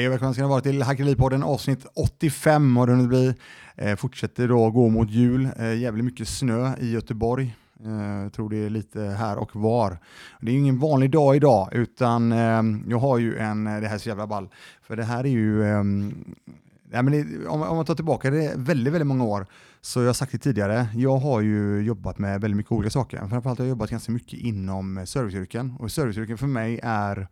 Hej 0.00 0.06
och 0.06 0.12
välkomna 0.12 0.34
ska 0.34 0.42
ni 0.42 0.48
vara 0.48 0.60
till 0.60 0.82
Hackeripodden 0.82 1.42
avsnitt 1.42 1.86
85 1.94 2.76
har 2.76 2.86
det 2.86 2.92
hunnit 2.92 3.08
bli. 3.08 3.34
Eh, 3.76 3.96
fortsätter 3.96 4.48
då 4.48 4.70
gå 4.70 4.88
mot 4.88 5.10
jul. 5.10 5.48
Eh, 5.56 5.74
jävligt 5.74 6.04
mycket 6.04 6.28
snö 6.28 6.76
i 6.80 6.90
Göteborg. 6.90 7.56
Eh, 7.84 8.22
jag 8.22 8.32
tror 8.32 8.50
det 8.50 8.56
är 8.56 8.70
lite 8.70 9.00
här 9.00 9.38
och 9.38 9.56
var. 9.56 9.98
Det 10.40 10.52
är 10.52 10.56
ingen 10.56 10.78
vanlig 10.78 11.10
dag 11.10 11.36
idag 11.36 11.68
utan 11.72 12.32
eh, 12.32 12.62
jag 12.88 12.98
har 12.98 13.18
ju 13.18 13.38
en, 13.38 13.66
eh, 13.66 13.80
det 13.80 13.88
här 13.88 13.94
är 13.94 13.98
så 13.98 14.08
jävla 14.08 14.26
ball, 14.26 14.48
för 14.82 14.96
det 14.96 15.04
här 15.04 15.24
är 15.24 15.28
ju 15.28 15.64
eh, 15.64 15.84
Ja, 16.92 17.02
men 17.02 17.12
det, 17.12 17.46
om, 17.48 17.62
om 17.62 17.76
man 17.76 17.84
tar 17.84 17.94
tillbaka 17.94 18.30
det 18.30 18.52
väldigt, 18.56 18.92
väldigt 18.92 19.06
många 19.06 19.24
år, 19.24 19.46
så 19.80 20.00
jag 20.00 20.06
har 20.06 20.12
sagt 20.12 20.32
det 20.32 20.38
tidigare, 20.38 20.86
jag 20.94 21.16
har 21.16 21.40
ju 21.40 21.80
jobbat 21.80 22.18
med 22.18 22.40
väldigt 22.40 22.56
mycket 22.56 22.72
olika 22.72 22.90
saker. 22.90 23.18
Framförallt 23.18 23.58
har 23.58 23.66
jag 23.66 23.70
jobbat 23.70 23.90
ganska 23.90 24.12
mycket 24.12 24.38
inom 24.38 25.06
serviceyrken 25.06 25.76
och 25.78 25.92
serviceyrken 25.92 26.38
för 26.38 26.46
mig 26.46 26.80
är 26.82 27.28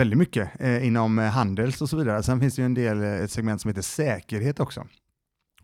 väldigt 0.00 0.18
mycket 0.18 0.60
eh, 0.60 0.86
inom 0.86 1.18
eh, 1.18 1.24
handels 1.24 1.82
och 1.82 1.88
så 1.88 1.96
vidare. 1.96 2.22
Sen 2.22 2.40
finns 2.40 2.54
det 2.54 2.62
ju 2.62 2.66
en 2.66 2.74
del, 2.74 3.02
eh, 3.02 3.14
ett 3.14 3.30
segment 3.30 3.60
som 3.60 3.68
heter 3.68 3.82
säkerhet 3.82 4.60
också. 4.60 4.86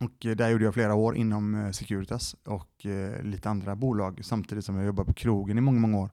Och 0.01 0.27
eh, 0.27 0.37
där 0.37 0.49
gjorde 0.49 0.65
jag 0.65 0.75
flera 0.75 0.95
år 0.95 1.17
inom 1.17 1.71
Securitas 1.73 2.37
och 2.45 2.87
lite 3.23 3.51
andra 3.51 3.77
bolag 3.77 4.21
samtidigt 4.23 4.65
som 4.65 4.77
jag 4.77 4.87
jobbade 4.87 5.07
på 5.07 5.15
krogen 5.15 5.59
i 5.59 5.61
många, 5.61 5.81
många 5.81 5.99
år. 5.99 6.11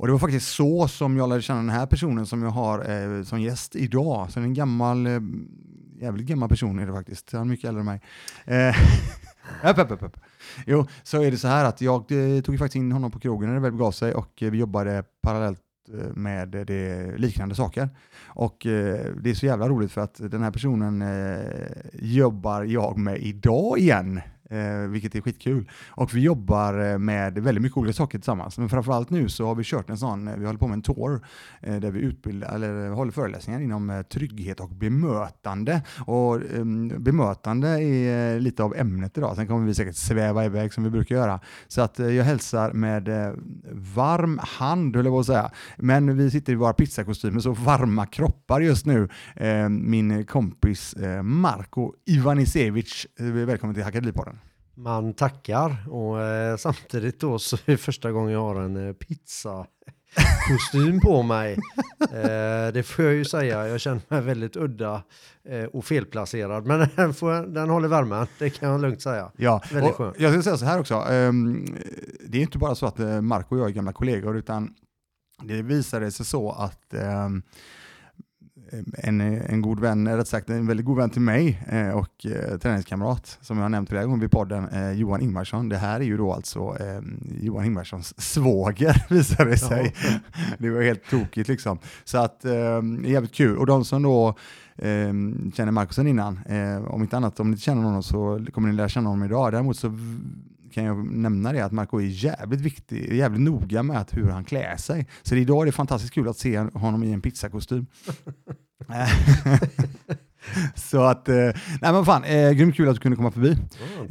Och 0.00 0.06
det 0.06 0.12
var 0.12 0.18
faktiskt 0.18 0.48
så 0.48 0.88
som 0.88 1.16
jag 1.16 1.28
lärde 1.28 1.42
känna 1.42 1.60
den 1.60 1.70
här 1.70 1.86
personen 1.86 2.26
som 2.26 2.42
jag 2.42 2.50
har 2.50 2.90
eh, 2.90 3.22
som 3.22 3.40
gäst 3.40 3.76
idag. 3.76 4.30
Så 4.30 4.40
en 4.40 4.54
gammal, 4.54 5.06
eh, 5.06 5.20
jävligt 6.00 6.26
gammal 6.26 6.48
person 6.48 6.78
är 6.78 6.86
det 6.86 6.92
faktiskt. 6.92 7.32
Han 7.32 7.40
är 7.40 7.44
mycket 7.44 7.68
äldre 7.68 7.80
än 7.80 7.86
mig. 7.86 8.00
Eh, 8.44 9.70
upp, 9.70 9.90
upp, 9.90 10.02
upp. 10.02 10.16
Jo, 10.66 10.86
så 11.02 11.22
är 11.22 11.30
det 11.30 11.36
så 11.36 11.48
här 11.48 11.64
att 11.64 11.80
jag 11.80 12.12
eh, 12.12 12.42
tog 12.42 12.58
faktiskt 12.58 12.76
in 12.76 12.92
honom 12.92 13.10
på 13.10 13.20
krogen 13.20 13.48
när 13.48 13.54
det 13.54 13.62
väl 13.62 13.72
begav 13.72 13.92
sig 13.92 14.14
och 14.14 14.32
vi 14.40 14.58
jobbade 14.58 15.04
parallellt 15.22 15.60
med 16.14 16.48
det, 16.48 17.16
liknande 17.16 17.54
saker. 17.54 17.88
Och 18.26 18.66
eh, 18.66 19.06
det 19.20 19.30
är 19.30 19.34
så 19.34 19.46
jävla 19.46 19.68
roligt 19.68 19.92
för 19.92 20.00
att 20.00 20.14
den 20.30 20.42
här 20.42 20.50
personen 20.50 21.02
eh, 21.02 21.38
jobbar 21.92 22.64
jag 22.64 22.98
med 22.98 23.18
idag 23.18 23.78
igen 23.78 24.20
eh, 24.50 24.88
vilket 24.88 25.14
är 25.14 25.20
skitkul. 25.20 25.70
Och 25.88 26.14
vi 26.14 26.20
jobbar 26.20 26.92
eh, 26.92 26.98
med 26.98 27.38
väldigt 27.38 27.62
mycket 27.62 27.78
olika 27.78 27.92
saker 27.92 28.18
tillsammans. 28.18 28.58
Men 28.58 28.68
framförallt 28.68 29.10
nu 29.10 29.28
så 29.28 29.46
har 29.46 29.54
vi 29.54 29.64
kört 29.64 29.90
en 29.90 29.98
sån, 29.98 30.28
eh, 30.28 30.36
vi 30.36 30.46
håller 30.46 30.58
på 30.58 30.66
med 30.66 30.74
en 30.74 30.82
tour 30.82 31.26
eh, 31.60 31.76
där 31.76 31.90
vi 31.90 32.00
utbildar, 32.00 32.54
eller 32.54 32.86
eh, 32.86 32.94
håller 32.94 33.12
föreläsningar 33.12 33.60
inom 33.60 33.90
eh, 33.90 34.02
trygghet 34.02 34.60
och 34.60 34.70
bemötande. 34.70 35.82
Och 36.06 36.36
eh, 36.36 36.64
bemötande 36.98 37.68
är 37.68 38.40
lite 38.40 38.62
av 38.62 38.74
ämnet 38.76 39.18
idag. 39.18 39.36
Sen 39.36 39.46
kommer 39.46 39.66
vi 39.66 39.74
säkert 39.74 39.96
sväva 39.96 40.44
iväg 40.44 40.72
som 40.72 40.84
vi 40.84 40.90
brukar 40.90 41.14
göra. 41.14 41.40
Så 41.68 41.82
att 41.82 41.98
jag 41.98 42.24
hälsar 42.24 42.72
med 42.72 43.08
varm 43.72 44.40
hand, 44.42 44.96
höll 44.96 45.04
jag 45.04 45.14
på 45.14 45.20
att 45.20 45.26
säga. 45.26 45.50
Men 45.76 46.16
vi 46.16 46.30
sitter 46.30 46.52
i 46.52 46.56
våra 46.56 46.72
pizzakostymer, 46.72 47.40
så 47.40 47.52
varma 47.52 48.06
kroppar 48.06 48.60
just 48.60 48.86
nu. 48.86 49.08
min 49.68 50.26
kompis 50.26 50.94
Marko 51.22 51.92
Ivanisevic. 52.06 53.06
Välkommen 53.18 53.74
till 53.74 53.84
Hackadipodden 53.84 54.39
man 54.82 55.14
tackar 55.14 55.88
och 55.88 56.22
eh, 56.22 56.56
samtidigt 56.56 57.20
då 57.20 57.38
så 57.38 57.56
är 57.56 57.60
det 57.66 57.76
första 57.76 58.12
gången 58.12 58.32
jag 58.32 58.40
har 58.40 58.60
en 58.60 58.88
eh, 58.88 58.92
pizza 58.92 59.66
kostym 60.48 61.00
på 61.00 61.22
mig. 61.22 61.58
Eh, 62.12 62.72
det 62.72 62.82
får 62.82 63.04
jag 63.04 63.14
ju 63.14 63.24
säga, 63.24 63.68
jag 63.68 63.80
känner 63.80 64.00
mig 64.08 64.20
väldigt 64.20 64.56
udda 64.56 65.02
eh, 65.44 65.64
och 65.64 65.84
felplacerad. 65.84 66.66
Men 66.66 66.88
den, 66.96 67.14
får, 67.14 67.46
den 67.46 67.70
håller 67.70 67.88
värmen, 67.88 68.26
det 68.38 68.50
kan 68.50 68.68
jag 68.68 68.80
lugnt 68.80 69.02
säga. 69.02 69.32
Ja, 69.36 69.62
väldigt 69.72 69.94
skönt. 69.94 70.20
Jag 70.20 70.32
ska 70.32 70.42
säga 70.42 70.56
så 70.56 70.64
här 70.64 70.80
också, 70.80 70.94
um, 70.94 71.76
det 72.26 72.38
är 72.38 72.42
inte 72.42 72.58
bara 72.58 72.74
så 72.74 72.86
att 72.86 73.00
uh, 73.00 73.20
Marco 73.20 73.54
och 73.54 73.60
jag 73.60 73.68
är 73.68 73.72
gamla 73.72 73.92
kollegor, 73.92 74.36
utan 74.36 74.74
det 75.42 75.62
visade 75.62 76.10
sig 76.10 76.26
så 76.26 76.52
att 76.52 76.94
um, 76.94 77.42
en, 78.98 79.20
en 79.20 79.62
god 79.62 79.80
vän, 79.80 80.16
rätt 80.16 80.28
sagt 80.28 80.50
en 80.50 80.66
väldigt 80.66 80.86
god 80.86 80.96
vän 80.96 81.10
till 81.10 81.20
mig 81.20 81.62
eh, 81.68 81.90
och 81.90 82.26
eh, 82.26 82.58
träningskamrat 82.58 83.38
som 83.40 83.56
jag 83.56 83.64
har 83.64 83.68
nämnt 83.68 83.88
flera 83.88 84.04
gånger 84.04 84.20
vid 84.20 84.30
podden, 84.30 84.68
eh, 84.68 84.92
Johan 84.92 85.20
Ingmarsson. 85.20 85.68
Det 85.68 85.76
här 85.76 86.00
är 86.00 86.04
ju 86.04 86.16
då 86.16 86.32
alltså 86.32 86.76
eh, 86.80 87.00
Johan 87.40 87.64
Ingmarssons 87.64 88.20
svåger 88.20 89.06
visade 89.14 89.50
det 89.50 89.58
sig. 89.58 89.94
Ja. 90.02 90.10
det 90.58 90.70
var 90.70 90.82
helt 90.82 91.10
tokigt 91.10 91.48
liksom. 91.48 91.78
Så 92.04 92.18
att 92.18 92.44
eh, 92.44 92.82
jävligt 93.04 93.34
kul. 93.34 93.56
Och 93.56 93.66
de 93.66 93.84
som 93.84 94.02
då 94.02 94.28
eh, 94.76 95.12
känner 95.54 95.70
Marcus 95.70 95.98
innan, 95.98 96.40
eh, 96.48 96.84
om 96.84 97.02
inte 97.02 97.16
annat, 97.16 97.40
om 97.40 97.50
ni 97.50 97.54
inte 97.54 97.62
känner 97.62 97.82
honom 97.82 98.02
så 98.02 98.46
kommer 98.52 98.68
ni 98.68 98.74
lära 98.74 98.88
känna 98.88 99.08
honom 99.08 99.24
idag. 99.24 99.52
Däremot 99.52 99.76
så 99.76 99.98
kan 100.72 100.84
jag 100.84 101.12
nämna 101.12 101.52
det 101.52 101.60
att 101.60 101.72
Marco 101.72 101.98
är 101.98 102.04
jävligt 102.04 102.60
viktig, 102.60 103.12
jävligt 103.12 103.40
noga 103.40 103.82
med 103.82 103.98
att 103.98 104.16
hur 104.16 104.28
han 104.28 104.44
klär 104.44 104.76
sig. 104.76 105.06
Så 105.22 105.34
idag 105.34 105.62
är 105.62 105.66
det 105.66 105.72
fantastiskt 105.72 106.14
kul 106.14 106.28
att 106.28 106.36
se 106.36 106.58
honom 106.58 107.02
i 107.04 107.12
en 107.12 107.20
pizzakostym. 107.20 107.86
så 110.74 111.02
att, 111.02 111.28
eh, 111.28 111.34
nej 111.80 111.92
men 111.92 112.04
fan, 112.04 112.24
eh, 112.24 112.52
grymt 112.52 112.76
kul 112.76 112.88
att 112.88 112.94
du 112.94 113.00
kunde 113.00 113.16
komma 113.16 113.30
förbi. 113.30 113.56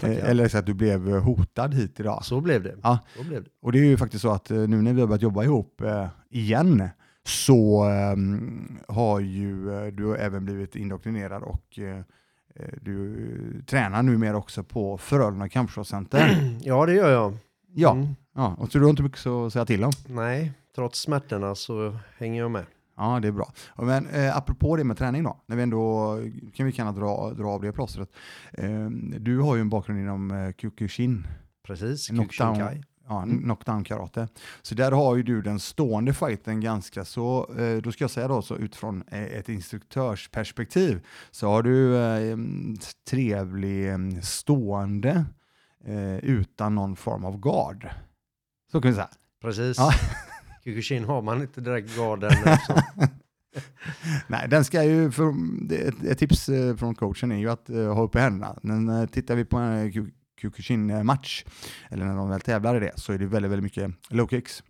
Oh, 0.02 0.10
eh, 0.10 0.30
eller 0.30 0.48
så 0.48 0.58
att 0.58 0.66
du 0.66 0.74
blev 0.74 1.20
hotad 1.20 1.74
hit 1.74 2.00
idag. 2.00 2.26
Så 2.26 2.42
blev 2.42 2.64
det. 2.64 2.76
Ja. 2.84 3.00
Så 3.18 3.24
blev 3.24 3.44
det. 3.44 3.50
Och 3.62 3.72
det 3.72 3.80
är 3.80 3.86
ju 3.86 3.98
faktiskt 3.98 4.22
så 4.22 4.32
att 4.32 4.52
eh, 4.52 4.58
nu 4.58 4.82
när 4.82 4.94
vi 4.94 5.00
har 5.00 5.08
börjat 5.08 5.22
jobba 5.22 5.44
ihop 5.44 5.82
eh, 5.82 6.08
igen 6.30 6.90
så 7.26 7.84
ehm, 7.84 8.80
har 8.88 9.20
ju 9.20 9.74
eh, 9.74 9.88
du 9.88 10.16
även 10.16 10.46
blivit 10.46 10.76
indoktrinerad 10.76 11.44
och 11.44 11.80
Eh, 11.80 12.04
du 12.82 13.64
tränar 13.68 14.04
numera 14.04 14.38
också 14.38 14.64
på 14.64 14.98
Frölunda 14.98 15.50
Kampsportscenter. 15.50 16.56
Ja, 16.62 16.86
det 16.86 16.94
gör 16.94 17.12
jag. 17.12 17.38
Ja, 17.74 17.92
mm. 17.92 18.16
ja. 18.36 18.56
och 18.60 18.72
så 18.72 18.78
du 18.78 18.84
har 18.84 18.90
inte 18.90 19.04
mycket 19.04 19.28
att 19.28 19.54
säga 19.54 19.66
till 19.66 19.84
om? 19.84 19.92
Nej, 20.08 20.52
trots 20.76 21.00
smärtorna 21.00 21.56
så 21.56 21.98
hänger 22.18 22.42
jag 22.42 22.52
med. 22.52 22.66
Ja, 22.98 23.20
det 23.22 23.28
är 23.28 23.32
bra. 23.32 23.54
Men 23.76 24.08
eh, 24.08 24.38
apropå 24.38 24.76
det 24.76 24.84
med 24.84 24.98
träning 24.98 25.24
då, 25.24 25.38
när 25.46 25.56
vi 25.56 25.64
ändå 25.64 26.16
kan 26.54 26.66
vi 26.66 26.72
gärna 26.72 26.92
dra, 26.92 27.34
dra 27.34 27.48
av 27.48 27.62
det 27.62 27.72
plåstret. 27.72 28.10
Eh, 28.52 28.90
du 29.20 29.40
har 29.40 29.56
ju 29.56 29.62
en 29.62 29.70
bakgrund 29.70 30.00
inom 30.00 30.32
eh, 30.32 30.54
Kyokushin. 30.58 31.28
Precis, 31.68 32.08
Kyokushinkai 32.08 32.84
ja, 33.10 33.24
mm. 33.24 33.44
knockdown 33.44 33.84
karate. 33.84 34.28
Så 34.62 34.76
där 34.76 34.92
har 34.92 35.16
ju 35.16 35.24
du 35.24 35.42
den 35.42 35.60
stående 35.60 36.14
fighten 36.14 36.62
ganska 36.62 37.06
så, 37.06 37.54
eh, 37.58 37.78
då 37.78 37.92
ska 37.92 38.04
jag 38.04 38.12
säga 38.12 38.28
då 38.28 38.42
så 38.42 38.56
utifrån 38.56 39.04
eh, 39.08 39.24
ett 39.24 39.50
instruktörsperspektiv, 39.50 41.06
så 41.32 41.48
har 41.48 41.64
du 41.64 41.98
eh, 41.98 42.38
trevlig 43.10 43.94
stående 44.24 45.26
utan 46.22 46.76
någon 46.76 46.96
form 46.96 47.26
av 47.26 47.40
gard. 47.40 47.90
Så 48.72 48.82
kan 48.82 48.92
vi 48.92 48.96
säga. 48.96 49.10
Precis. 49.42 49.78
Ja. 49.78 49.92
Kyokushin 50.64 51.04
har 51.04 51.22
man 51.22 51.42
inte 51.42 51.62
direkt 51.62 51.98
garden. 51.98 52.32
Nej, 54.28 54.48
den 54.50 54.66
ska 54.66 54.84
ju, 54.84 55.12
för, 55.12 55.34
ett, 55.74 56.04
ett, 56.04 56.20
tips 56.20 56.50
från 56.78 56.96
coachen 56.96 57.32
är 57.32 57.38
ju 57.38 57.50
att 57.50 57.70
uh, 57.70 57.94
ha 57.94 58.04
uppe 58.04 58.20
händerna. 58.20 58.60
Men 58.62 59.08
tittar 59.08 59.36
vi 59.36 59.46
på 59.46 59.58
en 59.58 59.92
Kyokushin-match, 60.40 61.46
eller 61.90 62.06
när 62.06 62.16
de 62.16 62.30
väl 62.30 62.42
tävlar 62.42 62.76
i 62.76 62.80
det, 62.80 62.92
så 62.96 63.14
är 63.14 63.18
det 63.18 63.26
väldigt, 63.26 63.52
väldigt 63.52 63.64
mycket 63.64 63.92
low 64.10 64.28
kicks 64.28 64.64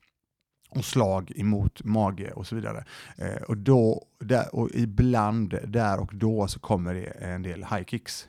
och 0.70 0.86
slag 0.86 1.32
emot 1.36 1.84
mage 1.84 2.32
och 2.32 2.48
så 2.48 2.56
vidare. 2.56 2.86
Eh, 3.18 3.42
och, 3.48 3.58
då, 3.58 4.06
där, 4.20 4.56
och 4.56 4.70
ibland, 4.74 5.60
där 5.68 6.00
och 6.00 6.12
då, 6.14 6.48
så 6.48 6.60
kommer 6.60 6.94
det 6.94 7.06
en 7.06 7.42
del 7.42 7.60
high 7.64 7.84
kicks. 7.86 8.28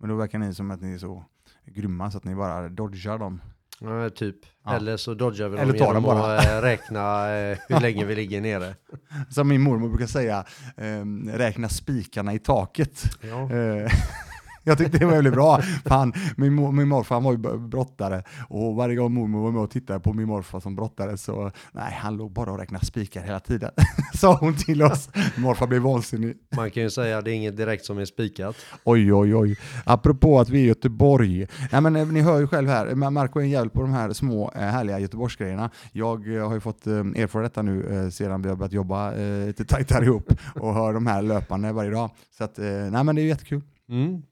Men 0.00 0.08
då 0.08 0.16
verkar 0.16 0.38
ni 0.38 0.54
som 0.54 0.70
att 0.70 0.80
ni 0.80 0.94
är 0.94 0.98
så 0.98 1.24
grymma 1.66 2.10
så 2.10 2.18
att 2.18 2.24
ni 2.24 2.34
bara 2.34 2.68
dodgar 2.68 3.18
dem. 3.18 3.40
Ja, 3.80 4.10
typ. 4.10 4.36
Ja. 4.64 4.76
Eller 4.76 4.96
så 4.96 5.14
dodgar 5.14 5.48
vi 5.48 5.56
dem 5.56 5.68
Eller 5.68 5.78
genom 5.78 6.02
bara. 6.02 6.38
att 6.38 6.46
eh, 6.46 6.60
räkna 6.60 7.30
eh, 7.34 7.58
hur 7.68 7.80
länge 7.80 8.04
vi 8.04 8.14
ligger 8.14 8.40
nere. 8.40 8.74
Som 9.30 9.48
min 9.48 9.60
mormor 9.60 9.88
brukar 9.88 10.06
säga, 10.06 10.44
eh, 10.76 11.04
räkna 11.32 11.68
spikarna 11.68 12.34
i 12.34 12.38
taket. 12.38 13.02
Ja. 13.20 13.48
Jag 14.64 14.78
tyckte 14.78 14.98
det 14.98 15.04
var 15.04 15.12
väldigt 15.12 15.32
bra. 15.32 15.60
Fan, 15.84 16.12
min, 16.36 16.76
min 16.76 16.88
morfar 16.88 17.20
var 17.20 17.32
ju 17.32 17.38
brottare 17.58 18.22
och 18.48 18.74
varje 18.74 18.96
gång 18.96 19.14
mormor 19.14 19.42
var 19.42 19.50
med 19.50 19.62
och 19.62 19.70
tittade 19.70 20.00
på 20.00 20.12
min 20.12 20.26
morfar 20.26 20.60
som 20.60 20.76
brottare 20.76 21.16
så 21.16 21.50
nej, 21.72 21.92
han 21.92 22.16
låg 22.16 22.32
bara 22.32 22.52
och 22.52 22.58
räknade 22.58 22.86
spikar 22.86 23.22
hela 23.22 23.40
tiden. 23.40 23.70
Sa 24.14 24.36
hon 24.36 24.56
till 24.56 24.82
oss. 24.82 25.08
Morfar 25.36 25.66
blev 25.66 25.82
vansinnig. 25.82 26.36
Man 26.56 26.70
kan 26.70 26.82
ju 26.82 26.90
säga 26.90 27.18
att 27.18 27.24
det 27.24 27.30
är 27.30 27.34
inget 27.34 27.56
direkt 27.56 27.84
som 27.84 27.98
är 27.98 28.04
spikat. 28.04 28.56
Oj, 28.84 29.14
oj, 29.14 29.34
oj. 29.34 29.58
Apropå 29.84 30.40
att 30.40 30.48
vi 30.48 30.60
är 30.60 30.64
i 30.64 30.66
Göteborg. 30.66 31.46
Nej, 31.72 31.80
men 31.80 31.96
eh, 31.96 32.06
ni 32.06 32.20
hör 32.20 32.40
ju 32.40 32.46
själv 32.46 32.68
här, 32.68 32.94
Marco 32.94 33.38
är 33.38 33.42
en 33.42 33.50
jävel 33.50 33.70
på 33.70 33.80
de 33.80 33.92
här 33.92 34.12
små 34.12 34.52
eh, 34.54 34.60
härliga 34.60 34.98
Göteborgsgrejerna. 34.98 35.70
Jag 35.92 36.36
eh, 36.36 36.48
har 36.48 36.54
ju 36.54 36.60
fått 36.60 36.86
erfara 36.86 37.42
detta 37.42 37.62
nu 37.62 38.10
sedan 38.12 38.42
vi 38.42 38.48
har 38.48 38.56
börjat 38.56 38.72
jobba 38.72 39.10
lite 39.46 39.64
tajtare 39.64 40.04
ihop 40.04 40.32
och 40.54 40.74
hör 40.74 40.92
de 40.92 41.06
här 41.06 41.22
löpande 41.22 41.72
varje 41.72 41.90
dag. 41.90 42.10
Så 42.38 42.44
att, 42.44 42.58
nej 42.58 43.04
men 43.04 43.16
det 43.16 43.22
är 43.22 43.26
jättekul. 43.26 43.62
Mm. 43.88 44.22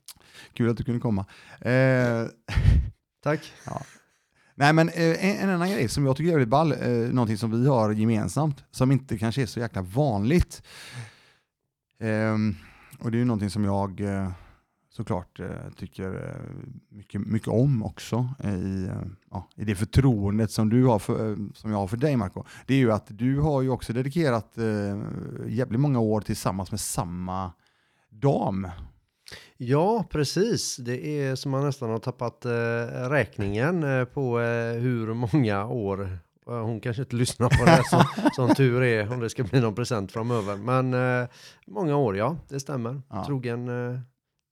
Kul 0.53 0.71
att 0.71 0.77
du 0.77 0.85
kunde 0.85 1.01
komma. 1.01 1.27
Eh, 1.61 2.27
Tack. 3.23 3.53
Ja. 3.67 3.83
Nej 4.55 4.73
men 4.73 4.89
eh, 4.89 5.25
en, 5.25 5.37
en, 5.37 5.51
annan 5.51 5.71
grej 5.71 5.89
som 5.89 6.07
jag 6.07 6.17
tycker 6.17 6.29
är 6.29 6.33
väldigt 6.33 6.49
ball, 6.49 6.73
eh, 6.73 6.89
någonting 6.89 7.39
som 7.39 7.63
vi 7.63 7.69
har 7.69 7.93
gemensamt, 7.93 8.65
som 8.71 8.93
inte 8.93 9.19
kanske 9.19 9.43
är 9.43 9.47
så 9.47 9.61
jäkla 9.61 9.83
vanligt. 9.83 10.63
Eh, 11.99 12.37
och 12.99 13.11
det 13.11 13.17
är 13.17 13.19
ju 13.19 13.25
någonting 13.25 13.51
som 13.51 13.65
jag, 13.65 14.01
eh, 14.01 14.31
såklart 14.91 15.41
eh, 15.41 15.71
tycker 15.77 16.29
eh, 16.29 16.63
mycket, 16.89 17.21
mycket 17.21 17.49
om 17.49 17.83
också 17.83 18.29
i, 18.45 18.89
ja, 19.31 19.49
i 19.57 19.65
det 19.65 19.75
förtroendet 19.75 20.51
som, 20.51 20.69
du 20.69 20.85
har 20.85 20.99
för, 20.99 21.37
som 21.55 21.71
jag 21.71 21.79
har 21.79 21.87
för 21.87 21.97
dig 21.97 22.17
Marco. 22.17 22.45
Det 22.67 22.75
är 22.75 22.79
ju 22.79 22.93
att 22.93 23.07
du 23.09 23.41
har 23.41 23.63
ju 23.63 23.71
också 23.71 23.93
dedikerat 23.93 24.59
jävligt 25.47 25.81
många 25.81 26.01
år 26.01 26.21
tillsammans 26.21 26.71
med 26.71 26.81
samma 26.81 27.53
dam. 28.11 28.69
Ja, 29.57 30.05
precis. 30.11 30.77
Det 30.77 31.07
är 31.23 31.35
som 31.35 31.51
man 31.51 31.65
nästan 31.67 31.91
har 31.91 31.99
tappat 31.99 32.45
eh, 32.45 32.51
räkningen 33.11 33.83
eh, 33.83 34.05
på 34.05 34.41
eh, 34.41 34.81
hur 34.81 35.15
många 35.15 35.67
år. 35.67 36.03
Eh, 36.49 36.55
Hon 36.65 36.81
kanske 36.81 37.03
inte 37.03 37.17
lyssnar 37.17 37.49
på 37.49 37.65
det 37.65 37.71
här 37.71 37.83
som, 37.83 38.05
som 38.47 38.55
tur 38.55 38.83
är 38.83 39.13
om 39.13 39.21
det 39.21 39.31
ska 39.31 39.45
bli 39.45 39.61
någon 39.61 39.75
present 39.75 40.13
framöver. 40.13 40.57
Men 40.57 40.95
eh, 41.23 41.29
många 41.67 41.97
år, 41.97 42.17
ja, 42.17 42.37
det 42.49 42.61
stämmer. 42.61 43.03
Ja. 43.11 43.25
Trogen 43.27 43.69
eh, 43.95 43.99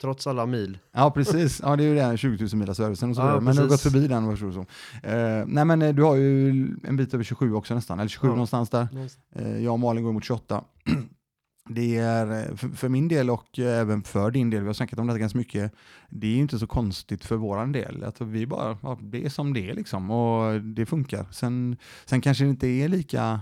trots 0.01 0.27
alla 0.27 0.47
mil. 0.47 0.79
Ja, 0.93 1.11
precis. 1.11 1.61
Ja, 1.65 1.77
det 1.77 1.85
är 1.85 1.89
ju 1.89 1.95
den 1.95 2.17
20 2.17 2.45
000 2.45 2.55
mila 2.55 2.75
servicen 2.75 3.11
och 3.11 3.17
så 3.17 3.23
Ja. 3.23 3.41
Men 3.41 3.55
du 3.57 3.63
har 3.63 3.69
gått 3.69 3.81
förbi 3.81 4.07
den, 4.09 4.25
vad 4.27 4.35
det 4.35 4.39
som. 4.53 4.67
Eh, 5.03 5.45
nej, 5.47 5.65
men 5.65 5.97
du 5.97 6.03
har 6.03 6.17
ju 6.17 6.49
en 6.85 6.97
bit 6.97 7.15
över 7.15 7.25
27 7.25 7.55
också 7.55 7.75
nästan, 7.75 8.01
eller 8.01 8.09
27 8.09 8.27
Ja. 8.29 8.31
någonstans 8.33 8.71
där. 8.71 8.89
Eh, 9.35 9.65
jag 9.65 9.73
och 9.73 9.81
Malin 9.81 10.05
går 10.05 10.13
mot 10.13 10.25
28. 10.25 10.65
Det 11.69 11.97
är 11.97 12.49
eh, 12.51 12.57
för, 12.57 12.69
för 12.69 12.89
min 12.89 13.09
del 13.09 13.31
och 13.31 13.59
eh, 13.59 13.81
även 13.81 14.03
för 14.03 14.31
din 14.31 14.51
del, 14.51 14.61
vi 14.61 14.67
har 14.67 14.75
snackat 14.75 14.99
om 14.99 15.07
det 15.07 15.19
ganska 15.19 15.39
mycket, 15.39 15.73
det 16.09 16.27
är 16.27 16.31
ju 16.31 16.41
inte 16.41 16.59
så 16.59 16.67
konstigt 16.67 17.25
för 17.25 17.37
våran 17.37 17.73
del. 17.73 18.05
Alltså 18.05 18.25
vi 18.25 18.47
bara, 18.47 18.79
ja, 18.83 18.99
det 19.03 19.25
är 19.25 19.29
som 19.29 19.55
det 19.55 19.71
är 19.71 19.75
liksom 19.75 20.11
och 20.11 20.61
det 20.61 20.87
funkar. 20.87 21.27
Sen, 21.33 21.77
sen 22.05 22.21
kanske 22.21 22.45
det 22.45 22.51
inte 22.51 22.67
är 22.67 22.89
lika, 22.89 23.41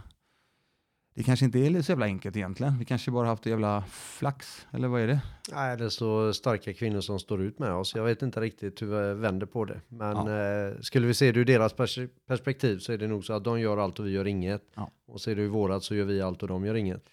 det 1.15 1.23
kanske 1.23 1.45
inte 1.45 1.59
är 1.59 1.83
så 1.83 1.93
jävla 1.93 2.07
enkelt 2.07 2.37
egentligen. 2.37 2.79
Vi 2.79 2.85
kanske 2.85 3.11
bara 3.11 3.27
haft 3.27 3.47
jävla 3.47 3.85
flax, 3.91 4.67
eller 4.71 4.89
vad 4.89 5.01
är 5.01 5.07
det? 5.07 5.21
Nej, 5.53 5.77
det 5.77 5.85
är 5.85 5.89
så 5.89 6.33
starka 6.33 6.73
kvinnor 6.75 7.01
som 7.01 7.19
står 7.19 7.43
ut 7.43 7.59
med 7.59 7.73
oss. 7.73 7.95
Jag 7.95 8.05
vet 8.05 8.23
inte 8.23 8.41
riktigt 8.41 8.83
hur 8.83 8.87
vi 8.87 9.21
vänder 9.21 9.47
på 9.47 9.65
det. 9.65 9.81
Men 9.89 10.17
eh, 10.17 10.81
skulle 10.81 11.07
vi 11.07 11.15
se 11.15 11.33
det 11.33 11.41
ur 11.41 11.45
deras 11.45 11.75
pers- 11.75 12.09
perspektiv 12.27 12.79
så 12.79 12.93
är 12.93 12.99
det 12.99 13.07
nog 13.07 13.25
så 13.25 13.33
att 13.33 13.45
de 13.45 13.61
gör 13.61 13.77
allt 13.79 13.99
och 13.99 14.07
vi 14.07 14.11
gör 14.11 14.27
inget. 14.27 14.63
Ja. 14.75 14.91
Och 15.07 15.21
ser 15.21 15.37
du 15.37 15.43
ur 15.43 15.49
vårat 15.49 15.85
så 15.85 15.95
gör 15.95 16.05
vi 16.05 16.21
allt 16.23 16.43
och 16.43 16.49
de 16.49 16.65
gör 16.65 16.75
inget. 16.75 17.05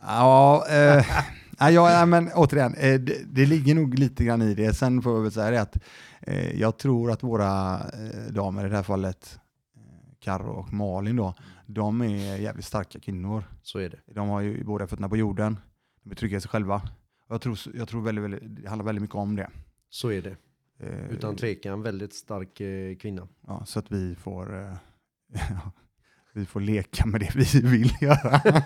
Ja, 0.00 0.66
eh, 0.70 1.04
ja, 1.70 2.06
men 2.06 2.30
återigen, 2.34 2.74
eh, 2.74 3.00
det, 3.00 3.22
det 3.26 3.46
ligger 3.46 3.74
nog 3.74 3.98
lite 3.98 4.24
grann 4.24 4.42
i 4.42 4.54
det. 4.54 4.74
Sen 4.74 5.02
får 5.02 5.14
jag 5.14 5.22
väl 5.22 5.32
säga 5.32 5.50
det 5.50 5.60
att 5.60 5.76
eh, 6.20 6.60
jag 6.60 6.78
tror 6.78 7.10
att 7.10 7.22
våra 7.22 7.74
eh, 7.74 8.32
damer, 8.32 8.66
i 8.66 8.68
det 8.68 8.76
här 8.76 8.82
fallet 8.82 9.38
eh, 9.76 10.14
Karo 10.20 10.50
och 10.50 10.72
Malin 10.72 11.16
då, 11.16 11.34
de 11.66 12.00
är 12.02 12.36
jävligt 12.36 12.64
starka 12.64 13.00
kvinnor. 13.00 13.44
Så 13.62 13.78
är 13.78 13.88
det. 13.88 14.14
De 14.14 14.28
har 14.28 14.40
ju 14.40 14.64
båda 14.64 14.86
fötterna 14.86 15.08
på 15.08 15.16
jorden, 15.16 15.58
de 16.02 16.10
är 16.10 16.14
trygga 16.14 16.36
i 16.36 16.40
sig 16.40 16.50
själva. 16.50 16.82
Jag 17.28 17.40
tror, 17.40 17.58
jag 17.74 17.88
tror 17.88 18.02
väldigt, 18.02 18.24
väldigt, 18.24 18.42
det 18.62 18.68
handlar 18.68 18.84
väldigt 18.84 19.02
mycket 19.02 19.16
om 19.16 19.36
det. 19.36 19.50
Så 19.90 20.12
är 20.12 20.22
det. 20.22 20.36
Eh, 20.80 21.10
Utan 21.10 21.36
tvekan 21.36 21.82
väldigt 21.82 22.14
stark 22.14 22.60
eh, 22.60 22.96
kvinna. 22.96 23.28
Ja, 23.46 23.64
så 23.66 23.78
att 23.78 23.92
vi 23.92 24.14
får, 24.14 24.60
eh, 24.60 24.72
vi 26.34 26.46
får 26.46 26.60
leka 26.60 27.06
med 27.06 27.20
det 27.20 27.34
vi 27.36 27.60
vill 27.60 27.92
göra. 28.00 28.40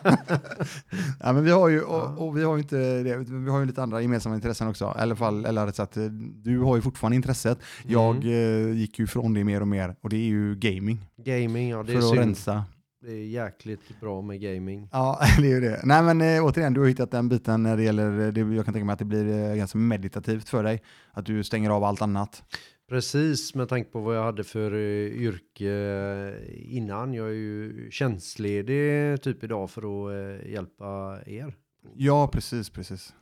ja, 1.21 1.33
men 1.33 1.45
vi 1.45 1.51
har 1.51 1.69
ju, 1.69 1.83
och, 1.83 2.27
och 2.27 2.37
vi 2.37 2.45
har 2.45 2.59
inte 2.59 2.77
det, 3.03 3.17
vi 3.19 3.51
har 3.51 3.61
ju 3.61 3.67
lite 3.67 3.83
andra 3.83 4.03
gemensamma 4.03 4.35
intressen 4.35 4.69
också. 4.69 4.85
I 4.99 5.01
alla 5.01 5.17
fall, 5.17 5.45
eller 5.45 5.67
rätt 5.67 5.77
sagt, 5.77 5.97
du 6.45 6.59
har 6.59 6.77
ju 6.77 6.83
fortfarande 6.83 7.17
intresset. 7.17 7.59
Jag 7.87 8.17
Mm. 8.17 8.71
eh, 8.73 8.77
gick 8.79 8.99
ju 8.99 9.07
från 9.07 9.35
det 9.35 9.45
mer 9.45 9.61
och 9.61 9.69
mer 9.69 9.97
och 10.01 10.09
det 10.11 10.17
är 10.17 10.27
ju 10.29 10.55
gaming. 10.57 11.01
Gaming, 11.25 11.69
ja 11.71 11.83
det 11.83 11.87
för 11.87 11.95
är 11.95 11.99
att 11.99 12.05
synd. 12.05 12.19
rensa. 12.21 12.65
Det 13.03 13.13
är 13.13 13.27
jäkligt 13.27 14.01
bra 14.01 14.23
med 14.23 14.41
gaming. 14.41 14.89
Ja, 14.93 15.21
det 15.39 15.47
är 15.47 15.51
ju 15.55 15.61
det. 15.61 15.81
Nej 15.85 16.03
men 16.03 16.21
eh, 16.21 16.45
återigen, 16.45 16.75
du 16.75 16.81
har 16.81 16.89
hittat 16.89 17.11
den 17.11 17.29
biten 17.29 17.63
när 17.63 17.77
det 17.77 17.83
gäller, 17.83 18.21
eh, 18.21 18.33
det, 18.33 18.41
jag 18.41 18.65
kan 18.65 18.75
tänka 18.75 18.85
mig 18.87 18.93
att 18.93 18.99
det 18.99 19.05
blir 19.05 19.51
eh, 19.51 19.55
ganska 19.57 19.79
meditativt 19.79 20.49
för 20.49 20.63
dig. 20.63 20.83
Att 21.13 21.27
du 21.27 21.45
stänger 21.45 21.71
av 21.71 21.85
allt 21.85 22.03
annat. 22.03 22.43
Precis 22.89 23.55
med 23.55 23.69
tanke 23.69 23.91
på 23.91 24.01
vad 24.01 24.17
jag 24.17 24.23
hade 24.23 24.45
för 24.45 24.73
eh, 24.73 25.23
yrke 25.23 25.71
eh, 25.71 26.77
innan. 26.77 27.15
Jag 27.15 27.29
är 27.29 27.33
ju 27.33 27.91
tjänstledig 27.91 29.23
typ 29.23 29.45
idag 29.45 29.71
för 29.71 29.81
att 29.81 30.43
eh, 30.43 30.51
hjälpa 30.51 31.19
er. 31.27 31.55
Ja, 31.97 32.29
precis, 32.29 32.71
precis. 32.71 33.15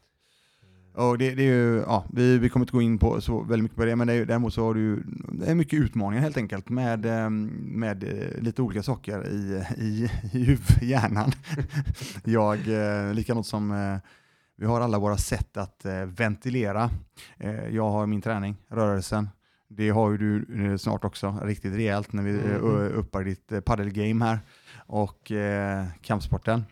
Och 0.95 1.19
det, 1.19 1.35
det 1.35 1.43
är 1.43 1.55
ju, 1.55 1.77
ja, 1.77 2.05
vi, 2.13 2.39
vi 2.39 2.49
kommer 2.49 2.65
inte 2.65 2.73
gå 2.73 2.83
in 2.83 2.99
på 2.99 3.21
så 3.21 3.43
väldigt 3.43 3.63
mycket 3.63 3.77
på 3.77 3.85
det, 3.85 3.97
men 3.97 4.07
det 4.07 4.13
är, 4.13 4.27
däremot 4.27 4.55
så 4.55 4.65
har 4.65 4.75
du 4.75 5.03
det 5.33 5.47
är 5.51 5.55
mycket 5.55 5.81
utmaningar 5.81 6.23
helt 6.23 6.37
enkelt 6.37 6.69
med, 6.69 7.07
med 7.53 8.05
lite 8.39 8.62
olika 8.62 8.83
saker 8.83 9.27
i, 9.27 9.65
i, 9.79 10.11
i 10.33 10.87
hjärnan. 10.87 11.33
Jag, 12.25 12.59
likadant 13.15 13.47
som 13.47 13.99
vi 14.57 14.67
har 14.67 14.81
alla 14.81 14.99
våra 14.99 15.17
sätt 15.17 15.57
att 15.57 15.87
ventilera. 16.07 16.91
Jag 17.71 17.91
har 17.91 18.07
min 18.07 18.23
träning, 18.23 18.57
rörelsen. 18.69 19.29
Det 19.69 19.91
har 19.91 20.11
ju 20.11 20.19
du 20.19 20.65
eh, 20.65 20.77
snart 20.77 21.05
också, 21.05 21.41
riktigt 21.45 21.75
rejält, 21.75 22.13
när 22.13 22.23
vi 22.23 22.31
eh, 22.39 22.45
Mhm. 22.45 22.93
uppar 22.95 23.25
ditt 23.25 23.53
eh, 23.53 23.61
paddelgame 23.61 24.25
här 24.25 24.39
och 24.77 25.33
eh, 25.33 25.85
kampsporten. 26.03 26.65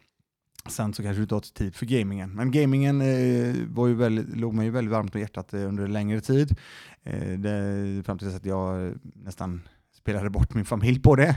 Sen 0.69 0.95
så 0.95 1.03
kanske 1.03 1.19
du 1.19 1.23
inte 1.23 1.35
har 1.35 1.41
tid 1.41 1.75
för 1.75 1.87
gamingen. 1.87 2.31
Men 2.31 2.51
gamingen 2.51 3.01
eh, 3.01 3.55
var 3.69 3.87
ju 3.87 3.95
väldigt, 3.95 4.37
låg 4.37 4.55
mig 4.55 4.65
ju 4.65 4.71
väldigt 4.71 4.93
varmt 4.93 5.15
om 5.15 5.21
hjärtat 5.21 5.55
eh, 5.55 5.69
under 5.69 5.85
en 5.85 5.93
längre 5.93 6.21
tid. 6.21 6.57
Eh, 7.03 7.39
det, 7.39 8.03
fram 8.07 8.19
till 8.19 8.27
dess 8.27 8.37
att 8.37 8.47
jag 8.47 8.95
nästan 9.03 9.63
spelade 9.93 10.31
bort 10.31 10.55
min 10.55 10.65
familj 10.65 11.01
på 11.01 11.17
det. 11.17 11.37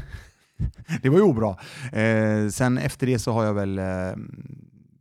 det 1.01 1.09
var 1.09 1.17
ju 1.17 1.23
obra. 1.23 1.49
Eh, 2.01 2.49
sen 2.49 2.77
efter 2.77 3.07
det 3.07 3.19
så 3.19 3.31
har 3.31 3.45
jag 3.45 3.53
väl 3.53 3.79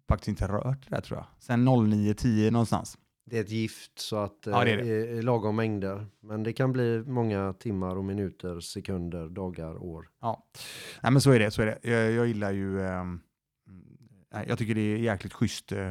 faktiskt 0.09 0.29
inte 0.29 0.47
rört 0.49 0.88
det 0.88 0.94
där 0.97 1.00
tror 1.02 1.19
jag. 1.19 1.26
Sen 1.38 1.69
09-10 1.69 2.50
någonstans. 2.50 2.99
Det 3.31 3.37
är 3.38 3.40
ett 3.40 3.50
gift 3.50 3.99
så 3.99 4.17
att 4.17 4.46
eh, 4.46 4.52
Ja, 4.52 4.64
det 4.64 4.70
är 4.70 4.84
är 5.19 5.23
lagom 5.23 5.56
mängder. 5.56 6.06
Men 6.20 6.43
det 6.43 6.52
kan 6.52 6.73
bli 6.73 7.02
många 7.06 7.52
timmar 7.52 7.96
och 7.96 8.05
minuter, 8.05 8.61
sekunder, 8.61 9.28
dagar, 9.28 9.82
år. 9.82 10.08
Ja, 10.20 10.46
Nej, 11.02 11.12
men 11.12 11.20
så 11.20 11.31
är 11.31 11.38
det. 11.38 11.50
Så 11.50 11.62
är 11.62 11.67
det. 11.67 11.78
Jag, 11.90 12.12
jag 12.12 12.26
gillar 12.26 12.52
ju... 12.52 12.82
ehm, 12.82 13.20
nej, 14.32 14.44
jag 14.49 14.58
tycker 14.58 14.75
det 14.75 14.81
är 14.81 14.96
jäkligt 14.96 15.32
schysst. 15.32 15.73
eh. 15.73 15.90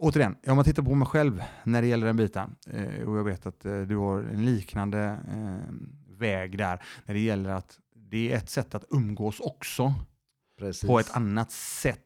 Återigen, 0.00 0.36
om 0.46 0.56
man 0.56 0.64
tittar 0.64 0.82
på 0.82 0.94
mig 0.94 1.08
själv 1.08 1.42
när 1.64 1.82
det 1.82 1.88
gäller 1.88 2.06
den 2.06 2.16
biten, 2.16 2.56
eh, 2.70 3.08
och 3.08 3.18
jag 3.18 3.24
vet 3.24 3.46
att 3.46 3.64
eh, 3.64 3.80
du 3.80 3.96
har 3.96 4.18
en 4.22 4.44
liknande 4.44 5.18
eh, 5.32 5.74
väg 6.18 6.58
där, 6.58 6.82
när 7.04 7.14
det 7.14 7.20
gäller 7.20 7.50
att 7.50 7.78
det 7.94 8.32
är 8.32 8.36
ett 8.36 8.50
sätt 8.50 8.74
att 8.74 8.84
umgås 8.90 9.40
också, 9.40 9.94
Precis. 10.58 10.88
på 10.88 10.98
ett 11.00 11.10
annat 11.16 11.52
sätt. 11.52 12.04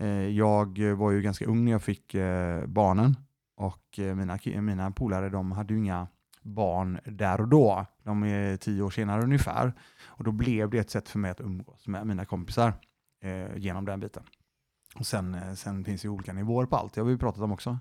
Eh, 0.00 0.28
jag 0.28 0.78
var 0.78 1.10
ju 1.10 1.22
ganska 1.22 1.46
ung 1.46 1.64
när 1.64 1.72
jag 1.72 1.82
fick 1.82 2.14
eh, 2.14 2.66
barnen 2.66 3.16
och 3.56 3.98
eh, 3.98 4.14
mina, 4.14 4.38
mina 4.44 4.90
polare 4.90 5.28
de 5.28 5.52
hade 5.52 5.74
ju 5.74 5.80
inga 5.80 6.08
barn 6.42 7.00
där 7.04 7.40
och 7.40 7.48
då. 7.48 7.86
De 8.02 8.24
är 8.24 8.56
tio 8.56 8.82
år 8.82 8.90
senare 8.90 9.22
ungefär. 9.22 9.72
Och 10.04 10.24
då 10.24 10.32
blev 10.32 10.70
det 10.70 10.78
ett 10.78 10.90
sätt 10.90 11.08
för 11.08 11.18
mig 11.18 11.30
att 11.30 11.40
umgås 11.40 11.86
med 11.86 12.06
mina 12.06 12.24
kompisar 12.24 12.72
eh, 13.22 13.56
genom 13.56 13.84
den 13.84 14.00
biten. 14.00 14.22
Och 14.94 15.06
sen, 15.06 15.56
sen 15.56 15.84
finns 15.84 16.02
det 16.02 16.06
ju 16.06 16.12
olika 16.12 16.32
nivåer 16.32 16.66
på 16.66 16.76
allt, 16.76 16.94
det 16.94 17.00
har 17.00 17.06
vi 17.06 17.12
ju 17.12 17.18
pratat 17.18 17.42
om 17.42 17.52
också. 17.52 17.78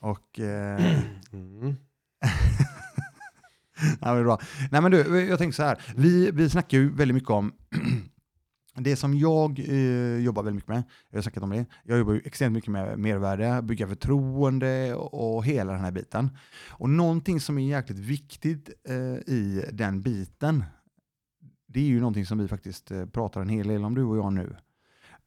Och... 0.00 0.40
Eh, 0.40 1.00
Mm. 1.32 1.76
Ja, 4.00 4.14
men 4.14 4.24
bra. 4.24 4.40
Nej 4.70 4.80
men 4.80 4.90
du, 4.90 5.26
jag 5.26 5.38
tänker 5.38 5.54
så 5.54 5.62
här. 5.62 5.78
Vi, 5.96 6.30
vi 6.30 6.50
snackar 6.50 6.78
ju 6.78 6.94
väldigt 6.94 7.14
mycket 7.14 7.30
om 7.30 7.52
det 8.80 8.96
som 8.96 9.14
jag 9.14 9.58
eh, 9.58 10.18
jobbar 10.18 10.42
väldigt 10.42 10.54
mycket 10.54 10.68
med. 10.68 10.82
Jag 11.10 11.18
har 11.18 11.22
snackat 11.22 11.42
om 11.42 11.50
det. 11.50 11.66
Jag 11.84 11.98
jobbar 11.98 12.12
ju 12.12 12.20
extremt 12.24 12.52
mycket 12.52 12.70
med 12.70 12.98
mervärde, 12.98 13.62
bygga 13.62 13.88
förtroende 13.88 14.94
och, 14.94 15.36
och 15.36 15.44
hela 15.44 15.72
den 15.72 15.80
här 15.80 15.90
biten. 15.90 16.30
Och 16.68 16.90
någonting 16.90 17.40
som 17.40 17.58
är 17.58 17.68
jäkligt 17.68 17.98
viktigt 17.98 18.70
eh, 18.88 19.34
i 19.34 19.64
den 19.72 20.02
biten, 20.02 20.64
det 21.66 21.80
är 21.80 21.84
ju 21.84 22.00
någonting 22.00 22.26
som 22.26 22.38
vi 22.38 22.48
faktiskt 22.48 22.90
eh, 22.90 23.06
pratar 23.06 23.40
en 23.40 23.48
hel 23.48 23.68
del 23.68 23.84
om 23.84 23.94
du 23.94 24.04
och 24.04 24.16
jag 24.16 24.32
nu. 24.32 24.56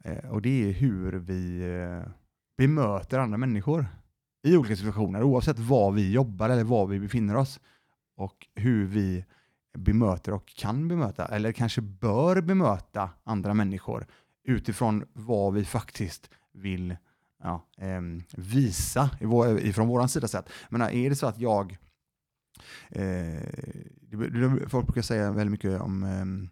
Eh, 0.04 0.30
och 0.30 0.42
det 0.42 0.70
är 0.70 0.72
hur 0.72 1.14
vi 1.14 1.60
eh, 1.60 2.12
bemöter 2.58 3.20
andra 3.20 3.38
människor 3.38 3.86
i 4.44 4.58
olika 4.58 4.76
situationer, 4.76 5.24
oavsett 5.24 5.60
var 5.60 5.92
vi 5.92 6.12
jobbar 6.12 6.50
eller 6.50 6.64
var 6.64 6.88
vi 6.88 7.00
befinner 7.00 7.38
oss 7.38 7.60
och 8.16 8.48
hur 8.56 8.86
vi 8.86 9.26
bemöter 9.78 10.34
och 10.34 10.48
kan 10.56 10.88
bemöta, 10.88 11.26
eller 11.26 11.52
kanske 11.52 11.82
bör 11.82 12.42
bemöta 12.42 13.10
andra 13.24 13.54
människor 13.54 14.06
utifrån 14.44 15.06
vad 15.14 15.54
vi 15.54 15.66
faktiskt 15.66 16.30
vill 16.54 16.96
ja, 17.44 17.66
eh, 17.78 18.02
visa 18.38 19.10
från 19.20 19.30
vår, 19.30 19.86
vår 19.86 20.08
sida 20.08 20.28
sett. 20.28 20.50
Men 20.70 20.82
är 20.82 21.10
det 21.10 21.16
så 21.16 21.28
att 21.28 21.40
jag 21.40 21.78
eh, 22.90 23.42
Folk 24.68 24.86
brukar 24.86 25.02
säga 25.02 25.32
väldigt 25.32 25.52
mycket 25.52 25.82
om 25.82 26.04
eh, 26.04 26.52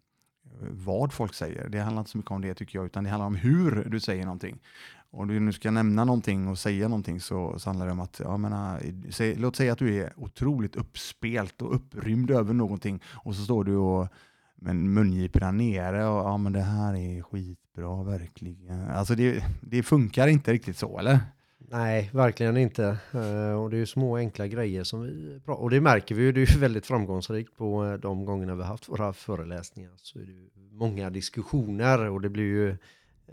vad 0.72 1.14
folk 1.14 1.34
säger. 1.34 1.70
Det 1.70 1.80
handlar 1.80 2.02
inte 2.02 2.12
så 2.12 2.18
mycket 2.18 2.32
om 2.32 2.42
det 2.42 2.54
tycker 2.54 2.80
jag, 2.80 2.86
utan 2.86 3.04
det 3.04 3.10
handlar 3.10 3.28
om 3.28 3.36
hur 3.36 3.84
du 3.90 4.00
säger 4.00 4.26
någonting. 4.26 4.60
Om 5.12 5.28
du 5.28 5.40
nu 5.40 5.54
ska 5.54 5.72
nämna 5.72 6.06
någonting 6.06 6.48
och 6.48 6.58
säga 6.58 6.88
någonting 6.88 7.20
så, 7.20 7.60
så 7.60 7.70
handlar 7.70 7.86
det 7.86 7.92
om 7.92 8.00
att, 8.00 8.20
jag 8.20 8.40
menar, 8.40 8.76
ah, 8.76 8.80
säg, 9.10 9.36
låt 9.36 9.56
säga 9.56 9.74
att 9.74 9.80
du 9.80 10.04
är 10.04 10.14
otroligt 10.16 10.76
uppspelt 10.76 11.62
och 11.62 11.76
upprymd 11.76 12.32
över 12.32 12.54
någonting 12.54 13.04
och 13.14 13.36
så 13.36 13.44
står 13.44 13.64
du 13.64 13.76
och 13.76 14.08
med 14.56 14.76
mungiporna 14.76 15.52
nere 15.52 16.06
och 16.06 16.30
ja 16.30 16.38
men 16.38 16.54
det 16.54 16.62
här 16.62 16.96
är 16.96 17.22
skitbra 17.22 18.04
verkligen. 18.04 18.90
Alltså 18.90 19.16
det, 19.16 19.44
det 19.62 19.84
funkar 19.84 20.28
inte 20.28 20.54
riktigt 20.54 20.78
så 20.78 21.00
eller? 21.00 21.20
Nej, 21.72 22.10
verkligen 22.14 22.58
inte. 22.58 22.98
Eh, 23.12 23.62
och 23.62 23.70
det 23.70 23.76
är 23.76 23.80
ju 23.80 23.86
små 23.86 24.18
enkla 24.18 24.48
grejer 24.48 24.84
som 24.84 25.02
vi 25.02 25.40
pratar 25.46 25.62
Och 25.62 25.70
det 25.70 25.82
märker 25.82 26.16
vi 26.16 26.22
ju, 26.22 26.32
det 26.32 26.42
är 26.42 26.54
ju 26.56 26.60
väldigt 26.60 26.86
framgångsrikt 26.86 27.58
på 27.58 27.86
eh, 27.86 27.94
de 27.94 28.26
gångerna 28.26 28.56
vi 28.56 28.62
har 28.62 28.68
haft 28.68 28.90
våra 28.90 29.14
föreläsningar. 29.14 29.92
Så 29.96 30.20
är 30.20 30.24
det 30.24 30.32
ju 30.32 30.50
många 30.72 31.10
diskussioner 31.10 32.10
och 32.10 32.22
det 32.22 32.30
blir 32.30 32.44
ju 32.44 32.78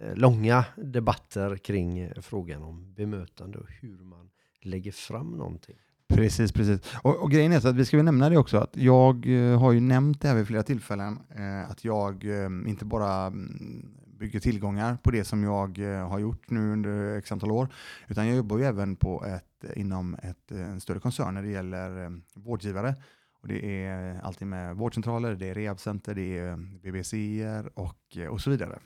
Eh, 0.00 0.14
långa 0.14 0.64
debatter 0.76 1.56
kring 1.56 2.12
frågan 2.20 2.62
om 2.62 2.94
bemötande 2.94 3.58
och 3.58 3.68
hur 3.80 3.98
man 3.98 4.30
lägger 4.62 4.92
fram 4.92 5.30
någonting. 5.30 5.76
Precis, 6.08 6.52
precis. 6.52 6.80
Och, 7.02 7.22
och, 7.22 7.30
grejen 7.30 7.52
är 7.52 7.60
så 7.60 7.68
att 7.68 7.76
vi 7.76 7.84
ska 7.84 7.96
väl 7.96 8.04
nämna 8.04 8.30
det 8.30 8.38
också, 8.38 8.58
att 8.58 8.76
jag 8.76 9.26
eh, 9.26 9.58
har 9.60 9.72
ju 9.72 9.80
nämnt 9.80 10.20
det 10.20 10.28
här 10.28 10.34
vid 10.34 10.46
flera 10.46 10.62
tillfällen, 10.62 11.18
eh, 11.36 11.70
att 11.70 11.84
jag 11.84 12.24
inte 12.66 12.84
bara 12.84 13.26
mm, 13.26 13.88
bygger 14.06 14.40
tillgångar 14.40 14.96
på 15.02 15.10
det 15.10 15.24
som 15.24 15.44
jag 15.44 15.78
eh, 15.78 16.08
har 16.08 16.18
gjort 16.18 16.50
nu 16.50 16.72
under 16.72 17.18
x 17.18 17.32
antal 17.32 17.50
år, 17.50 17.68
utan 18.08 18.26
jag 18.26 18.36
jobbar 18.36 18.58
ju 18.58 18.64
även 18.64 18.96
på 18.96 19.24
ett, 19.24 19.76
inom 19.76 20.14
ett, 20.14 20.50
en 20.50 20.80
större 20.80 21.00
koncern 21.00 21.34
när 21.34 21.42
det 21.42 21.50
gäller 21.50 22.20
vårdgivare. 22.34 22.94
Och 23.42 23.48
det 23.48 23.84
är 23.84 24.20
alltid 24.20 24.48
med 24.48 24.76
vårdcentraler, 24.76 25.34
det 25.34 25.48
är 25.48 25.54
rehabcenter, 25.54 26.14
det 26.14 26.38
är 26.38 26.56
BBC 26.56 27.44
och, 27.74 28.16
och 28.30 28.40
så 28.40 28.50
vidare. 28.50 28.78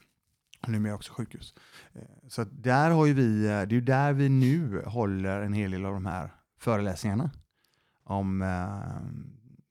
Numera 0.67 0.95
också 0.95 1.13
sjukhus. 1.13 1.55
Eh, 1.93 2.03
så 2.29 2.45
där 2.45 2.91
har 2.91 3.07
ju 3.07 3.15
vi, 3.15 3.45
eh, 3.45 3.49
det 3.49 3.53
är 3.53 3.67
ju 3.67 3.81
där 3.81 4.13
vi 4.13 4.29
nu 4.29 4.83
håller 4.87 5.41
en 5.41 5.53
hel 5.53 5.71
del 5.71 5.85
av 5.87 5.93
de 5.93 6.07
här 6.07 6.31
föreläsningarna 6.59 7.31
om 8.05 8.43
eh, 8.43 8.49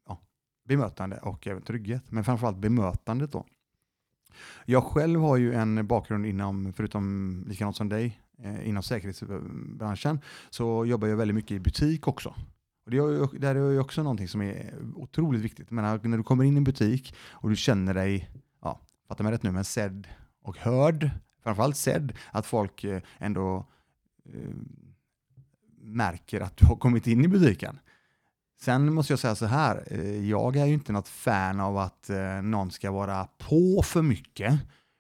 ja, 0.08 0.22
bemötande 0.68 1.18
och 1.18 1.48
även 1.48 1.62
trygghet, 1.62 2.12
men 2.12 2.24
framförallt 2.24 2.58
bemötandet 2.58 3.32
då. 3.32 3.46
Jag 4.66 4.84
själv 4.84 5.22
har 5.22 5.38
ju 5.38 5.54
en 5.54 5.88
bakgrund 5.88 6.26
inom, 6.26 6.74
förutom 6.74 7.44
likadant 7.48 7.76
som 7.76 7.90
dig, 7.90 8.22
inom 8.64 8.84
säkerhetsbranschen, 8.84 10.20
så 10.50 10.86
jobbar 10.86 11.08
jag 11.08 11.18
väldigt 11.18 11.36
mycket 11.36 11.52
i 11.52 11.60
butik 11.60 12.08
också. 12.08 12.36
Och 12.86 12.92
det 12.92 12.98
är, 12.98 13.40
där 13.40 13.56
är 13.56 13.80
också 13.80 14.04
någonting 14.04 14.28
som 14.28 14.42
är 14.42 14.74
otroligt 14.96 15.42
viktigt. 15.42 15.72
Men 15.72 16.00
när 16.04 16.18
du 16.18 16.24
kommer 16.24 16.44
in 16.44 16.54
i 16.54 16.58
en 16.58 16.64
butik 16.64 17.16
och 17.30 17.50
du 17.50 17.56
känner 17.56 17.94
dig, 17.94 18.30
ja, 18.62 18.80
fattar 19.08 19.24
mig 19.24 19.34
rätt 19.34 19.44
nu, 19.44 19.52
men 19.52 19.66
sedd 19.66 20.08
och 20.50 20.58
hörd, 20.58 21.10
framförallt 21.44 21.78
sedd, 21.78 22.14
att 22.32 22.46
folk 22.46 22.84
eh, 22.84 23.02
ändå 23.18 23.66
eh, 24.26 24.56
märker 25.82 26.42
att 26.42 26.58
du 26.58 26.66
har 26.66 26.76
kommit 26.76 27.08
in 27.08 27.26
i 27.26 27.28
butiken. 27.28 27.80
Sen 28.62 28.94
måste 28.94 29.14
jag 29.14 29.20
säga 29.20 29.36
så 29.36 29.46
här, 29.46 29.84
eh, 29.88 30.30
jag 30.30 30.56
är 30.56 30.66
ju 30.66 30.74
inte 30.74 30.92
något 30.92 31.08
fan 31.08 31.60
av 31.60 31.78
att 31.78 32.10
eh, 32.10 32.42
någon 32.42 32.72
ska 32.72 32.92
vara 32.92 33.28
på 33.38 33.82
för 33.84 34.02
mycket. 34.02 34.54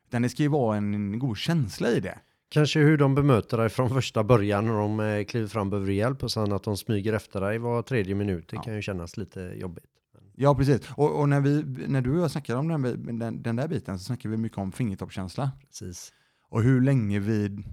Utan 0.08 0.22
det 0.22 0.29
ska 0.29 0.44
ju 0.44 0.50
vara 0.50 0.77
en 0.77 1.20
god 1.20 1.38
känsla 1.38 1.89
i 1.89 2.00
det. 2.00 2.20
Kanske 2.50 2.79
hur 2.79 2.98
de 2.98 3.15
bemöter 3.15 3.58
dig 3.58 3.70
från 3.70 3.89
första 3.89 4.24
början 4.24 4.65
när 4.65 4.74
de 4.74 5.25
kliver 5.25 5.48
fram 5.48 5.70
behöver 5.70 5.91
hjälp 5.91 6.24
och 6.24 6.32
sen 6.32 6.53
att 6.53 6.63
de 6.63 6.77
smyger 6.77 7.13
efter 7.13 7.41
dig 7.41 7.58
var 7.58 7.82
tredje 7.82 8.15
minut. 8.15 8.48
Det 8.50 8.56
ja. 8.56 8.62
kan 8.62 8.75
ju 8.75 8.82
kännas 8.82 9.18
lite 9.18 9.39
jobbigt. 9.39 9.99
Ja, 10.41 10.55
precis. 10.55 10.81
Och, 10.96 11.19
och, 11.19 11.29
när, 11.29 11.41
vi, 11.41 11.63
när 11.88 12.01
du 12.01 12.12
och 12.17 12.24
jag 12.24 12.31
snackar 12.31 12.55
om 12.55 12.67
den, 12.67 13.19
den, 13.19 13.41
den 13.41 13.55
där 13.55 13.67
biten 13.67 14.00
så 14.00 14.05
snackar 14.05 14.29
vi 14.29 14.38
mycket 14.38 14.58
om 14.58 14.72
fingertoppskänsla. 14.72 15.51
Precis. 15.67 16.13
Och 16.50 16.63
hur 16.63 16.81
länge 16.81 17.19
vi 17.19 17.63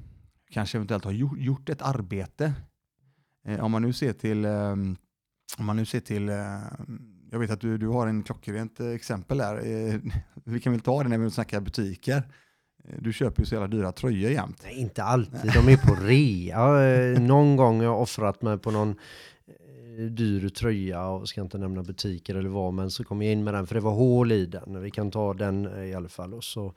kanske 0.50 0.78
eventuellt 0.78 1.04
har 1.04 1.12
gjort, 1.12 1.38
gjort 1.38 1.68
ett 1.68 1.82
arbete. 1.82 2.52
Eh, 3.46 3.64
om 3.64 3.70
man 3.70 3.82
nu 3.82 3.92
ser 3.92 4.12
till 4.12 4.44
um, 4.44 4.96
om 5.58 5.66
man 5.66 5.76
nu 5.76 5.85
ser 5.85 6.00
till, 6.00 6.28
eh, 6.28 6.37
jag 7.30 7.38
vet 7.38 7.50
att 7.50 7.61
du, 7.61 7.78
du 7.78 7.88
har 7.88 8.06
en 8.06 8.23
klockrent 8.23 8.80
exempel 8.80 9.38
där. 9.38 9.54
Eh, 9.56 10.00
vi 10.44 10.61
kan 10.61 10.73
väl 10.73 10.80
ta 10.80 11.02
det 11.02 11.08
när 11.08 11.18
vi 11.18 11.30
snackar 11.30 11.61
butiker. 11.61 12.23
Eh, 12.85 12.94
du 12.99 13.12
köper 13.12 13.42
ju 13.42 13.46
så 13.46 13.54
jävla 13.54 13.68
dyra 13.68 13.92
tröjor 13.92 14.30
jämt. 14.30 14.61
Nej, 14.64 14.75
inte 14.75 15.02
alltid, 15.02 15.52
de 15.52 15.73
är 15.73 15.76
på 15.76 15.94
rea. 15.94 17.20
Någon 17.20 17.56
gång 17.56 17.76
har 17.76 17.85
jag 17.85 18.00
offrat 18.00 18.42
mig 18.42 18.58
på 18.58 18.70
någon 18.70 18.96
dyr 19.96 20.48
tröja 20.48 21.08
och 21.08 21.28
ska 21.28 21.40
inte 21.40 21.58
nämna 21.58 21.82
butiker 21.82 22.34
eller 22.34 22.48
vad, 22.48 22.74
men 22.74 22.90
så 22.90 23.04
kom 23.04 23.22
jag 23.22 23.32
in 23.32 23.44
med 23.44 23.54
den 23.54 23.66
för 23.66 23.74
det 23.74 23.80
var 23.80 23.94
hål 23.94 24.32
i 24.32 24.46
den. 24.46 24.82
Vi 24.82 24.90
kan 24.90 25.10
ta 25.10 25.34
den 25.34 25.84
i 25.84 25.94
alla 25.94 26.08
fall 26.08 26.34
och 26.34 26.44
så 26.44 26.74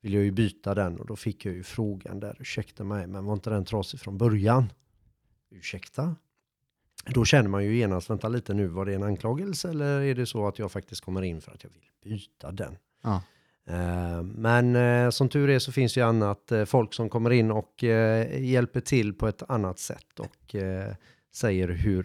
vill 0.00 0.14
jag 0.14 0.24
ju 0.24 0.30
byta 0.30 0.74
den 0.74 0.98
och 1.00 1.06
då 1.06 1.16
fick 1.16 1.46
jag 1.46 1.54
ju 1.54 1.62
frågan 1.62 2.20
där, 2.20 2.36
ursäkta 2.40 2.84
mig, 2.84 3.06
men 3.06 3.24
var 3.24 3.32
inte 3.32 3.50
den 3.50 3.64
trasig 3.64 4.00
från 4.00 4.18
början? 4.18 4.72
Ursäkta? 5.50 6.16
Då 7.06 7.24
känner 7.24 7.48
man 7.48 7.64
ju 7.64 7.76
genast, 7.76 8.10
vänta 8.10 8.28
lite 8.28 8.54
nu, 8.54 8.66
var 8.66 8.86
det 8.86 8.94
en 8.94 9.02
anklagelse 9.02 9.70
eller 9.70 10.00
är 10.00 10.14
det 10.14 10.26
så 10.26 10.48
att 10.48 10.58
jag 10.58 10.72
faktiskt 10.72 11.04
kommer 11.04 11.22
in 11.22 11.40
för 11.40 11.52
att 11.52 11.64
jag 11.64 11.70
vill 11.70 12.12
byta 12.12 12.52
den? 12.52 12.76
Ja. 13.02 13.22
Uh, 13.70 14.22
men 14.22 14.76
uh, 14.76 15.10
som 15.10 15.28
tur 15.28 15.50
är 15.50 15.58
så 15.58 15.72
finns 15.72 15.96
ju 15.96 16.00
annat 16.00 16.52
folk 16.66 16.94
som 16.94 17.08
kommer 17.08 17.30
in 17.30 17.50
och 17.50 17.82
hjälper 18.38 18.80
till 18.80 19.14
på 19.14 19.28
ett 19.28 19.42
annat 19.50 19.78
sätt 19.78 20.20
och 20.20 20.54
säger 21.34 21.68
hur 21.68 22.02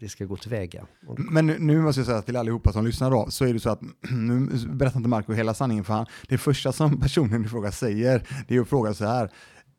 det 0.00 0.08
ska 0.08 0.24
gå 0.24 0.36
tillväga. 0.36 0.86
Men 1.18 1.46
nu, 1.46 1.56
nu 1.58 1.80
måste 1.80 2.00
jag 2.00 2.06
säga 2.06 2.22
till 2.22 2.36
allihopa 2.36 2.72
som 2.72 2.86
lyssnar 2.86 3.10
då, 3.10 3.26
så 3.30 3.44
är 3.44 3.52
det 3.52 3.60
så 3.60 3.70
att 3.70 3.80
nu 4.10 4.48
berättar 4.68 4.96
inte 4.96 5.08
Marco 5.08 5.32
hela 5.32 5.54
sanningen 5.54 5.84
för 5.84 5.94
han, 5.94 6.06
det 6.28 6.38
första 6.38 6.72
som 6.72 7.00
personen 7.00 7.44
i 7.44 7.48
fråga 7.48 7.72
säger, 7.72 8.22
det 8.48 8.56
är 8.56 8.60
att 8.60 8.68
fråga 8.68 8.94
så 8.94 9.04
här, 9.04 9.30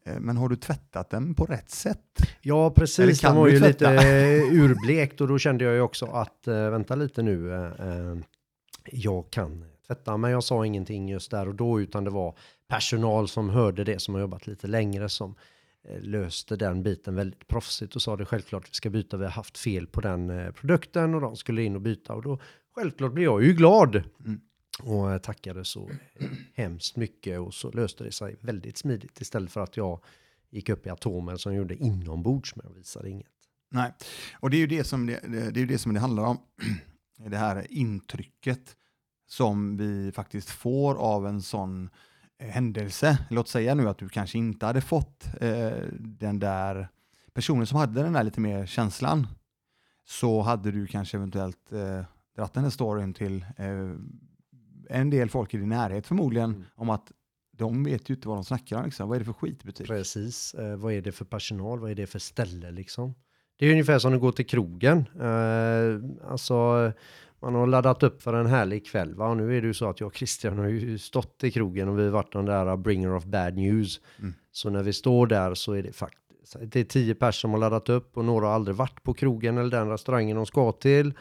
Eh, 0.08 0.20
men 0.20 0.38
har 0.38 0.50
du 0.50 0.56
tvättat 0.56 1.10
den 1.10 1.36
på 1.36 1.46
rätt 1.46 1.70
sätt? 1.70 2.00
Ja, 2.42 2.70
precis. 2.72 3.22
Den 3.22 3.36
var 3.36 3.48
ju 3.48 3.60
lite 3.60 3.88
eh, 3.88 4.64
urblekt 4.64 5.22
och 5.22 5.28
då 5.28 5.38
kände 5.38 5.64
jag 5.64 5.74
ju 5.74 5.82
också 5.82 6.06
att 6.06 6.42
vänta 6.46 6.96
lite 6.96 7.22
nu. 7.22 7.72
Jag 8.92 9.30
kan 9.30 9.66
tvätta, 9.88 10.18
men 10.18 10.32
jag 10.32 10.44
sa 10.44 10.66
ingenting 10.66 11.10
just 11.10 11.32
där 11.32 11.48
och 11.48 11.56
då, 11.56 11.82
utan 11.82 12.04
det 12.04 12.10
var 12.10 12.36
personal 12.68 13.28
som 13.28 13.50
hörde 13.50 13.84
det, 13.84 14.02
som 14.02 14.14
har 14.14 14.22
jobbat 14.22 14.48
lite 14.48 14.68
längre, 14.68 15.10
som 15.10 15.36
löste 16.00 16.56
den 16.56 16.84
biten 16.84 17.16
väldigt 17.16 17.48
proffsigt 17.48 17.96
och 17.96 18.02
sa 18.02 18.18
det 18.18 18.26
självklart, 18.26 18.70
vi 18.70 18.74
ska 18.74 18.90
byta, 18.90 19.18
vi 19.18 19.24
har 19.24 19.32
haft 19.32 19.58
fel 19.58 19.88
på 19.88 20.02
den 20.02 20.54
produkten 20.54 21.16
och 21.16 21.22
de 21.22 21.36
skulle 21.36 21.64
in 21.64 21.76
och 21.76 21.82
byta 21.82 22.14
och 22.14 22.22
då 22.22 22.40
självklart 22.76 23.14
blir 23.14 23.24
jag 23.24 23.44
ju 23.44 23.54
glad. 23.54 24.04
Mm 24.26 24.42
och 24.84 25.24
tackade 25.24 25.66
så 25.66 25.90
hemskt 26.54 26.96
mycket 26.96 27.40
och 27.40 27.54
så 27.54 27.72
löste 27.72 28.04
det 28.04 28.12
sig 28.12 28.36
väldigt 28.42 28.78
smidigt 28.78 29.22
istället 29.22 29.52
för 29.52 29.62
att 29.62 29.78
jag 29.78 30.04
gick 30.50 30.70
upp 30.70 30.88
i 30.88 30.90
atomen 30.90 31.38
som 31.38 31.56
gjorde 31.56 31.76
inombords 31.76 32.56
men 32.56 32.74
visade 32.74 33.10
inget. 33.10 33.28
Nej, 33.72 33.94
och 34.40 34.50
det 34.50 34.58
är 34.58 34.60
ju 34.60 34.68
det 34.68 34.84
som 34.84 35.06
det, 35.06 35.20
det, 35.52 35.62
är 35.62 35.66
det, 35.66 35.78
som 35.78 35.94
det 35.94 36.00
handlar 36.00 36.24
om. 36.24 36.38
Det 37.30 37.38
här 37.38 37.68
intrycket 37.70 38.76
som 39.28 39.78
vi 39.78 40.12
faktiskt 40.12 40.50
får 40.50 40.96
av 40.96 41.28
en 41.28 41.42
sån 41.42 41.84
eh, 41.84 41.90
händelse. 42.40 43.20
Låt 43.30 43.48
säga 43.48 43.76
nu 43.76 43.90
att 43.90 43.98
du 43.98 44.10
kanske 44.10 44.38
inte 44.38 44.66
hade 44.66 44.82
fått 44.82 45.28
eh, 45.42 45.72
den 46.00 46.40
där 46.40 46.88
personen 47.34 47.68
som 47.68 47.78
hade 47.78 48.04
den 48.04 48.14
där 48.14 48.24
lite 48.24 48.40
mer 48.40 48.66
känslan. 48.66 49.28
Så 50.06 50.42
hade 50.42 50.72
du 50.72 50.88
kanske 50.88 51.18
eventuellt 51.18 51.72
eh, 51.72 52.04
dratt 52.36 52.54
den 52.54 52.64
här 52.64 52.70
storyn 52.70 53.14
till 53.14 53.46
eh, 53.58 53.92
en 54.90 55.10
del 55.10 55.30
folk 55.30 55.54
i 55.54 55.58
din 55.58 55.70
närhet 55.70 56.08
förmodligen 56.08 56.50
mm. 56.50 56.66
om 56.76 56.90
att 56.90 57.12
de 57.52 57.84
vet 57.84 58.10
ju 58.10 58.14
inte 58.14 58.28
vad 58.28 58.38
de 58.38 58.44
snackar 58.44 58.78
om. 58.78 58.86
Liksom. 58.86 59.10
Vad 59.10 59.16
är 59.16 59.20
det 59.20 59.26
för 59.26 59.34
skitbutik? 59.34 59.88
Precis. 59.88 60.54
Eh, 60.54 60.76
vad 60.76 60.94
är 60.94 61.02
det 61.02 61.12
för 61.12 61.26
personal? 61.26 61.80
Vad 61.80 61.92
är 61.92 61.96
det 61.96 62.08
för 62.08 62.20
ställe 62.20 62.72
liksom? 62.72 63.16
Det 63.60 63.66
är 63.66 63.72
ungefär 63.72 64.00
som 64.00 64.14
att 64.14 64.22
gå 64.22 64.32
till 64.32 64.46
krogen. 64.46 64.98
Eh, 65.20 66.30
alltså, 66.32 66.92
man 67.42 67.56
har 67.56 67.68
laddat 67.68 68.04
upp 68.04 68.22
för 68.22 68.34
en 68.34 68.46
härlig 68.46 68.86
kväll. 68.86 69.16
Va? 69.16 69.28
Och 69.28 69.38
nu 69.38 69.58
är 69.58 69.62
det 69.62 69.68
ju 69.68 69.74
så 69.74 69.90
att 69.90 70.00
jag 70.00 70.08
och 70.08 70.16
Christian 70.16 70.58
har 70.58 70.68
ju 70.68 70.98
stått 70.98 71.44
i 71.44 71.52
krogen 71.52 71.90
och 71.90 72.00
vi 72.00 72.04
har 72.04 72.10
varit 72.10 72.34
den 72.34 72.46
där 72.46 72.78
bringer 72.78 73.16
of 73.16 73.26
bad 73.26 73.56
news. 73.56 74.02
Mm. 74.20 74.34
Så 74.52 74.70
när 74.70 74.84
vi 74.84 74.94
står 74.94 75.28
där 75.28 75.54
så 75.54 75.74
är 75.74 75.84
det 75.84 75.94
faktiskt 75.94 76.28
det 76.62 76.80
är 76.80 76.84
tio 76.84 77.16
personer 77.16 77.32
som 77.32 77.52
har 77.52 77.60
laddat 77.60 77.90
upp 77.90 78.18
och 78.18 78.26
några 78.26 78.48
har 78.48 78.54
aldrig 78.54 78.76
varit 78.76 79.04
på 79.04 79.14
krogen 79.14 79.58
eller 79.58 79.72
den 79.72 79.90
restaurangen 79.90 80.36
de 80.36 80.46
ska 80.46 80.72
till. 80.72 81.14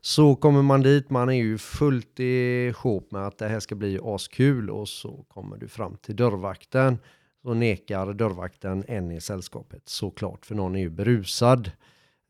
Så 0.00 0.34
kommer 0.34 0.62
man 0.62 0.82
dit, 0.82 1.10
man 1.10 1.28
är 1.28 1.32
ju 1.32 1.58
fullt 1.58 2.20
i 2.20 2.72
sjop 2.76 3.12
med 3.12 3.26
att 3.26 3.38
det 3.38 3.48
här 3.48 3.60
ska 3.60 3.74
bli 3.74 3.98
askul 4.02 4.70
och 4.70 4.88
så 4.88 5.24
kommer 5.28 5.56
du 5.56 5.68
fram 5.68 5.96
till 5.96 6.16
dörrvakten. 6.16 6.98
Så 7.42 7.54
nekar 7.54 8.12
dörrvakten 8.12 8.84
en 8.88 9.12
i 9.12 9.20
sällskapet 9.20 9.88
såklart, 9.88 10.46
för 10.46 10.54
någon 10.54 10.76
är 10.76 10.80
ju 10.80 10.90
berusad 10.90 11.70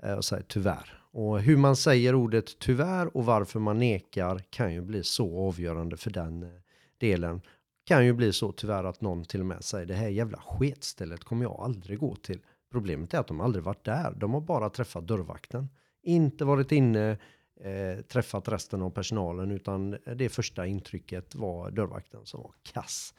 Eh, 0.03 0.15
och 0.15 0.25
säger 0.25 0.45
tyvärr. 0.49 0.99
Och 1.13 1.41
hur 1.41 1.57
man 1.57 1.77
säger 1.77 2.15
ordet 2.15 2.59
tyvärr 2.59 3.17
och 3.17 3.25
varför 3.25 3.61
man 3.61 3.79
nekar 3.79 4.43
kan 4.51 4.75
ju 4.75 4.81
bli 4.81 5.05
så 5.05 5.49
avgörande 5.49 5.97
för 5.97 6.11
den 6.11 6.43
eh, 6.43 6.49
delen. 6.99 7.43
Kan 7.85 8.07
ju 8.07 8.13
bli 8.13 8.33
så 8.33 8.53
tyvärr 8.53 8.85
att 8.85 9.01
någon 9.01 9.25
till 9.25 9.41
och 9.41 9.47
med 9.47 9.65
säger 9.65 9.87
det 9.87 9.95
här 9.95 10.09
jävla 10.09 10.39
sketstället 10.39 11.25
kommer 11.25 11.45
jag 11.45 11.61
aldrig 11.61 11.99
gå 11.99 12.17
till. 12.17 12.41
Problemet 12.71 13.15
är 13.15 13.19
att 13.19 13.27
de 13.27 13.41
aldrig 13.41 13.65
varit 13.65 13.85
där. 13.85 14.15
De 14.17 14.35
har 14.35 14.41
bara 14.41 14.71
träffat 14.71 15.07
dörrvakten. 15.07 15.69
Inte 16.03 16.45
varit 16.45 16.73
inne, 16.73 17.11
eh, 17.61 18.03
träffat 18.09 18.49
resten 18.49 18.83
av 18.83 18.91
personalen 18.91 19.51
utan 19.51 19.97
det 20.17 20.29
första 20.29 20.67
intrycket 20.67 21.35
var 21.35 21.71
dörrvakten 21.71 22.21
som 22.25 22.43
var 22.43 22.53
kass. 22.63 23.15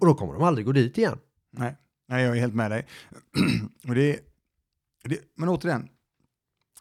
Och 0.00 0.06
då 0.06 0.14
kommer 0.14 0.32
de 0.32 0.42
aldrig 0.42 0.66
gå 0.66 0.72
dit 0.72 0.98
igen. 0.98 1.18
Nej, 1.50 1.76
Nej 2.08 2.24
jag 2.24 2.36
är 2.36 2.40
helt 2.40 2.54
med 2.54 2.70
dig. 2.70 2.86
och 3.88 3.94
det, 3.94 4.20
det, 5.04 5.18
men 5.36 5.48
återigen, 5.48 5.88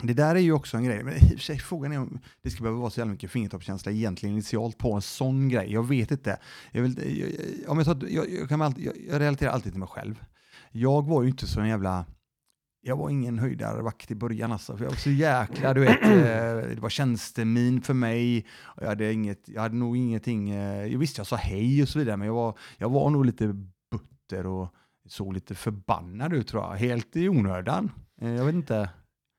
det 0.04 0.14
där 0.14 0.36
är 0.36 0.40
ju 0.40 0.54
också 0.54 0.78
en 0.78 0.84
grej. 0.84 1.04
Men 1.04 1.14
i 1.14 1.18
och 1.18 1.30
för 1.30 1.38
sig, 1.38 1.60
frågan 1.60 1.92
är 1.92 2.00
om 2.00 2.20
det 2.42 2.50
ska 2.50 2.64
behöva 2.64 2.80
vara 2.80 2.90
så 2.90 3.00
jävla 3.00 3.12
mycket 3.12 3.32
fingertoppskänsla 3.32 3.92
egentligen 3.92 4.34
initialt 4.34 4.78
på 4.78 4.94
en 4.94 5.02
sån 5.02 5.50
grej. 5.50 5.74
Jag 5.74 5.88
vet 5.88 6.12
inte. 6.12 6.40
Jag, 6.72 6.82
vill, 6.82 7.20
jag, 7.20 7.72
om 7.72 7.78
jag, 7.78 7.86
tar, 7.86 8.08
jag, 8.10 8.30
jag, 8.32 8.50
kan 8.50 8.62
alltid, 8.62 8.86
jag, 8.86 8.94
jag 9.10 9.20
relaterar 9.20 9.52
alltid 9.52 9.72
till 9.72 9.80
mig 9.80 9.90
själv. 9.90 10.24
Jag 10.72 11.08
var 11.08 11.24
ju 11.24 11.30
inte 11.30 11.48
så 11.48 11.60
en 11.60 11.68
jävla 11.68 12.06
jag 12.82 12.98
var 12.98 13.10
ingen 13.10 13.40
höjdarvakt 13.40 14.12
i 14.12 14.16
början 14.16 14.52
alltså, 14.52 14.78
för 14.78 14.84
jag 14.84 14.92
var 14.92 14.98
så 14.98 15.10
jäkla, 15.10 15.74
du 15.74 15.82
vet, 15.82 16.04
eh, 16.04 16.76
det 16.76 16.80
var 16.80 16.90
tjänstemin 16.90 17.82
för 17.82 17.94
mig. 17.94 18.46
Jag, 18.78 18.88
hade 18.88 19.14
inget, 19.14 19.50
jag 19.50 19.62
hade 19.62 19.76
nog 19.76 19.98
ingenting, 19.98 20.50
eh, 20.50 20.86
jag 20.86 21.00
visste 21.00 21.20
jag 21.20 21.28
sa 21.28 21.36
hej 21.36 21.84
och 21.84 21.90
så 21.90 22.00
vidare, 22.00 22.18
men 22.18 22.28
jag 22.28 22.34
var, 22.34 22.58
jag 22.78 22.90
var 22.90 23.10
nog 23.10 23.26
lite 23.26 23.48
butter 23.92 24.46
och 24.46 24.74
såg 25.12 25.34
lite 25.34 25.56
förbannad 25.56 26.34
ut 26.34 26.48
tror 26.48 26.63
jag, 26.63 26.72
helt 26.72 27.16
i 27.16 27.30
onödan. 27.30 27.92
Eh, 28.22 28.30
jag 28.30 28.46
vet 28.46 28.56
inte. 28.56 28.89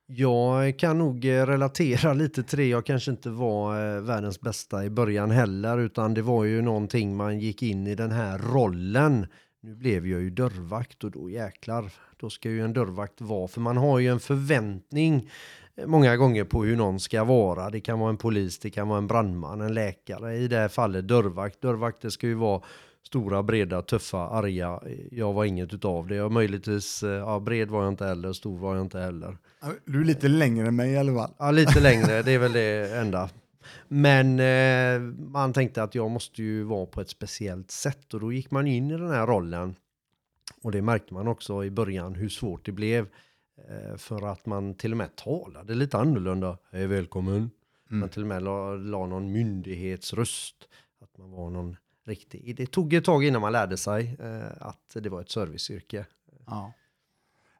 Jag 0.05 0.79
kan 0.79 0.97
nog 0.97 1.25
eh, 1.25 1.45
relatera 1.45 2.13
lite 2.13 2.43
till 2.43 2.57
det. 2.57 2.67
Jag 2.67 2.85
kanske 2.85 3.11
inte 3.11 3.29
var 3.29 3.95
eh, 3.95 4.01
världens 4.01 4.41
bästa 4.41 4.85
i 4.85 4.89
början 4.89 5.31
heller, 5.31 5.77
utan 5.77 6.13
det 6.13 6.21
var 6.21 6.43
ju 6.43 6.61
någonting 6.61 7.15
man 7.15 7.39
gick 7.39 7.63
in 7.63 7.87
i 7.87 7.95
den 7.95 8.11
här 8.11 8.37
rollen. 8.37 9.27
Nu 9.63 9.75
blev 9.75 10.07
jag 10.07 10.21
ju 10.21 10.29
dörrvakt 10.29 11.03
och 11.03 11.11
då 11.11 11.29
jäklar, 11.29 11.91
då 12.17 12.29
ska 12.29 12.49
ju 12.49 12.61
en 12.61 12.73
dörrvakt 12.73 13.21
vara, 13.21 13.47
för 13.47 13.61
man 13.61 13.77
har 13.77 13.99
ju 13.99 14.07
en 14.07 14.19
förväntning 14.19 15.29
många 15.85 16.17
gånger 16.17 16.43
på 16.43 16.63
hur 16.63 16.75
någon 16.75 16.99
ska 16.99 17.23
vara. 17.23 17.69
Det 17.69 17.79
kan 17.79 17.99
vara 17.99 18.09
en 18.09 18.17
polis, 18.17 18.59
det 18.59 18.69
kan 18.69 18.87
vara 18.87 18.97
en 18.97 19.07
brandman, 19.07 19.61
en 19.61 19.73
läkare. 19.73 20.35
I 20.35 20.47
det 20.47 20.57
här 20.57 20.67
fallet 20.67 21.07
dörrvakt. 21.07 21.61
Dörrvakter 21.61 22.09
ska 22.09 22.27
ju 22.27 22.33
vara 22.33 22.61
stora, 23.07 23.43
breda, 23.43 23.81
tuffa, 23.81 24.17
arga. 24.17 24.79
Jag 25.11 25.33
var 25.33 25.45
inget 25.45 25.73
utav 25.73 26.07
det. 26.07 26.15
Jag 26.15 26.31
möjligtvis, 26.31 27.03
ja, 27.03 27.39
bred 27.39 27.69
var 27.69 27.83
jag 27.83 27.91
inte 27.91 28.05
heller, 28.05 28.33
stor 28.33 28.57
var 28.57 28.75
jag 28.75 28.85
inte 28.85 28.99
heller. 28.99 29.37
Du 29.85 30.01
är 30.01 30.05
lite 30.05 30.27
längre 30.27 30.67
än 30.67 30.75
mig 30.75 30.91
i 30.91 30.97
alla 30.97 31.13
fall. 31.13 31.31
Ja, 31.37 31.51
lite 31.51 31.79
längre, 31.79 32.21
det 32.21 32.31
är 32.31 32.39
väl 32.39 32.53
det 32.53 32.97
enda. 32.97 33.29
Men 33.87 34.39
eh, 34.39 34.99
man 35.17 35.53
tänkte 35.53 35.83
att 35.83 35.95
jag 35.95 36.11
måste 36.11 36.43
ju 36.43 36.63
vara 36.63 36.85
på 36.85 37.01
ett 37.01 37.09
speciellt 37.09 37.71
sätt 37.71 38.13
och 38.13 38.19
då 38.19 38.33
gick 38.33 38.51
man 38.51 38.67
in 38.67 38.91
i 38.91 38.97
den 38.97 39.11
här 39.11 39.27
rollen. 39.27 39.75
Och 40.63 40.71
det 40.71 40.81
märkte 40.81 41.13
man 41.13 41.27
också 41.27 41.65
i 41.65 41.71
början 41.71 42.15
hur 42.15 42.29
svårt 42.29 42.65
det 42.65 42.71
blev. 42.71 43.07
Eh, 43.69 43.97
för 43.97 44.31
att 44.31 44.45
man 44.45 44.73
till 44.73 44.91
och 44.91 44.97
med 44.97 45.15
talade 45.15 45.73
lite 45.73 45.97
annorlunda. 45.97 46.57
Hej 46.71 46.87
välkommen. 46.87 47.35
Mm. 47.89 47.99
Man 47.99 48.09
till 48.09 48.21
och 48.21 48.27
med 48.27 48.43
la, 48.43 48.75
la 48.75 49.05
någon 49.05 49.31
myndighetsröst. 49.31 50.55
Att 51.01 51.17
man 51.17 51.31
var 51.31 51.49
någon 51.49 51.77
riktig. 52.05 52.55
Det 52.55 52.65
tog 52.65 52.93
ett 52.93 53.05
tag 53.05 53.23
innan 53.23 53.41
man 53.41 53.51
lärde 53.51 53.77
sig 53.77 54.17
eh, 54.19 54.67
att 54.67 54.97
det 55.03 55.09
var 55.09 55.21
ett 55.21 55.31
serviceyrke. 55.31 56.05
Ja. 56.45 56.73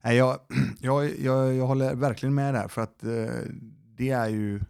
Nej, 0.04 0.18
jag, 0.18 0.40
jag, 0.80 1.20
jag, 1.20 1.54
jag 1.54 1.68
håller 1.68 1.96
verkligen 1.96 2.36
med 2.36 2.54
där, 2.54 2.68
för 2.68 2.82
att 2.82 3.04
eh, 3.04 3.30
det 3.98 4.10
är 4.10 4.30
ju 4.30 4.62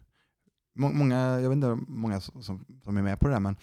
många, 0.74 1.40
jag 1.40 1.50
vet 1.50 1.56
inte 1.56 1.68
hur 1.68 1.80
många 1.88 2.22
som, 2.22 2.66
som 2.84 2.98
är 2.98 3.02
med 3.02 3.20
på 3.20 3.28
det 3.28 3.34
där, 3.34 3.40
men 3.40 3.56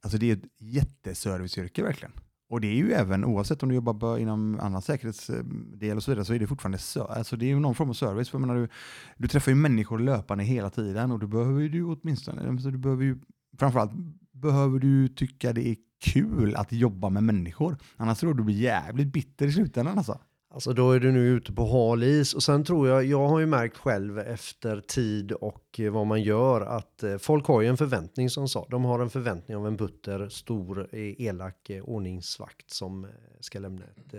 alltså 0.00 0.18
det 0.18 0.30
är 0.30 0.36
ett 0.36 0.50
jätteserviceyrke 0.58 1.82
verkligen. 1.82 2.12
Och 2.50 2.60
det 2.60 2.66
är 2.68 2.74
ju 2.74 2.92
även, 2.92 3.24
oavsett 3.24 3.62
om 3.62 3.68
du 3.68 3.74
jobbar 3.74 4.18
inom 4.18 4.60
annan 4.60 4.82
säkerhetsdel 4.82 5.96
och 5.96 6.02
så 6.02 6.10
vidare, 6.10 6.24
så 6.24 6.34
är 6.34 6.38
det 6.38 6.46
fortfarande 6.46 6.78
alltså 7.08 7.36
det 7.36 7.44
är 7.44 7.48
ju 7.48 7.60
någon 7.60 7.74
form 7.74 7.90
av 7.90 7.94
service. 7.94 8.28
För 8.28 8.38
menar, 8.38 8.54
du, 8.54 8.68
du 9.16 9.28
träffar 9.28 9.52
ju 9.52 9.54
människor 9.54 9.98
löpande 9.98 10.44
hela 10.44 10.70
tiden 10.70 11.10
och 11.10 11.18
då 11.18 11.26
behöver 11.26 11.68
du 11.68 11.84
åtminstone, 11.84 12.70
du 12.70 12.78
behöver 12.78 13.04
ju, 13.04 13.18
framförallt 13.58 13.92
behöver 14.40 14.78
du 14.78 15.08
tycka 15.08 15.52
det 15.52 15.68
är 15.68 15.76
kul 16.00 16.54
att 16.54 16.72
jobba 16.72 17.08
med 17.08 17.22
människor. 17.22 17.76
Annars 17.96 18.18
tror 18.18 18.34
du 18.34 18.42
blir 18.42 18.56
jävligt 18.56 19.12
bitter 19.12 19.46
i 19.46 19.52
slutändan 19.52 19.98
alltså. 19.98 20.18
Alltså 20.50 20.72
då 20.72 20.92
är 20.92 21.00
du 21.00 21.12
nu 21.12 21.28
ute 21.28 21.52
på 21.52 21.66
hal 21.66 22.02
is 22.02 22.34
och 22.34 22.42
sen 22.42 22.64
tror 22.64 22.88
jag, 22.88 23.04
jag 23.04 23.28
har 23.28 23.40
ju 23.40 23.46
märkt 23.46 23.76
själv 23.76 24.18
efter 24.18 24.80
tid 24.80 25.32
och 25.32 25.80
eh, 25.80 25.92
vad 25.92 26.06
man 26.06 26.22
gör 26.22 26.60
att 26.60 27.02
eh, 27.02 27.18
folk 27.18 27.46
har 27.46 27.60
ju 27.60 27.68
en 27.68 27.76
förväntning 27.76 28.30
som 28.30 28.48
sa. 28.48 28.66
De 28.70 28.84
har 28.84 29.00
en 29.00 29.10
förväntning 29.10 29.56
av 29.56 29.66
en 29.66 29.76
butter, 29.76 30.28
stor, 30.28 30.88
eh, 30.92 31.20
elak 31.20 31.70
ordningsvakt 31.82 32.70
som 32.70 33.06
ska 33.40 33.58
lämna 33.58 33.84
ett 33.84 34.14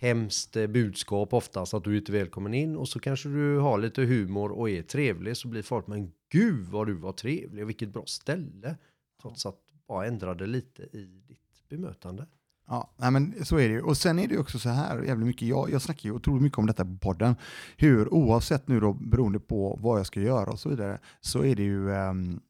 hemskt 0.00 0.52
budskap 0.52 1.32
oftast 1.32 1.74
att 1.74 1.84
du 1.84 1.92
är 1.92 1.98
inte 1.98 2.12
välkommen 2.12 2.54
in 2.54 2.76
och 2.76 2.88
så 2.88 3.00
kanske 3.00 3.28
du 3.28 3.58
har 3.58 3.78
lite 3.78 4.02
humor 4.02 4.52
och 4.52 4.70
är 4.70 4.82
trevlig 4.82 5.36
så 5.36 5.48
blir 5.48 5.62
folk 5.62 5.86
men 5.86 6.12
gud 6.32 6.66
vad 6.68 6.86
du 6.86 6.94
var 6.94 7.12
trevlig 7.12 7.62
och 7.62 7.68
vilket 7.68 7.92
bra 7.92 8.06
ställe. 8.06 8.76
Trots 9.22 9.46
att 9.46 9.60
bara 9.88 10.06
ändrade 10.06 10.46
lite 10.46 10.82
i 10.82 11.22
ditt 11.28 11.68
bemötande. 11.68 12.26
Ja, 12.66 12.90
nej 12.96 13.10
men 13.10 13.44
så 13.44 13.58
är 13.58 13.68
det 13.68 13.74
ju. 13.74 13.82
Och 13.82 13.96
sen 13.96 14.18
är 14.18 14.28
det 14.28 14.34
ju 14.34 14.40
också 14.40 14.58
så 14.58 14.68
här, 14.68 15.02
jävligt 15.02 15.26
mycket, 15.26 15.48
jag, 15.48 15.70
jag 15.70 15.82
snackar 15.82 16.08
ju 16.08 16.12
otroligt 16.14 16.42
mycket 16.42 16.58
om 16.58 16.66
detta 16.66 16.84
på 16.84 16.96
podden, 17.00 17.36
hur 17.76 18.14
oavsett 18.14 18.68
nu 18.68 18.80
då 18.80 18.92
beroende 18.92 19.40
på 19.40 19.78
vad 19.82 19.98
jag 19.98 20.06
ska 20.06 20.20
göra 20.20 20.50
och 20.50 20.60
så 20.60 20.68
vidare, 20.68 20.98
så 21.20 21.44
är 21.44 21.56
det 21.56 21.62
ju, 21.62 21.90
um, 21.90 22.40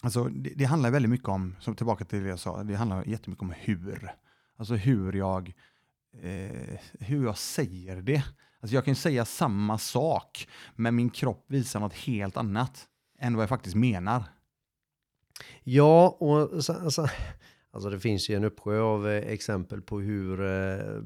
alltså 0.00 0.24
det, 0.24 0.50
det, 0.56 0.64
handlar 0.64 0.90
väldigt 0.90 1.10
mycket 1.10 1.28
om, 1.28 1.56
som 1.60 1.74
tillbaka 1.74 2.04
till 2.04 2.22
det 2.22 2.28
jag 2.28 2.38
sa, 2.38 2.62
det 2.62 2.74
handlar 2.74 3.08
jättemycket 3.08 3.42
om 3.42 3.54
hur. 3.56 4.14
Alltså 4.56 4.74
hur 4.74 5.12
jag, 5.12 5.54
eh, 6.22 6.78
hur 7.00 7.24
jag 7.24 7.38
säger 7.38 8.02
det. 8.02 8.22
Alltså 8.60 8.74
jag 8.74 8.84
kan 8.84 8.92
ju 8.92 8.96
säga 8.96 9.24
samma 9.24 9.78
sak, 9.78 10.48
men 10.76 10.96
min 10.96 11.10
kropp 11.10 11.44
visar 11.48 11.80
något 11.80 11.94
helt 11.94 12.36
annat 12.36 12.88
än 13.18 13.34
vad 13.34 13.42
jag 13.42 13.48
faktiskt 13.48 13.76
menar. 13.76 14.24
Ja, 15.64 16.16
och 16.20 16.64
så, 16.64 16.72
alltså, 16.72 17.08
Alltså 17.70 17.90
det 17.90 18.00
finns 18.00 18.28
ju 18.28 18.34
en 18.34 18.44
uppsjö 18.44 18.80
av 18.80 19.08
eh, 19.08 19.32
exempel 19.32 19.82
på 19.82 20.00
hur 20.00 20.40
eh, 20.40 21.02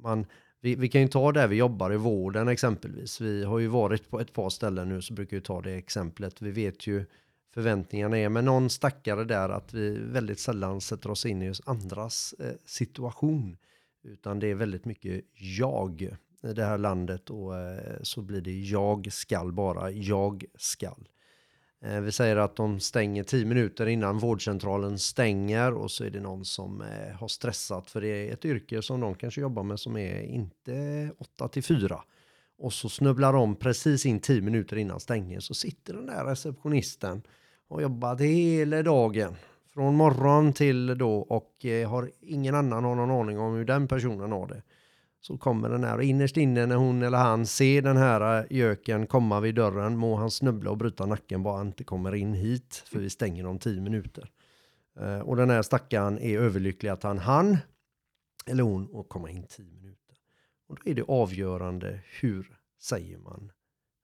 man 0.00 0.26
vi, 0.60 0.74
vi, 0.74 0.88
kan 0.88 1.00
ju 1.00 1.08
ta 1.08 1.32
där 1.32 1.48
vi 1.48 1.56
jobbar 1.56 1.92
i 1.92 1.96
vården 1.96 2.48
exempelvis. 2.48 3.20
Vi 3.20 3.44
har 3.44 3.58
ju 3.58 3.66
varit 3.66 4.10
på 4.10 4.20
ett 4.20 4.32
par 4.32 4.50
ställen 4.50 4.88
nu 4.88 5.02
så 5.02 5.14
brukar 5.14 5.36
vi 5.36 5.40
ta 5.40 5.60
det 5.60 5.74
exemplet. 5.74 6.42
Vi 6.42 6.50
vet 6.50 6.86
ju 6.86 7.04
förväntningarna 7.54 8.18
är 8.18 8.28
med 8.28 8.44
någon 8.44 8.70
stackare 8.70 9.24
där 9.24 9.48
att 9.48 9.74
vi 9.74 9.98
väldigt 9.98 10.38
sällan 10.38 10.80
sätter 10.80 11.10
oss 11.10 11.26
in 11.26 11.42
i 11.42 11.52
andras 11.64 12.34
eh, 12.38 12.54
situation. 12.64 13.56
Utan 14.04 14.38
det 14.38 14.46
är 14.46 14.54
väldigt 14.54 14.84
mycket 14.84 15.24
jag 15.58 16.02
i 16.42 16.52
det 16.52 16.64
här 16.64 16.78
landet 16.78 17.30
och 17.30 17.58
eh, 17.58 17.98
så 18.02 18.22
blir 18.22 18.40
det 18.40 18.60
jag 18.60 19.12
skall 19.12 19.52
bara, 19.52 19.90
jag 19.90 20.44
skall. 20.58 21.08
Eh, 21.84 22.00
vi 22.00 22.12
säger 22.12 22.36
att 22.36 22.56
de 22.56 22.80
stänger 22.80 23.22
10 23.22 23.44
minuter 23.44 23.86
innan 23.86 24.18
vårdcentralen 24.18 24.98
stänger 24.98 25.74
och 25.74 25.90
så 25.90 26.04
är 26.04 26.10
det 26.10 26.20
någon 26.20 26.44
som 26.44 26.80
eh, 26.80 27.16
har 27.16 27.28
stressat 27.28 27.90
för 27.90 28.00
det 28.00 28.08
är 28.08 28.32
ett 28.32 28.44
yrke 28.44 28.82
som 28.82 29.00
de 29.00 29.14
kanske 29.14 29.40
jobbar 29.40 29.62
med 29.62 29.80
som 29.80 29.96
är 29.96 30.22
inte 30.22 31.10
8 31.18 31.48
till 31.48 31.64
4. 31.64 32.02
Och 32.58 32.72
så 32.72 32.88
snubblar 32.88 33.32
de 33.32 33.56
precis 33.56 34.06
in 34.06 34.20
10 34.20 34.40
minuter 34.40 34.76
innan 34.76 35.00
stängningen 35.00 35.40
så 35.40 35.54
sitter 35.54 35.94
den 35.94 36.06
där 36.06 36.24
receptionisten 36.24 37.22
och 37.68 37.82
jobbat 37.82 38.20
hela 38.20 38.82
dagen. 38.82 39.36
Från 39.74 39.94
morgon 39.94 40.52
till 40.52 40.98
då 40.98 41.18
och 41.18 41.64
eh, 41.64 41.90
har 41.90 42.10
ingen 42.20 42.54
annan 42.54 42.84
har 42.84 42.94
någon 42.94 43.10
aning 43.10 43.38
om 43.38 43.54
hur 43.54 43.64
den 43.64 43.88
personen 43.88 44.32
har 44.32 44.46
det 44.46 44.62
så 45.26 45.38
kommer 45.38 45.68
den 45.68 45.84
här 45.84 45.96
och 45.96 46.04
innerst 46.04 46.36
inne 46.36 46.66
när 46.66 46.76
hon 46.76 47.02
eller 47.02 47.18
han 47.18 47.46
ser 47.46 47.82
den 47.82 47.96
här 47.96 48.40
äh, 48.40 48.56
göken 48.56 49.06
komma 49.06 49.40
vid 49.40 49.54
dörren 49.54 49.96
må 49.96 50.16
han 50.16 50.30
snubbla 50.30 50.70
och 50.70 50.76
bryta 50.76 51.06
nacken 51.06 51.42
bara 51.42 51.56
han 51.56 51.66
inte 51.66 51.84
kommer 51.84 52.14
in 52.14 52.34
hit 52.34 52.82
för 52.86 52.98
vi 52.98 53.10
stänger 53.10 53.46
om 53.46 53.58
tio 53.58 53.80
minuter. 53.80 54.30
Uh, 55.00 55.18
och 55.18 55.36
den 55.36 55.50
här 55.50 55.62
stackaren 55.62 56.18
är 56.18 56.38
överlycklig 56.38 56.90
att 56.90 57.02
han 57.02 57.18
han 57.18 57.56
eller 58.46 58.62
hon 58.62 58.86
och 58.86 59.08
komma 59.08 59.30
in 59.30 59.46
tio 59.48 59.72
minuter. 59.72 60.16
Och 60.68 60.76
då 60.76 60.90
är 60.90 60.94
det 60.94 61.04
avgörande 61.08 62.00
hur 62.20 62.58
säger 62.82 63.18
man? 63.18 63.52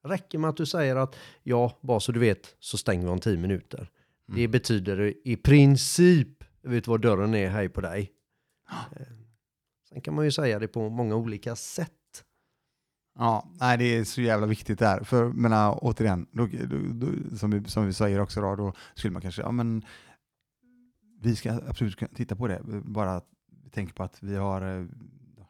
Räcker 0.04 0.38
med 0.38 0.50
att 0.50 0.56
du 0.56 0.66
säger 0.66 0.96
att 0.96 1.16
ja, 1.42 1.78
bara 1.80 2.00
så 2.00 2.12
du 2.12 2.20
vet 2.20 2.56
så 2.58 2.78
stänger 2.78 3.04
vi 3.04 3.10
om 3.10 3.20
tio 3.20 3.38
minuter. 3.38 3.90
Mm. 4.28 4.40
Det 4.40 4.48
betyder 4.48 5.14
i 5.24 5.36
princip, 5.36 6.44
vet 6.62 6.86
vad 6.86 7.00
dörren 7.00 7.34
är, 7.34 7.48
hej 7.48 7.68
på 7.68 7.80
dig. 7.80 8.12
Sen 9.92 10.00
kan 10.00 10.14
man 10.14 10.24
ju 10.24 10.32
säga 10.32 10.58
det 10.58 10.68
på 10.68 10.88
många 10.88 11.14
olika 11.14 11.56
sätt. 11.56 11.90
Ja, 13.18 13.48
nej, 13.60 13.78
det 13.78 13.84
är 13.84 14.04
så 14.04 14.20
jävla 14.20 14.46
viktigt 14.46 14.78
där. 14.78 15.04
För 15.04 15.28
menar, 15.28 15.68
äh, 15.68 15.78
återigen, 15.82 16.26
då, 16.32 16.46
då, 16.46 16.76
då, 16.92 17.36
som, 17.36 17.50
vi, 17.50 17.64
som 17.68 17.86
vi 17.86 17.92
säger 17.92 18.20
också, 18.20 18.40
då, 18.40 18.56
då 18.56 18.72
skulle 18.94 19.12
man 19.12 19.22
kanske, 19.22 19.42
ja 19.42 19.52
men 19.52 19.84
vi 21.20 21.36
ska 21.36 21.52
absolut 21.68 21.98
titta 22.14 22.36
på 22.36 22.48
det. 22.48 22.60
Bara 22.84 23.20
tänk 23.72 23.94
på 23.94 24.02
att 24.02 24.22
vi 24.22 24.36
har, 24.36 24.78
eh, 24.78 24.84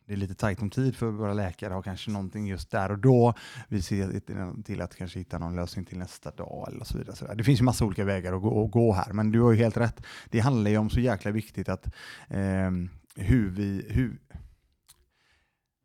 det 0.06 0.12
är 0.12 0.16
lite 0.16 0.34
tajt 0.34 0.62
om 0.62 0.70
tid 0.70 0.96
för 0.96 1.06
våra 1.06 1.34
läkare 1.34 1.74
har 1.74 1.82
kanske 1.82 2.10
någonting 2.10 2.46
just 2.46 2.70
där 2.70 2.90
och 2.90 2.98
då. 2.98 3.34
Vi 3.68 3.82
ser 3.82 4.62
till 4.62 4.80
att 4.80 4.96
kanske 4.96 5.18
hitta 5.18 5.38
någon 5.38 5.56
lösning 5.56 5.84
till 5.84 5.98
nästa 5.98 6.30
dag 6.30 6.68
eller 6.68 6.84
så 6.84 6.98
vidare. 6.98 7.16
Så 7.16 7.34
det 7.34 7.44
finns 7.44 7.60
ju 7.60 7.64
massa 7.64 7.84
olika 7.84 8.04
vägar 8.04 8.32
att 8.32 8.42
gå, 8.42 8.64
att 8.64 8.70
gå 8.70 8.92
här, 8.92 9.12
men 9.12 9.32
du 9.32 9.40
har 9.40 9.52
ju 9.52 9.58
helt 9.58 9.76
rätt. 9.76 10.02
Det 10.30 10.40
handlar 10.40 10.70
ju 10.70 10.78
om 10.78 10.90
så 10.90 11.00
jäkla 11.00 11.30
viktigt 11.30 11.68
att 11.68 11.86
eh, 12.28 12.70
hur 13.14 13.50
vi... 13.50 13.86
Hur, 13.88 14.18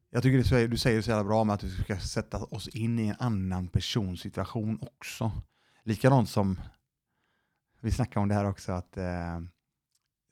jag 0.09 0.23
tycker 0.23 0.57
det 0.57 0.67
du 0.67 0.77
säger 0.77 1.01
så 1.01 1.09
jävla 1.09 1.23
bra 1.23 1.43
med 1.43 1.53
att 1.53 1.63
vi 1.63 1.83
ska 1.83 1.97
sätta 1.97 2.37
oss 2.37 2.67
in 2.67 2.99
i 2.99 3.07
en 3.07 3.15
annan 3.19 3.67
persons 3.67 4.19
situation 4.21 4.79
också. 4.81 5.31
Likadant 5.83 6.29
som, 6.29 6.59
vi 7.81 7.91
snackade 7.91 8.19
om 8.19 8.29
det 8.29 8.35
här 8.35 8.45
också, 8.45 8.71
att 8.71 8.97
eh, 8.97 9.39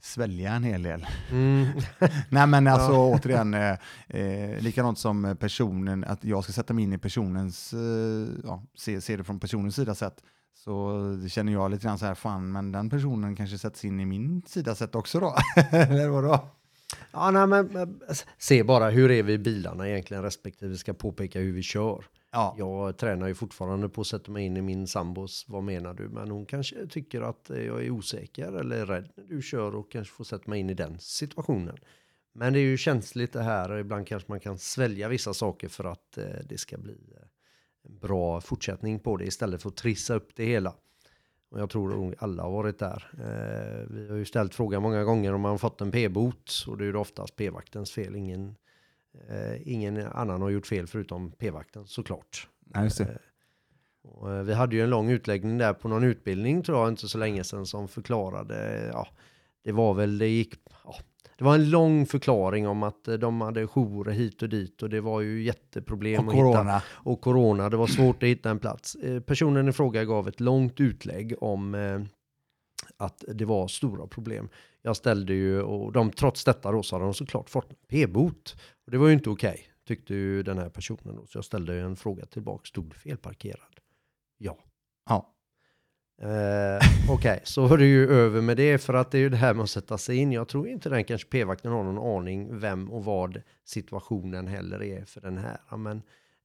svälja 0.01 0.53
en 0.53 0.63
hel 0.63 0.84
del. 0.84 1.08
Mm. 1.31 1.67
Nej 2.29 2.47
men 2.47 2.67
alltså 2.67 2.91
ja. 2.91 3.15
återigen, 3.15 3.53
eh, 3.53 3.77
eh, 4.08 4.62
likadant 4.62 4.99
som 4.99 5.38
personen, 5.39 6.03
att 6.03 6.23
jag 6.23 6.43
ska 6.43 6.53
sätta 6.53 6.73
mig 6.73 6.84
in 6.84 6.93
i 6.93 6.97
personens, 6.97 7.73
eh, 7.73 8.27
ja, 8.43 8.63
se, 8.77 9.01
se 9.01 9.17
det 9.17 9.23
från 9.23 9.39
personens 9.39 9.75
sida 9.75 9.95
sett, 9.95 10.23
så 10.53 11.27
känner 11.29 11.53
jag 11.53 11.71
lite 11.71 11.84
grann 11.84 11.99
så 11.99 12.05
här, 12.05 12.15
fan 12.15 12.51
men 12.51 12.71
den 12.71 12.89
personen 12.89 13.36
kanske 13.36 13.58
sätts 13.58 13.86
in 13.86 13.99
i 13.99 14.05
min 14.05 14.41
sida 14.47 14.75
sett 14.75 14.95
också 14.95 15.19
då. 15.19 15.36
Eller 15.71 16.10
vadå? 16.10 16.49
Ja, 17.12 17.31
nej, 17.31 17.47
men, 17.47 17.67
men, 17.67 17.99
se 18.38 18.63
bara 18.63 18.89
hur 18.89 19.12
är 19.12 19.23
vi 19.23 19.34
i 19.34 19.38
bilarna 19.38 19.89
egentligen 19.89 20.23
respektive 20.23 20.77
ska 20.77 20.93
påpeka 20.93 21.39
hur 21.39 21.53
vi 21.53 21.62
kör. 21.62 22.05
Ja. 22.31 22.55
Jag 22.58 22.97
tränar 22.97 23.27
ju 23.27 23.36
fortfarande 23.36 23.89
på 23.89 24.01
att 24.01 24.08
sätta 24.08 24.31
mig 24.31 24.45
in 24.45 24.58
i 24.58 24.62
min 24.62 24.88
sambos, 24.88 25.45
vad 25.47 25.63
menar 25.63 25.93
du? 25.93 26.10
Men 26.10 26.31
hon 26.31 26.45
kanske 26.45 26.88
tycker 26.88 27.21
att 27.21 27.49
eh, 27.49 27.63
jag 27.63 27.86
är 27.86 27.89
osäker 27.89 28.51
eller 28.51 28.86
rädd 28.86 29.10
när 29.15 29.23
du 29.23 29.41
kör 29.41 29.75
och 29.75 29.91
kanske 29.91 30.13
får 30.13 30.23
sätta 30.23 30.49
mig 30.49 30.60
in 30.60 30.69
i 30.69 30.73
den 30.73 30.99
situationen. 30.99 31.77
Men 32.34 32.53
det 32.53 32.60
är 32.60 32.63
ju 32.63 32.77
känsligt 32.77 33.34
det 33.34 33.43
här 33.43 33.71
och 33.71 33.79
ibland 33.79 34.08
kanske 34.08 34.31
man 34.31 34.39
kan 34.39 34.58
svälja 34.58 35.08
vissa 35.08 35.34
saker 35.34 35.67
för 35.67 35.84
att 35.84 36.17
eh, 36.17 36.25
det 36.49 36.58
ska 36.58 36.77
bli 36.77 36.97
eh, 37.15 37.27
en 37.89 37.99
bra 37.99 38.41
fortsättning 38.41 38.99
på 38.99 39.17
det 39.17 39.25
istället 39.25 39.62
för 39.62 39.69
att 39.69 39.75
trissa 39.75 40.15
upp 40.15 40.36
det 40.36 40.45
hela. 40.45 40.73
Jag 41.57 41.69
tror 41.69 41.89
nog 41.89 42.15
alla 42.19 42.43
har 42.43 42.51
varit 42.51 42.79
där. 42.79 43.09
Eh, 43.13 43.95
vi 43.95 44.09
har 44.09 44.15
ju 44.15 44.25
ställt 44.25 44.55
frågan 44.55 44.81
många 44.81 45.03
gånger 45.03 45.33
om 45.33 45.41
man 45.41 45.59
fått 45.59 45.81
en 45.81 45.91
p-bot 45.91 46.65
och 46.67 46.77
det 46.77 46.83
är 46.83 46.85
ju 46.85 46.95
oftast 46.95 47.35
p-vaktens 47.35 47.91
fel. 47.91 48.15
Ingen, 48.15 48.55
eh, 49.29 49.67
ingen 49.71 49.97
annan 49.97 50.41
har 50.41 50.49
gjort 50.49 50.67
fel 50.67 50.87
förutom 50.87 51.31
p-vakten 51.31 51.87
såklart. 51.87 52.47
Det. 52.59 52.99
Eh, 53.03 53.07
och, 54.03 54.33
eh, 54.33 54.43
vi 54.43 54.53
hade 54.53 54.75
ju 54.75 54.81
en 54.81 54.89
lång 54.89 55.09
utläggning 55.09 55.57
där 55.57 55.73
på 55.73 55.87
någon 55.87 56.03
utbildning 56.03 56.63
tror 56.63 56.77
jag 56.77 56.87
inte 56.89 57.07
så 57.07 57.17
länge 57.17 57.43
sedan 57.43 57.65
som 57.65 57.87
förklarade, 57.87 58.89
ja, 58.93 59.07
det 59.63 59.71
var 59.71 59.93
väl, 59.93 60.17
det 60.17 60.27
gick, 60.27 60.53
ja, 60.83 60.95
det 61.38 61.43
var 61.43 61.56
en 61.56 61.69
lång 61.69 62.06
förklaring 62.06 62.67
om 62.67 62.84
att 62.84 63.08
eh, 63.08 63.13
de 63.13 63.41
hade 63.41 63.67
jourer 63.67 64.12
hit 64.12 64.41
och 64.41 64.50
dit 64.50 64.84
och 64.84 64.89
det 64.89 65.02
var 65.02 65.21
ju 65.21 65.43
jätteproblem 65.43 66.28
Och 66.28 66.34
att 66.34 66.34
hitta 66.39 66.43
corona. 66.54 66.82
och 66.88 67.21
corona. 67.21 67.69
Det 67.69 67.78
var 67.78 67.88
svårt 67.88 68.24
att 68.24 68.30
hitta 68.30 68.50
en 68.50 68.60
plats. 68.60 68.95
Eh, 68.95 69.19
Personen 69.19 69.67
i 69.69 69.71
fråga 69.74 70.06
gav 70.06 70.28
ett 70.28 70.39
långt 70.39 70.80
utlägg 70.80 71.36
om 71.43 71.76
eh, 71.76 72.02
att 72.98 73.24
det 73.28 73.45
var 73.45 73.67
stora 73.67 74.08
problem. 74.08 74.50
Jag 74.82 74.98
ställde 74.98 75.34
ju, 75.34 75.62
och 75.62 75.91
de, 75.91 76.12
trots 76.12 76.43
detta 76.43 76.71
då 76.71 76.84
så 76.84 76.95
hade 76.95 77.06
de 77.06 77.13
såklart 77.13 77.50
fått 77.50 77.69
en 77.69 77.78
p-bot. 77.89 78.56
Och 78.86 78.91
det 78.91 78.98
var 78.98 79.08
ju 79.08 79.13
inte 79.13 79.30
okej, 79.30 79.67
tyckte 79.88 80.13
ju 80.13 80.43
den 80.43 80.58
här 80.58 80.69
personen. 80.69 81.15
Då. 81.15 81.26
Så 81.26 81.38
jag 81.38 81.45
ställde 81.45 81.74
ju 81.74 81.82
en 81.82 81.95
fråga 81.95 82.26
tillbaka, 82.26 82.65
stod 82.65 82.89
du 82.89 82.95
felparkerad? 82.95 83.80
Ja. 84.38 84.58
Ja. 85.10 85.35
Eh, 86.17 87.10
Okej, 87.10 87.41
så 87.43 87.67
var 87.67 87.78
det 87.78 87.86
ju 87.86 88.10
över 88.10 88.41
med 88.41 88.58
det 88.58 88.78
för 88.78 88.93
att 88.93 89.12
det 89.12 89.17
är 89.17 89.19
ju 89.19 89.30
det 89.30 89.38
här 89.38 89.54
med 89.54 89.63
att 89.63 89.69
sätta 89.69 89.97
sig 89.97 90.17
in. 90.17 90.32
Jag 90.32 90.47
tror 90.47 90.67
inte 90.67 90.89
den 90.89 91.04
kanske 91.04 91.28
p-vakten 91.28 91.71
har 91.71 91.84
någon 91.84 92.17
aning 92.17 92.60
vem 92.60 92.91
och 92.91 93.06
vad 93.06 93.41
situationen 93.65 94.47
heller 94.47 94.84
är 94.84 95.06
för 95.06 95.21
den 95.21 95.38
här. 95.38 95.78
Men, 95.78 96.01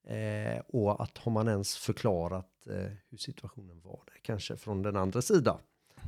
eh, 0.07 0.61
och 0.67 1.03
att 1.03 1.17
har 1.17 1.31
man 1.31 1.47
ens 1.47 1.77
förklarat 1.77 2.67
eh, 2.69 2.91
hur 3.09 3.17
situationen 3.17 3.81
var 3.83 3.99
det 4.05 4.19
kanske 4.21 4.57
från 4.57 4.81
den 4.81 4.95
andra 4.95 5.21
sidan. 5.21 5.57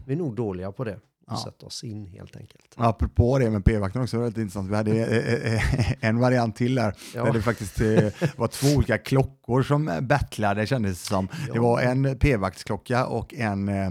Vi 0.06 0.14
är 0.14 0.18
nog 0.18 0.36
dåliga 0.36 0.72
på 0.72 0.84
det. 0.84 1.00
Ja. 1.28 1.34
Att 1.34 1.42
sätta 1.42 1.66
oss 1.66 1.84
in 1.84 2.06
helt 2.08 2.36
enkelt. 2.36 2.74
Apropå 2.76 3.40
det 3.40 3.50
med 3.50 3.66
p-vakten 3.66 4.02
också, 4.02 4.16
det 4.18 4.20
var 4.20 4.24
väldigt 4.26 4.42
intressant. 4.42 4.70
Vi 4.72 4.76
hade 4.76 4.92
eh, 5.06 5.54
eh, 5.54 5.94
en 6.00 6.20
variant 6.20 6.56
till 6.56 6.76
där, 6.76 6.96
Ja. 7.16 7.26
där 7.26 7.34
det 7.34 7.42
faktiskt 7.42 7.82
eh, 7.82 8.30
var 8.38 8.48
två 8.48 8.68
olika 8.68 8.98
klockor 8.98 9.64
som 9.64 9.88
eh, 9.88 10.02
battlade 10.02 10.66
kändes 10.68 11.00
det 11.04 11.08
som. 11.08 11.26
Det 11.28 11.52
Ja. 11.56 11.62
var 11.62 11.82
en 11.82 12.18
p-vaktsklocka 12.20 13.06
och 13.06 13.34
en 13.34 13.70
eh, 13.70 13.90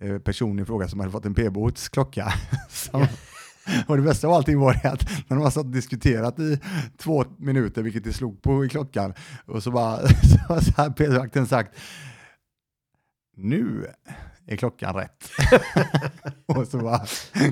eh, 0.00 0.18
person 0.18 0.58
i 0.58 0.64
fråga 0.64 0.88
som 0.88 1.00
hade 1.00 1.12
fått 1.12 1.24
en 1.26 1.34
p-botsklocka. 1.34 2.32
Som- 2.70 3.06
Och 3.86 3.96
det 3.96 4.02
bästa 4.02 4.26
av 4.26 4.32
allting 4.32 4.58
var 4.58 4.72
det 4.82 4.90
att 4.90 5.02
när 5.28 5.36
de 5.36 5.42
har 5.44 5.50
satt 5.50 5.64
och 5.64 5.70
diskuterat 5.70 6.38
i 6.38 6.60
två 6.96 7.24
minuter, 7.38 7.82
vilket 7.82 8.04
det 8.04 8.12
slog 8.12 8.42
på 8.42 8.64
i 8.64 8.68
klockan, 8.68 9.14
och 9.46 9.62
så 9.62 9.70
bara 9.70 9.98
så 10.08 10.38
har 10.76 10.90
p-vakten 10.90 11.46
sagt 11.46 11.74
nu 13.36 13.86
är 14.48 14.56
klockan 14.56 14.94
rätt. 14.94 15.30
och 16.46 16.66
så 16.66 16.78
bara 16.78 17.06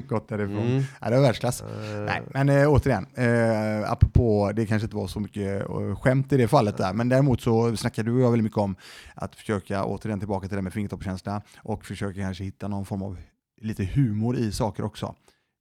gått 0.08 0.28
därifrån. 0.28 0.66
Mm. 0.66 0.82
Ja, 1.00 1.10
det 1.10 1.16
var 1.16 1.22
världsklass. 1.22 1.62
Eh, 1.62 2.00
Nej, 2.06 2.22
men 2.34 2.48
äh, 2.48 2.68
återigen, 2.68 3.06
äh, 3.14 3.92
apropå, 3.92 4.52
det 4.56 4.66
kanske 4.66 4.84
inte 4.86 4.96
var 4.96 5.06
så 5.06 5.20
mycket 5.20 5.68
eh, 5.68 6.00
skämt 6.00 6.32
i 6.32 6.36
det 6.36 6.48
fallet 6.48 6.76
där, 6.76 6.92
men 6.92 7.08
däremot 7.08 7.40
så 7.40 7.76
snackar 7.76 8.02
du 8.02 8.12
och 8.12 8.20
jag 8.20 8.30
väldigt 8.30 8.44
mycket 8.44 8.58
om 8.58 8.76
att 9.14 9.34
försöka, 9.34 9.84
återigen 9.84 10.18
tillbaka 10.18 10.48
till 10.48 10.56
det 10.56 10.62
med 10.62 10.72
fingertoppskänsla, 10.72 11.42
och 11.58 11.84
försöka 11.84 12.20
kanske 12.20 12.44
hitta 12.44 12.68
någon 12.68 12.86
form 12.86 13.02
av 13.02 13.18
lite 13.60 13.84
humor 13.84 14.36
i 14.36 14.52
saker 14.52 14.84
också. 14.84 15.14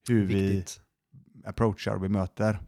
Hur 0.10 0.26
viktigt. 0.26 0.82
vi 1.34 1.48
approachar 1.48 1.93
och 1.93 2.02
bemöter. 2.02 2.60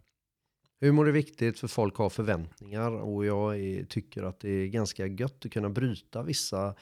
Humor 0.82 1.08
är 1.08 1.12
viktigt 1.12 1.60
för 1.60 1.68
folk 1.68 1.96
har 1.96 2.10
förväntningar 2.10 2.92
och 2.92 3.26
jag 3.26 3.60
är, 3.60 3.84
tycker 3.84 4.24
att 4.24 4.40
det 4.40 4.50
är 4.50 4.68
ganska 4.68 5.08
gött 5.08 5.46
att 5.46 5.52
kunna 5.52 5.70
bryta 5.70 6.24
vissa 6.24 6.76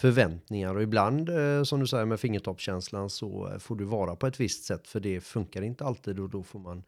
förväntningar 0.00 0.74
och 0.74 0.82
ibland 0.82 1.28
eh, 1.28 1.62
som 1.62 1.80
du 1.80 1.86
säger 1.86 2.04
med 2.04 2.20
fingertoppskänslan 2.20 3.10
så 3.10 3.48
eh, 3.52 3.58
får 3.58 3.76
du 3.76 3.84
vara 3.84 4.16
på 4.16 4.26
ett 4.26 4.40
visst 4.40 4.64
sätt 4.64 4.88
för 4.88 5.00
det 5.00 5.20
funkar 5.20 5.62
inte 5.62 5.84
alltid 5.84 6.20
och 6.20 6.30
då 6.30 6.42
får 6.42 6.58
man 6.58 6.82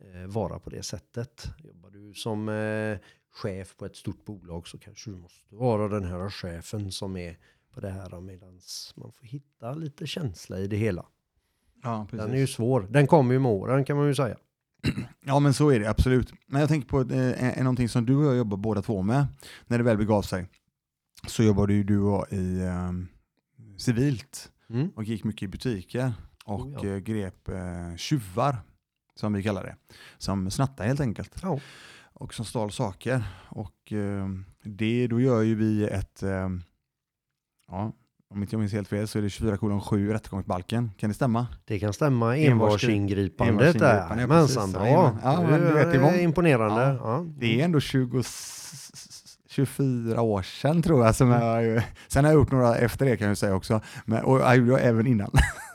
eh, 0.00 0.26
vara 0.26 0.58
på 0.58 0.70
det 0.70 0.82
sättet. 0.82 1.46
Jobbar 1.58 1.90
du 1.90 2.14
som 2.14 2.50
chef 3.32 3.76
på 3.76 3.86
ett 3.86 3.96
stort 3.96 4.24
bolag 4.24 4.68
så 4.68 4.78
kanske 4.78 5.10
du 5.10 5.16
måste 5.16 5.54
vara 5.54 5.88
den 5.88 6.04
här 6.04 6.30
chefen 6.30 6.92
som 6.92 7.16
är 7.16 7.38
på 7.74 7.80
det 7.80 7.90
här 7.90 8.20
medan 8.20 8.60
man 8.94 9.12
får 9.12 9.26
hitta 9.26 9.74
lite 9.74 10.06
känsla 10.06 10.58
i 10.58 10.66
det 10.66 10.76
hela. 10.76 11.06
Ja, 11.82 12.06
Den 12.10 12.32
är 12.32 12.38
ju 12.38 12.46
svår. 12.46 12.86
Den 12.90 13.06
kommer 13.06 13.34
ju 13.34 13.40
med 13.40 13.52
åren 13.52 13.84
kan 13.84 13.96
man 13.96 14.06
ju 14.06 14.14
säga. 14.14 14.36
Ja, 15.26 15.40
men 15.40 15.54
så 15.54 15.70
är 15.70 15.80
det 15.80 15.90
absolut. 15.90 16.32
Men 16.46 16.60
jag 16.60 16.68
tänker 16.68 16.88
på 16.88 17.00
eh, 17.00 17.62
någonting 17.62 17.88
som 17.88 18.06
du 18.06 18.16
och 18.16 18.24
jag 18.24 18.36
jobbar 18.36 18.56
båda 18.56 18.82
två 18.82 19.02
med, 19.02 19.26
när 19.66 19.78
det 19.78 19.84
väl 19.84 19.96
begav 19.96 20.22
sig, 20.22 20.46
så 21.26 21.42
jobbade 21.42 21.72
ju 21.74 21.84
du 21.84 21.98
och 22.00 22.32
i 22.32 22.60
eh, 22.60 22.92
civilt 23.78 24.50
Mm. 24.70 24.88
och 24.96 25.04
gick 25.04 25.24
mycket 25.24 25.42
i 25.42 25.48
butiker 25.48 26.12
och 26.44 26.60
Oh, 26.60 26.72
ja. 26.82 26.88
eh, 26.88 26.96
grep 26.98 27.48
eh, 27.48 27.96
tjuvar, 27.96 28.56
som 29.14 29.32
vi 29.32 29.42
kallar 29.42 29.62
det, 29.62 29.76
som 30.18 30.50
snattar 30.50 30.86
helt 30.86 31.00
enkelt 31.00 31.32
Ja. 31.42 31.58
och 32.12 32.34
som 32.34 32.44
stal 32.44 32.72
saker. 32.72 33.24
Och 33.48 33.92
eh, 33.92 34.28
det, 34.64 35.06
då 35.06 35.20
gör 35.20 35.42
ju 35.42 35.54
vi 35.54 35.84
ett, 35.84 36.22
eh, 36.22 36.48
ja, 37.70 37.92
om 38.30 38.42
inte 38.42 38.54
jag 38.54 38.60
minns 38.60 38.72
helt 38.72 38.88
fel 38.88 39.08
så 39.08 39.18
är 39.18 39.22
det 39.22 39.28
24:7 39.28 40.12
rättegångsbalken. 40.12 40.90
Kan 40.98 41.10
det 41.10 41.14
stämma? 41.14 41.46
Det 41.64 41.78
kan 41.78 41.92
stämma. 41.92 42.36
Envarsingripandet 42.36 43.78
där. 43.78 43.96
ja, 44.08 44.14
Jajamensan, 44.16 44.72
bra. 44.72 45.18
Ja, 45.22 45.42
men 45.50 45.60
du 45.60 45.72
vet, 45.72 45.92
det 45.92 45.98
var- 45.98 46.12
är 46.12 46.20
imponerande. 46.20 46.82
Ja. 46.82 46.94
Ja. 47.02 47.26
Det 47.38 47.60
är 47.60 47.64
ändå 47.64 47.80
20, 47.80 48.22
24 49.54 50.22
år 50.22 50.42
sedan 50.42 50.82
tror 50.82 51.04
jag. 51.04 51.14
Som 51.14 51.28
jag 51.30 51.82
sen 52.08 52.24
har 52.24 52.32
jag 52.32 52.38
gjort 52.40 52.52
några 52.52 52.76
efter 52.76 53.06
det 53.06 53.16
kan 53.16 53.28
jag 53.28 53.38
säga 53.38 53.54
också. 53.54 53.80
Men, 54.06 54.24
och 54.24 54.40
jag 54.40 54.56
gjorde 54.56 54.78
även 54.78 55.06
innan. 55.06 55.30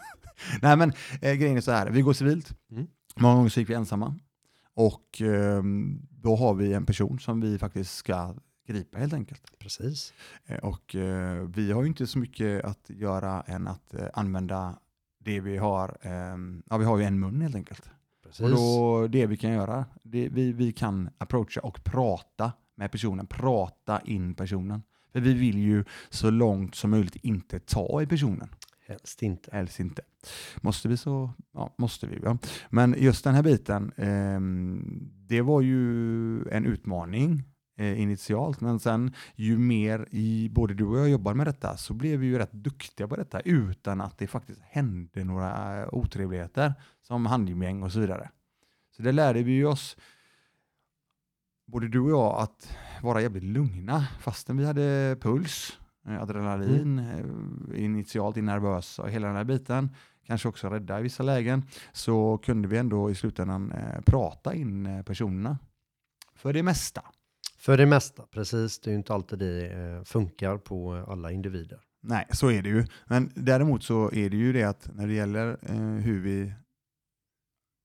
Nej 0.62 0.78
men 0.78 0.94
eh, 1.22 1.34
grejen 1.34 1.58
är 1.58 1.62
så 1.62 1.72
här, 1.72 1.90
vi 1.90 2.02
går 2.02 2.14
civilt. 2.14 2.54
Mm. 2.72 2.88
Många 3.16 3.36
gånger 3.36 3.50
så 3.50 3.60
gick 3.60 3.70
vi 3.70 3.74
ensamma. 3.74 4.16
Och 4.74 5.22
eh, 5.22 5.64
då 6.10 6.36
har 6.36 6.54
vi 6.54 6.74
en 6.74 6.86
person 6.86 7.20
som 7.20 7.42
vi 7.42 7.58
faktiskt 7.60 7.96
ska 7.96 8.36
gripa 8.68 8.98
helt 8.98 9.14
enkelt. 9.14 9.60
Precis. 9.60 10.14
Eh, 10.46 10.58
Och 10.58 10.96
eh, 10.96 11.48
vi 11.56 11.72
har 11.72 11.82
ju 11.82 11.88
inte 11.88 12.08
så 12.08 12.20
mycket 12.20 12.66
att 12.66 12.90
göra 12.90 13.42
än 13.48 13.68
att 13.68 13.94
eh, 13.94 14.08
använda 14.14 14.80
det 15.20 15.40
vi 15.40 15.58
har. 15.58 15.98
Eh, 16.02 16.38
ja, 16.70 16.78
vi 16.78 16.86
har 16.86 16.98
ju 16.98 17.04
en 17.04 17.20
mun 17.20 17.42
helt 17.42 17.56
enkelt. 17.56 17.90
Precis. 18.24 18.42
Och 18.42 18.50
då, 18.50 19.08
det 19.08 19.26
vi 19.26 19.38
kan 19.38 19.52
göra, 19.52 19.86
det, 20.04 20.30
vi, 20.30 20.52
vi 20.52 20.72
kan 20.72 21.10
approacha 21.18 21.62
och 21.62 21.84
prata 21.84 22.52
med 22.80 22.92
personen, 22.92 23.28
prata 23.28 24.02
in 24.02 24.36
personen. 24.36 24.84
För 25.14 25.20
vi 25.20 25.34
vill 25.34 25.58
ju 25.58 25.84
så 26.10 26.30
långt 26.30 26.76
som 26.76 26.92
möjligt 26.92 27.16
inte 27.16 27.60
ta 27.60 28.02
i 28.02 28.08
personen. 28.08 28.50
Helst 28.88 29.24
inte. 29.24 29.50
Helst 29.54 29.80
inte. 29.80 30.02
Måste 30.62 30.88
vi 30.88 30.98
så, 30.98 31.34
ja, 31.54 31.76
måste 31.78 32.08
vi. 32.08 32.20
Ja. 32.24 32.38
Men 32.70 32.96
just 32.98 33.24
den 33.24 33.36
här 33.36 33.44
biten, 33.44 33.92
ehm, 33.98 35.10
det 35.28 35.42
var 35.42 35.62
ju 35.62 36.50
en 36.50 36.66
utmaning 36.66 37.44
eh, 37.78 38.02
initialt, 38.02 38.62
men 38.62 38.80
sen 38.80 39.14
ju 39.36 39.58
mer 39.58 40.08
i, 40.12 40.50
både 40.52 40.74
du 40.74 40.86
och 40.86 41.00
jag 41.00 41.10
jobbar 41.10 41.34
med 41.34 41.48
detta 41.48 41.78
så 41.78 41.94
blev 41.94 42.20
vi 42.20 42.28
ju 42.28 42.38
rätt 42.38 42.52
duktiga 42.52 43.08
på 43.08 43.16
detta 43.16 43.40
utan 43.40 44.02
att 44.02 44.18
det 44.18 44.28
faktiskt 44.28 44.62
hände 44.62 45.24
några 45.24 45.82
eh, 45.82 45.90
otrevligheter 45.92 46.74
som 47.02 47.26
handgemäng 47.26 47.84
och 47.84 47.92
så 47.92 48.00
vidare. 48.00 48.30
Så 48.98 49.04
det 49.04 49.12
lärde 49.12 49.44
vi 49.44 49.66
oss, 49.66 49.98
både 51.72 51.88
du 51.88 52.00
och 52.00 52.12
jag, 52.12 52.40
att 52.40 52.78
vara 53.02 53.22
jävligt 53.22 53.44
lugna 53.44 54.08
fastän 54.20 54.58
vi 54.58 54.66
hade 54.66 55.18
puls, 55.22 55.80
eh, 56.08 56.22
adrenalin, 56.22 57.00
eh, 57.00 57.84
initialt 57.84 58.38
är 58.38 58.42
nervösa 58.42 59.04
och 59.04 59.10
hela 59.10 59.28
den 59.28 59.36
här 59.36 59.44
biten, 59.44 59.90
kanske 60.26 60.48
också 60.48 60.70
rädda 60.70 61.00
i 61.00 61.04
vissa 61.04 61.24
lägen, 61.24 61.64
så 61.92 62.38
kunde 62.38 62.68
vi 62.68 62.78
ändå 62.78 63.12
i 63.12 63.16
slutändan 63.16 63.72
eh, 63.72 64.02
prata 64.06 64.54
in 64.54 64.86
eh, 64.86 65.04
personerna. 65.04 65.58
För 66.36 66.54
det 66.54 66.64
mesta. 66.64 67.02
För 67.58 67.78
det 67.78 67.86
mesta, 67.86 68.24
precis. 68.24 68.80
Det 68.80 68.90
är 68.90 68.92
ju 68.92 68.98
inte 68.98 69.14
alltid 69.14 69.40
det 69.40 69.72
eh, 69.72 70.04
funkar 70.04 70.58
på 70.58 71.06
alla 71.08 71.32
individer. 71.32 71.80
Nej, 72.02 72.26
så 72.32 72.52
är 72.52 72.62
det 72.62 72.70
ju. 72.70 72.86
Men 73.08 73.32
däremot 73.36 73.84
så 73.84 74.12
är 74.12 74.30
det 74.30 74.38
ju 74.38 74.54
det 74.54 74.64
att 74.64 74.90
när 74.94 75.08
det 75.08 75.14
gäller 75.14 75.58
eh, 75.62 75.78
hur 75.78 76.20
vi... 76.20 76.54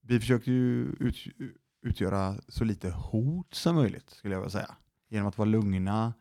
Vi 0.07 0.19
försöker 0.19 0.51
ju 0.51 0.95
ut, 0.99 1.15
utgöra 1.85 2.35
så 2.47 2.63
lite 2.63 2.89
hot 2.89 3.53
som 3.53 3.75
möjligt, 3.75 4.09
skulle 4.09 4.33
jag 4.33 4.41
vilja 4.41 4.49
säga. 4.49 4.75
Genom 5.09 5.27
att 5.27 5.37
vara 5.37 5.49
lugna, 5.49 6.13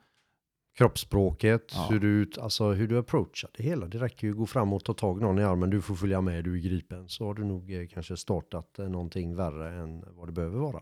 Kroppsspråket, 0.77 1.73
Ja. 1.75 1.89
hur, 1.91 2.01
du, 2.01 2.31
alltså, 2.41 2.73
hur 2.73 2.89
du 2.89 2.99
approachar 2.99 3.51
det 3.57 3.63
hela. 3.63 3.87
Det 3.87 3.99
räcker 3.99 4.27
ju 4.27 4.31
att 4.33 4.39
gå 4.39 4.47
fram 4.47 4.73
och 4.73 4.85
ta 4.85 4.95
tag 4.95 5.19
i 5.19 5.23
någon 5.23 5.39
i 5.39 5.43
armen. 5.43 5.71
Du 5.71 5.83
får 5.83 5.95
följa 5.95 6.21
med, 6.21 6.45
du 6.45 6.55
är 6.55 6.59
gripen. 6.63 7.09
Så 7.09 7.27
har 7.27 7.35
du 7.35 7.45
nog 7.45 7.73
eh, 7.73 7.87
kanske 7.87 8.17
startat 8.17 8.79
eh, 8.79 8.89
någonting 8.89 9.37
värre 9.37 9.75
än 9.83 10.05
vad 10.17 10.29
det 10.29 10.33
behöver 10.33 10.59
vara. 10.59 10.81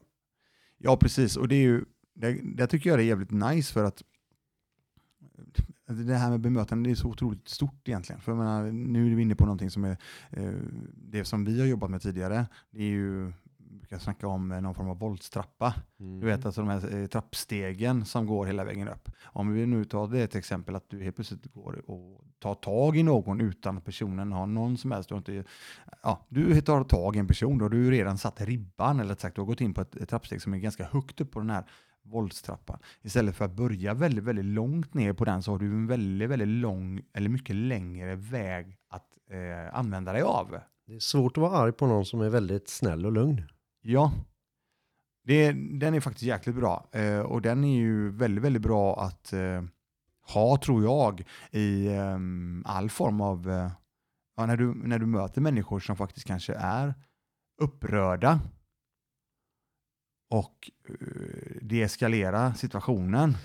Ja, 0.78 0.96
precis. 0.96 1.36
Och 1.36 1.48
det 1.48 1.54
är 1.54 1.62
ju, 1.62 1.84
det, 2.14 2.40
det 2.56 2.66
tycker 2.66 2.90
jag 2.90 2.98
är 3.00 3.04
jävligt 3.04 3.30
nice 3.30 3.72
för 3.72 3.84
att 3.84 4.02
det 5.86 6.14
här 6.14 6.30
med 6.30 6.40
bemötande 6.40 6.88
det 6.88 6.92
är 6.92 6.94
så 6.94 7.08
otroligt 7.08 7.48
stort 7.48 7.88
egentligen. 7.88 8.20
För 8.20 8.32
jag 8.32 8.38
menar, 8.38 8.70
nu 8.72 9.12
är 9.12 9.16
vi 9.16 9.22
inne 9.22 9.34
på 9.34 9.44
någonting 9.44 9.70
som 9.70 9.84
är 9.84 9.96
eh, 10.30 10.52
det 10.94 11.24
som 11.24 11.44
vi 11.44 11.60
har 11.60 11.66
jobbat 11.66 11.90
med 11.90 12.02
tidigare. 12.02 12.46
Det 12.70 12.78
är 12.82 12.88
ju, 12.90 13.32
brukar 13.92 14.04
snacka 14.04 14.26
om 14.26 14.52
eh, 14.52 14.60
någon 14.60 14.74
form 14.74 14.88
av 14.88 14.98
våldstrappa. 14.98 15.74
Mm. 16.00 16.20
Du 16.20 16.26
vet 16.26 16.46
alltså 16.46 16.60
de 16.60 16.70
här 16.70 16.96
eh, 16.96 17.06
trappstegen 17.06 18.04
som 18.04 18.26
går 18.26 18.46
hela 18.46 18.64
vägen 18.64 18.88
upp. 18.88 19.08
Om 19.24 19.52
vi 19.52 19.66
nu 19.66 19.84
tar 19.84 20.08
det 20.08 20.22
ett 20.22 20.34
exempel 20.34 20.76
att 20.76 20.90
du 20.90 21.02
helt 21.02 21.16
plötsligt 21.16 21.54
går 21.54 21.90
och 21.90 22.24
tar 22.38 22.54
tag 22.54 22.96
i 22.96 23.02
någon 23.02 23.40
utan 23.40 23.78
att 23.78 23.84
personen 23.84 24.32
har 24.32 24.46
någon 24.46 24.78
som 24.78 24.92
helst. 24.92 25.08
Du, 25.08 25.14
har 25.14 25.18
inte, 25.18 25.44
ja, 26.02 26.26
du 26.28 26.60
tar 26.60 26.84
tag 26.84 27.16
i 27.16 27.18
en 27.18 27.26
person, 27.26 27.58
då 27.58 27.64
har 27.64 27.70
du 27.70 27.90
redan 27.90 28.18
satt 28.18 28.40
ribban, 28.40 29.00
eller 29.00 29.14
sagt, 29.14 29.34
du 29.34 29.40
har 29.40 29.46
gått 29.46 29.60
in 29.60 29.74
på 29.74 29.80
ett, 29.80 29.96
ett 29.96 30.08
trappsteg 30.08 30.42
som 30.42 30.54
är 30.54 30.58
ganska 30.58 30.84
högt 30.84 31.20
upp 31.20 31.30
på 31.30 31.40
den 31.40 31.50
här 31.50 31.64
våldstrappan. 32.02 32.78
Istället 33.02 33.36
för 33.36 33.44
att 33.44 33.52
börja 33.52 33.94
väldigt, 33.94 34.24
väldigt 34.24 34.44
långt 34.44 34.94
ner 34.94 35.12
på 35.12 35.24
den 35.24 35.42
så 35.42 35.50
har 35.50 35.58
du 35.58 35.66
en 35.66 35.86
väldigt, 35.86 36.30
väldigt 36.30 36.48
lång, 36.48 37.02
eller 37.12 37.28
mycket 37.28 37.56
längre 37.56 38.14
väg 38.16 38.76
att 38.88 39.06
eh, 39.30 39.78
använda 39.78 40.12
dig 40.12 40.22
av. 40.22 40.58
Det 40.86 40.94
är 40.94 41.00
svårt 41.00 41.36
att 41.36 41.42
vara 41.42 41.58
arg 41.58 41.72
på 41.72 41.86
någon 41.86 42.04
som 42.04 42.20
är 42.20 42.28
väldigt 42.28 42.68
snäll 42.68 43.06
och 43.06 43.12
lugn. 43.12 43.42
Ja, 43.82 44.12
det, 45.24 45.52
den 45.52 45.94
är 45.94 46.00
faktiskt 46.00 46.26
jäkligt 46.26 46.56
bra. 46.56 46.88
Eh, 46.92 47.20
och 47.20 47.42
den 47.42 47.64
är 47.64 47.76
ju 47.76 48.10
väldigt, 48.10 48.44
väldigt 48.44 48.62
bra 48.62 49.00
att 49.00 49.32
eh, 49.32 49.62
ha, 50.34 50.56
tror 50.56 50.84
jag, 50.84 51.24
i 51.50 51.86
eh, 51.86 52.18
all 52.64 52.90
form 52.90 53.20
av... 53.20 53.50
Eh, 53.50 53.70
ja, 54.36 54.46
när, 54.46 54.56
du, 54.56 54.74
när 54.74 54.98
du 54.98 55.06
möter 55.06 55.40
människor 55.40 55.80
som 55.80 55.96
faktiskt 55.96 56.26
kanske 56.26 56.54
är 56.54 56.94
upprörda 57.60 58.40
och 60.30 60.70
eh, 60.88 60.96
deeskalera 61.62 62.54
situationen. 62.54 63.36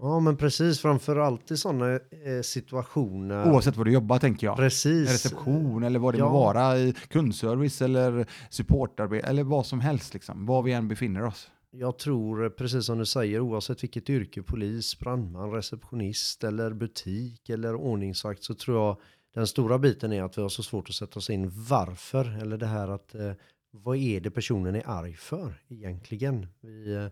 Ja, 0.00 0.20
men 0.20 0.36
precis. 0.36 0.80
Framför 0.80 1.16
allt 1.16 1.50
i 1.50 1.56
sådana 1.56 1.92
eh, 1.94 2.00
situationer. 2.42 3.52
Oavsett 3.52 3.76
vad 3.76 3.86
du 3.86 3.92
jobbar, 3.92 4.18
tänker 4.18 4.46
jag. 4.46 4.56
Precis. 4.56 5.10
Reception 5.10 5.82
eller 5.82 5.98
vad 5.98 6.14
det 6.14 6.18
Ja. 6.18 6.24
må 6.32 6.38
vara, 6.38 6.78
i 6.78 6.92
kundservice 7.08 7.82
eller 7.82 8.26
supportarbete 8.50 9.26
eller 9.26 9.42
vad 9.44 9.66
som 9.66 9.80
helst, 9.80 10.14
liksom, 10.14 10.46
var 10.46 10.62
vi 10.62 10.72
än 10.72 10.88
befinner 10.88 11.24
oss. 11.24 11.50
Jag 11.70 11.98
tror, 11.98 12.44
eh, 12.44 12.50
precis 12.50 12.84
som 12.86 12.98
du 12.98 13.06
säger, 13.06 13.40
oavsett 13.40 13.82
vilket 13.82 14.10
yrke, 14.10 14.42
polis, 14.42 14.98
brandman, 14.98 15.50
receptionist 15.52 16.44
eller 16.44 16.72
butik 16.72 17.48
eller 17.48 17.74
ordningsvakt, 17.74 18.42
så 18.44 18.54
tror 18.54 18.76
jag 18.76 18.96
den 19.34 19.46
stora 19.46 19.78
biten 19.78 20.12
är 20.12 20.22
att 20.22 20.38
vi 20.38 20.42
har 20.42 20.48
så 20.48 20.62
svårt 20.62 20.88
att 20.88 20.94
sätta 20.94 21.18
oss 21.18 21.30
in 21.30 21.50
varför, 21.68 22.42
eller 22.42 22.56
det 22.58 22.66
här 22.66 22.88
att 22.88 23.14
eh, 23.14 23.32
vad 23.70 23.96
är 23.96 24.20
det 24.20 24.30
personen 24.30 24.74
är 24.74 24.82
arg 24.90 25.14
för 25.14 25.54
egentligen? 25.68 26.46
Vi, 26.60 26.94
eh, 26.94 27.06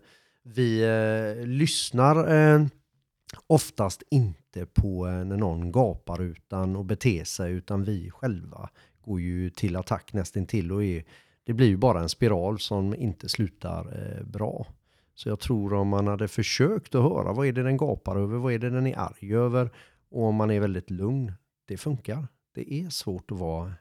vi 0.45 0.83
eh, 0.83 1.47
lyssnar 1.47 2.33
eh, 2.33 2.65
oftast 3.47 4.03
inte 4.11 4.65
på 4.65 5.07
eh, 5.07 5.25
när 5.25 5.37
någon 5.37 5.71
gapar 5.71 6.21
utan 6.21 6.75
och 6.75 6.85
beter 6.85 7.23
sig, 7.23 7.53
utan 7.53 7.83
vi 7.83 8.09
själva 8.11 8.69
går 9.01 9.21
ju 9.21 9.49
till 9.49 9.75
attack 9.75 10.13
nästintill 10.13 10.71
och 10.71 10.83
är 10.83 11.03
det 11.45 11.53
blir 11.53 11.67
ju 11.67 11.77
bara 11.77 11.99
en 11.99 12.09
spiral 12.09 12.59
som 12.59 12.95
inte 12.95 13.29
slutar 13.29 13.79
eh, 13.79 14.25
bra. 14.25 14.67
Så 15.15 15.29
jag 15.29 15.39
tror 15.39 15.73
om 15.73 15.87
man 15.87 16.07
hade 16.07 16.27
försökt 16.27 16.95
att 16.95 17.03
höra 17.03 17.33
vad 17.33 17.47
är 17.47 17.51
det 17.51 17.63
den 17.63 17.77
gapar 17.77 18.15
över, 18.15 18.37
vad 18.37 18.53
är 18.53 18.59
det 18.59 18.69
den 18.69 18.87
är 18.87 18.99
arg 18.99 19.35
över 19.35 19.69
och 20.09 20.23
om 20.23 20.35
man 20.35 20.51
är 20.51 20.59
väldigt 20.59 20.89
lugn, 20.89 21.33
det 21.65 21.77
funkar. 21.77 22.27
Det 22.55 22.73
är 22.73 22.89
svårt 22.89 23.31
att 23.31 23.39
vara 23.39 23.73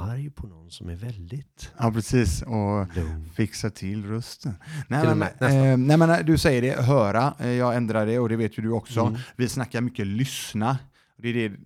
arg 0.00 0.30
på 0.30 0.46
någon 0.46 0.70
som 0.70 0.88
är 0.88 0.94
väldigt 0.96 1.72
Ja, 1.78 1.92
precis. 1.92 2.42
Och 2.42 2.96
lugn. 2.96 3.30
fixa 3.34 3.70
till 3.70 4.06
rösten. 4.06 4.54
Nej, 4.88 5.00
Till 5.00 5.08
men, 5.08 5.18
med, 5.18 5.32
eh, 5.72 5.76
nej, 5.76 5.96
men 5.96 6.26
du 6.26 6.38
säger 6.38 6.62
det, 6.62 6.82
höra. 6.82 7.34
Eh, 7.38 7.48
Jag 7.50 7.76
ändrar 7.76 8.06
det 8.06 8.18
och 8.18 8.28
det 8.28 8.36
vet 8.36 8.58
ju 8.58 8.62
du 8.62 8.70
också. 8.70 9.00
Mm. 9.00 9.20
Vi 9.36 9.48
snackar 9.48 9.80
mycket 9.80 10.06
lyssna. 10.06 10.78
Det 11.22 11.28
är 11.28 11.34
det, 11.48 11.56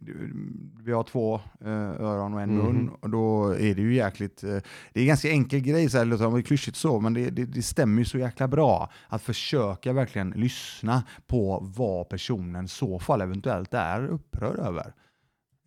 vi 0.85 0.93
har 0.93 1.03
två 1.03 1.35
eh, 1.65 1.71
öron 1.71 2.35
och 2.35 2.41
en 2.43 2.57
Mhm. 2.57 2.65
mun 2.67 2.91
och 3.01 3.11
då 3.11 3.49
är 3.49 3.75
det 3.75 3.83
ju 3.83 3.95
jäkligt, 3.95 4.45
eh, 4.45 4.51
det 4.93 5.01
är 5.01 5.03
en 5.03 5.07
ganska 5.07 5.31
enkel 5.31 5.61
grej, 5.61 5.91
så 5.91 5.99
här, 5.99 6.05
det 6.05 6.11
låter 6.11 6.43
klyschigt 6.43 6.77
så, 6.77 7.01
men 7.01 7.15
det, 7.15 7.31
det, 7.31 7.45
det 7.45 7.63
stämmer 7.63 7.99
ju 7.99 8.05
så 8.05 8.19
jäkla 8.19 8.49
bra 8.49 8.91
att 9.09 9.23
försöka 9.23 9.93
verkligen 9.93 10.31
lyssna 10.31 11.03
på 11.27 11.59
vad 11.77 12.09
personen 12.09 12.69
så 12.69 12.99
fall 12.99 13.21
eventuellt 13.21 13.75
är 13.75 14.07
upprörd 14.07 14.59
över. 14.59 14.93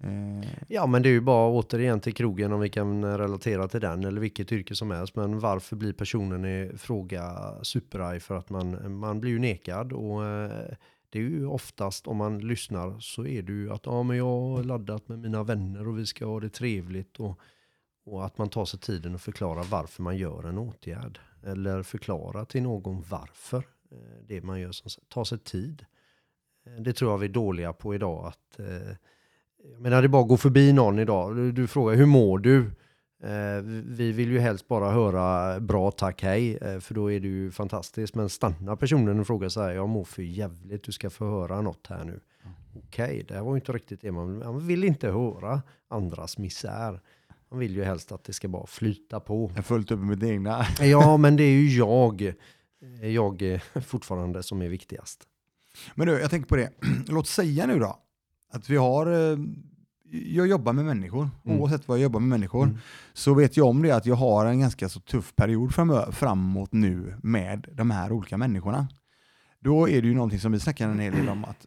Eh, 0.04 0.50
Ja, 0.68 0.88
men 0.88 1.04
det 1.04 1.10
är 1.10 1.14
ju 1.14 1.22
bara 1.22 1.50
återigen 1.50 2.00
till 2.00 2.14
krogen 2.14 2.54
om 2.54 2.60
vi 2.60 2.70
kan 2.70 3.18
relatera 3.18 3.68
till 3.68 3.82
den 3.82 4.04
eller 4.04 4.22
vilket 4.22 4.52
yrke 4.52 4.76
som 4.76 4.92
helst. 4.92 5.16
Men 5.16 5.40
varför 5.40 5.76
blir 5.76 5.94
personen 5.94 6.46
i 6.46 6.72
fråga 6.78 7.54
superarg? 7.64 8.20
För 8.20 8.36
att 8.36 8.50
man, 8.50 8.98
man 8.98 9.20
blir 9.20 9.32
ju 9.32 9.40
nekad 9.40 9.94
och 9.94 10.26
eh, 10.26 10.76
det 11.10 11.20
är 11.20 11.24
ju 11.24 11.46
oftast 11.46 12.08
om 12.08 12.18
man 12.18 12.40
lyssnar 12.40 13.00
så 13.00 13.26
är 13.26 13.42
det 13.42 13.52
ju 13.54 13.72
att 13.72 13.86
ja, 13.86 14.04
men 14.04 14.18
jag 14.18 14.26
har 14.26 14.64
laddat 14.64 15.08
med 15.08 15.20
mina 15.20 15.44
vänner 15.44 15.88
och 15.88 16.00
vi 16.00 16.06
ska 16.06 16.26
ha 16.26 16.40
det 16.40 16.50
trevligt 16.50 17.20
och, 17.20 17.40
och 18.06 18.26
att 18.26 18.38
man 18.38 18.50
tar 18.50 18.66
sig 18.66 18.80
tiden 18.80 19.16
och 19.16 19.22
förklara 19.22 19.64
varför 19.64 20.04
man 20.04 20.18
gör 20.18 20.44
en 20.44 20.58
åtgärd 20.58 21.20
eller 21.44 21.84
förklara 21.84 22.46
till 22.46 22.64
någon 22.64 23.04
varför 23.10 23.64
eh, 23.92 23.98
det 24.28 24.42
man 24.42 24.60
gör 24.60 24.72
som 24.72 25.04
ta 25.08 25.26
sig 25.26 25.40
tid. 25.40 25.86
Eh, 26.66 26.82
det 26.82 26.94
tror 26.94 27.12
jag 27.12 27.18
vi 27.18 27.26
är 27.26 27.34
dåliga 27.34 27.74
på 27.74 27.96
idag 27.96 28.26
att 28.26 28.60
eh, 28.60 28.96
jag 29.64 29.82
menar 29.82 30.02
det 30.02 30.06
är 30.06 30.10
bara 30.10 30.22
att 30.22 30.28
gå 30.28 30.38
förbi 30.38 30.74
någon 30.74 31.00
idag. 31.00 31.36
Du, 31.36 31.52
du 31.52 31.68
frågar 31.68 31.96
hur 31.96 32.06
mår 32.06 32.40
du? 32.40 32.72
Eh, 33.24 33.62
vi 33.86 34.12
vill 34.12 34.32
ju 34.32 34.40
helst 34.40 34.68
bara 34.68 34.92
höra 34.92 35.60
bra 35.60 35.92
tack 35.92 36.24
hej, 36.24 36.58
eh, 36.58 36.80
för 36.80 36.94
då 36.94 37.12
är 37.12 37.20
det 37.20 37.28
ju 37.28 37.52
fantastiskt. 37.52 38.16
Men 38.16 38.30
stannar 38.30 38.76
personen 38.76 39.20
och 39.20 39.28
frågar 39.28 39.50
så 39.50 39.62
här, 39.62 39.72
jag 39.72 39.90
mår 39.90 40.04
för 40.04 40.22
jävligt, 40.22 40.84
du 40.84 40.92
ska 40.92 41.10
få 41.10 41.26
höra 41.26 41.62
något 41.62 41.88
här 41.88 42.04
nu. 42.04 42.20
Okej, 42.76 43.26
det 43.28 43.34
här 43.34 43.42
var 43.42 43.52
ju 43.52 43.60
inte 43.60 43.72
riktigt 43.72 44.02
det 44.02 44.12
man, 44.12 44.40
man 44.40 44.68
vill 44.68 44.84
inte 44.84 45.08
höra 45.10 45.62
andras 45.88 46.38
misär. 46.38 47.02
Man 47.50 47.60
vill 47.60 47.76
ju 47.76 47.84
helst 47.84 48.12
att 48.12 48.24
det 48.24 48.34
ska 48.34 48.48
bara 48.48 48.68
flyta 48.68 49.20
på. 49.20 49.52
jag 49.56 49.66
fullt 49.66 49.92
upp 49.92 50.00
med 50.00 50.08
mitt 50.08 50.24
egna. 50.24 50.66
Ja, 50.82 51.18
men 51.18 51.36
det 51.36 51.44
är 51.44 51.60
ju 51.60 51.78
jag, 51.78 52.34
jag 53.02 53.62
fortfarande 53.86 54.44
som 54.44 54.62
är 54.62 54.70
viktigast. 54.70 55.24
Men 55.96 56.08
du, 56.08 56.14
jag 56.20 56.30
tänker 56.30 56.48
på 56.48 56.56
det. 56.56 56.72
Låt 57.08 57.28
säga 57.28 57.68
nu 57.68 57.80
då 57.80 58.00
att 58.52 58.70
vi 58.70 58.78
har, 58.78 59.08
eh, 59.32 59.38
jag 60.12 60.48
jobbar 60.48 60.74
med 60.74 60.86
människor, 60.86 61.30
Mm. 61.46 61.60
oavsett 61.60 61.88
vad 61.88 61.98
jag 61.98 62.04
jobbar 62.04 62.20
med 62.20 62.30
människor, 62.30 62.64
Mm. 62.64 62.78
så 63.14 63.34
vet 63.34 63.58
jag 63.58 63.68
om 63.68 63.82
det 63.82 63.92
att 63.92 64.06
jag 64.06 64.16
har 64.16 64.46
en 64.46 64.60
ganska 64.60 64.90
så 64.90 65.00
tuff 65.00 65.36
period 65.36 65.74
framåt 66.12 66.74
nu 66.74 67.16
med 67.24 67.68
de 67.74 67.92
här 67.92 68.12
olika 68.12 68.38
människorna. 68.38 68.88
Då 69.60 69.90
är 69.90 70.02
det 70.02 70.08
ju 70.08 70.14
någonting 70.14 70.40
som 70.40 70.52
vi 70.52 70.60
snackar 70.60 70.90
en 70.90 71.00
hel 71.00 71.14
del 71.14 71.30
om, 71.30 71.46
att 71.46 71.66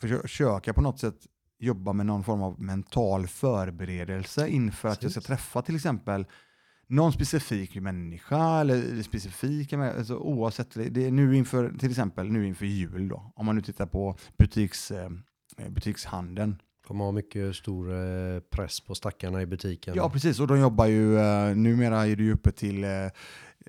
försöka 0.00 0.72
på 0.74 0.80
något 0.80 0.98
sätt 1.00 1.26
jobba 1.58 1.92
med 1.92 2.06
någon 2.06 2.24
form 2.24 2.42
av 2.42 2.60
mental 2.62 3.26
förberedelse 3.26 4.48
inför 4.48 4.88
att 4.88 5.02
jag 5.02 5.10
ska 5.12 5.20
Precis. 5.20 5.26
träffa 5.28 5.62
till 5.62 5.74
exempel 5.76 6.26
någon 6.86 7.12
specifik 7.12 7.76
människa 7.76 8.60
eller 8.60 9.02
specifika 9.02 9.92
alltså 9.98 10.16
oavsett. 10.16 10.74
Det 10.74 10.88
det 10.88 11.06
är 11.06 11.10
nu 11.10 11.36
inför, 11.36 11.72
till 11.78 11.90
exempel 11.90 12.28
nu 12.32 12.46
inför 12.46 12.66
jul 12.66 13.08
då, 13.08 13.32
om 13.36 13.46
man 13.46 13.56
nu 13.56 13.62
tittar 13.62 13.86
på 13.86 14.16
butiks, 14.38 14.90
eh, 14.90 15.10
butikshandeln. 15.68 16.56
Kommer 16.86 17.04
ha 17.04 17.12
mycket 17.12 17.56
stor 17.56 17.92
eh, 17.92 18.40
press 18.40 18.80
på 18.80 18.94
stackarna 18.94 19.42
i 19.42 19.46
butiken. 19.46 19.94
Ja, 19.96 20.10
precis. 20.10 20.40
Och 20.40 20.46
de 20.46 20.58
jobbar 20.60 20.86
ju, 20.86 21.18
eh, 21.18 21.56
numera 21.56 22.06
är 22.06 22.16
det 22.16 22.22
ju 22.22 22.32
uppe 22.32 22.52
till, 22.52 22.84
eh, 22.84 22.90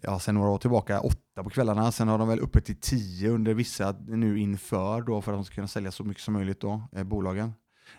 ja, 0.01 0.19
sen 0.19 0.35
några 0.35 0.49
år 0.49 0.57
tillbaka, 0.57 0.99
åtta 1.01 1.43
på 1.43 1.49
kvällarna. 1.49 1.91
Sen 1.91 2.07
har 2.07 2.17
de 2.17 2.27
väl 2.27 2.39
uppe 2.39 2.61
till 2.61 2.75
tio 2.75 3.29
under 3.29 3.53
vissa 3.53 3.95
nu 4.07 4.39
inför 4.39 5.01
då, 5.01 5.21
för 5.21 5.31
att 5.31 5.37
de 5.37 5.45
ska 5.45 5.55
kunna 5.55 5.67
sälja 5.67 5.91
så 5.91 6.03
mycket 6.03 6.23
som 6.23 6.33
möjligt 6.33 6.59
då, 6.59 6.81
eh, 6.95 7.03
bolagen. 7.03 7.53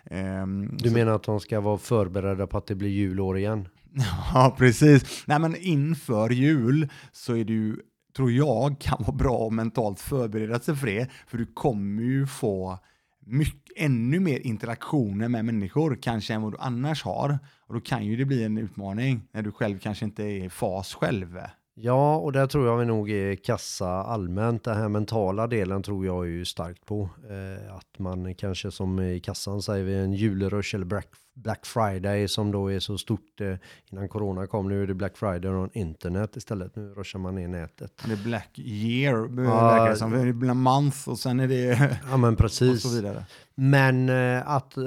Ehm, 0.05 0.77
Du 0.77 0.91
menar 0.91 1.11
att 1.11 1.23
de 1.23 1.39
ska 1.39 1.59
vara 1.59 1.77
förberedda 1.77 2.47
på 2.47 2.57
att 2.57 2.67
det 2.67 2.75
blir 2.75 2.89
julår 2.89 3.37
igen? 3.37 3.67
Ja, 4.33 4.55
precis. 4.57 5.23
Nej, 5.27 5.39
men 5.39 5.55
inför 5.55 6.29
jul 6.29 6.89
så 7.11 7.35
är 7.35 7.45
det 7.45 7.53
ju, 7.53 7.77
tror 8.15 8.31
jag, 8.31 8.79
kan 8.79 8.97
vara 9.03 9.15
bra 9.17 9.47
att 9.47 9.53
mentalt 9.53 9.99
förbereda 9.99 10.59
sig 10.59 10.75
för 10.75 10.87
det. 10.87 11.07
För 11.27 11.37
du 11.37 11.45
kommer 11.45 12.03
ju 12.03 12.27
få 12.27 12.79
mycket, 13.25 13.71
ännu 13.75 14.19
mer 14.19 14.39
interaktioner 14.39 15.27
med 15.27 15.45
människor 15.45 15.97
kanske 16.01 16.33
än 16.33 16.41
vad 16.41 16.53
du 16.53 16.57
annars 16.57 17.03
har. 17.03 17.39
Och 17.67 17.73
då 17.73 17.79
kan 17.79 18.05
ju 18.05 18.15
det 18.15 18.25
bli 18.25 18.43
en 18.43 18.57
utmaning 18.57 19.21
när 19.31 19.41
du 19.41 19.51
själv 19.51 19.79
kanske 19.79 20.05
inte 20.05 20.23
är 20.23 20.45
i 20.45 20.49
fas 20.49 20.93
själv. 20.93 21.39
Ja, 21.77 22.15
och 22.15 22.31
där 22.31 22.47
tror 22.47 22.67
jag 22.67 22.77
vi 22.77 22.85
nog 22.85 23.09
är 23.09 23.35
kassa 23.35 23.87
allmänt. 23.87 24.63
Den 24.63 24.77
här 24.77 24.89
mentala 24.89 25.47
delen 25.47 25.83
tror 25.83 26.05
jag 26.05 26.25
är 26.25 26.29
ju 26.29 26.45
starkt 26.45 26.85
på. 26.85 27.09
Eh, 27.29 27.75
att 27.75 27.99
man 27.99 28.35
kanske 28.35 28.71
som 28.71 28.99
i 28.99 29.19
kassan 29.19 29.61
säger 29.61 29.85
vi 29.85 29.95
en 29.95 30.13
julrush 30.13 30.75
eller 30.75 30.85
Black, 30.85 31.07
Black 31.33 31.65
Friday 31.65 32.27
som 32.27 32.51
då 32.51 32.71
är 32.71 32.79
så 32.79 32.97
stort. 32.97 33.41
Eh, 33.41 33.55
innan 33.91 34.09
corona 34.09 34.47
kom, 34.47 34.69
nu 34.69 34.83
är 34.83 34.87
det 34.87 34.93
Black 34.93 35.17
Friday 35.17 35.51
och 35.51 35.75
internet 35.75 36.35
istället. 36.35 36.75
Nu 36.75 36.93
rushar 36.93 37.19
man 37.19 37.35
ner 37.35 37.47
nätet. 37.47 38.01
Det 38.05 38.13
är 38.13 38.23
Black 38.23 38.59
Year, 38.59 39.29
ja, 39.45 39.89
det 39.89 39.95
som. 39.95 40.11
Det 40.11 40.47
är 40.47 40.53
month 40.53 41.09
och 41.09 41.19
sen 41.19 41.39
är 41.39 41.47
det... 41.47 41.97
Ja, 42.09 42.17
men 42.17 42.35
precis. 42.35 42.69
Och 42.85 42.91
så 42.91 42.95
vidare. 42.95 43.25
Men 43.55 44.09
eh, 44.09 44.49
att 44.49 44.77
eh, 44.77 44.83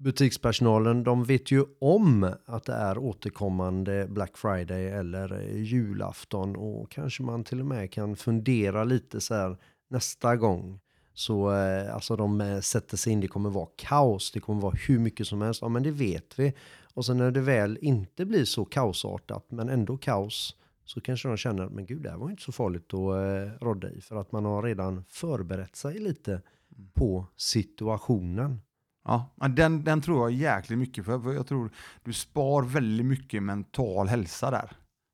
butikspersonalen, 0.00 1.04
de 1.04 1.24
vet 1.24 1.50
ju 1.50 1.64
om 1.78 2.34
att 2.46 2.64
det 2.64 2.72
är 2.72 2.98
återkommande 2.98 4.06
Black 4.08 4.36
Friday 4.36 4.86
eller 4.86 5.42
julafton 5.56 6.56
och 6.56 6.90
kanske 6.90 7.22
man 7.22 7.44
till 7.44 7.60
och 7.60 7.66
med 7.66 7.92
kan 7.92 8.16
fundera 8.16 8.84
lite 8.84 9.20
så 9.20 9.34
här 9.34 9.56
nästa 9.88 10.36
gång. 10.36 10.80
Så 11.14 11.54
eh, 11.54 11.94
alltså 11.94 12.16
de 12.16 12.40
eh, 12.40 12.60
sätter 12.60 12.96
sig 12.96 13.12
in, 13.12 13.20
det 13.20 13.28
kommer 13.28 13.50
vara 13.50 13.68
kaos, 13.76 14.32
det 14.32 14.40
kommer 14.40 14.60
vara 14.60 14.76
hur 14.88 14.98
mycket 14.98 15.26
som 15.26 15.42
helst, 15.42 15.62
ja 15.62 15.68
men 15.68 15.82
det 15.82 15.90
vet 15.90 16.38
vi. 16.38 16.54
Och 16.94 17.06
sen 17.06 17.16
när 17.16 17.30
det 17.30 17.40
väl 17.40 17.78
inte 17.80 18.24
blir 18.24 18.44
så 18.44 18.64
kaosartat 18.64 19.44
men 19.48 19.68
ändå 19.68 19.96
kaos 19.96 20.56
så 20.84 21.00
kanske 21.00 21.28
de 21.28 21.36
känner, 21.36 21.68
men 21.68 21.86
gud 21.86 22.02
det 22.02 22.10
här 22.10 22.18
var 22.18 22.30
inte 22.30 22.42
så 22.42 22.52
farligt 22.52 22.94
att 22.94 23.00
eh, 23.00 23.66
rodda 23.66 23.90
i 23.90 24.00
för 24.00 24.16
att 24.16 24.32
man 24.32 24.44
har 24.44 24.62
redan 24.62 25.04
förberett 25.08 25.76
sig 25.76 25.98
lite 25.98 26.42
på 26.94 27.26
situationen. 27.36 28.60
Ja, 29.10 29.48
den, 29.48 29.84
den 29.84 30.00
tror 30.00 30.30
jag 30.30 30.38
jäkligt 30.38 30.78
mycket 30.78 31.04
för. 31.04 31.34
Jag 31.34 31.46
tror 31.46 31.70
du 32.04 32.12
spar 32.12 32.62
väldigt 32.62 33.06
mycket 33.06 33.42
mental 33.42 34.08
hälsa 34.08 34.50
där. 34.50 34.72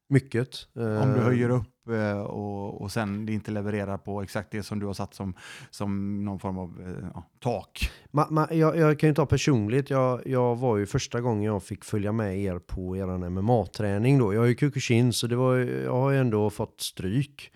Mycket. 0.09 0.49
Om 0.75 1.13
du 1.15 1.21
höjer 1.21 1.49
upp 1.49 1.89
eh, 1.91 2.21
och, 2.21 2.83
och 2.83 2.93
sen 2.93 3.27
det 3.27 3.33
inte 3.33 3.51
levererar 3.51 3.99
på 3.99 4.23
exakt 4.23 4.51
det 4.51 4.63
som 4.63 4.79
du 4.79 4.87
har 4.87 4.95
satt 4.95 5.15
som, 5.15 5.35
som 5.71 6.25
någon 6.25 6.39
form 6.39 6.59
av 6.59 6.81
eh, 6.81 7.09
ja, 7.15 7.25
tak. 7.41 7.91
Ma, 8.11 8.27
ma, 8.31 8.47
jag, 8.51 8.77
jag, 8.77 8.99
kan 8.99 9.09
ju 9.09 9.15
ta 9.15 9.27
personligt, 9.27 9.91
jag, 9.91 10.27
jag 10.27 10.57
var 10.57 10.77
ju 10.77 10.87
första 10.87 11.21
gången 11.21 11.43
jag 11.43 11.63
fick 11.63 11.85
följa 11.85 12.13
med 12.13 12.39
er 12.39 12.59
på 12.59 12.97
er 12.97 13.07
MMA-träning 13.31 14.19
då. 14.19 14.35
Jag 14.35 14.45
är 14.45 14.49
ju 14.49 14.55
Kukushin 14.55 15.13
så 15.13 15.27
det 15.27 15.37
var, 15.37 15.57
jag 15.57 15.93
har 15.93 16.11
ju 16.11 16.19
ändå 16.19 16.51
fått 16.51 16.81
stryk. 16.81 17.53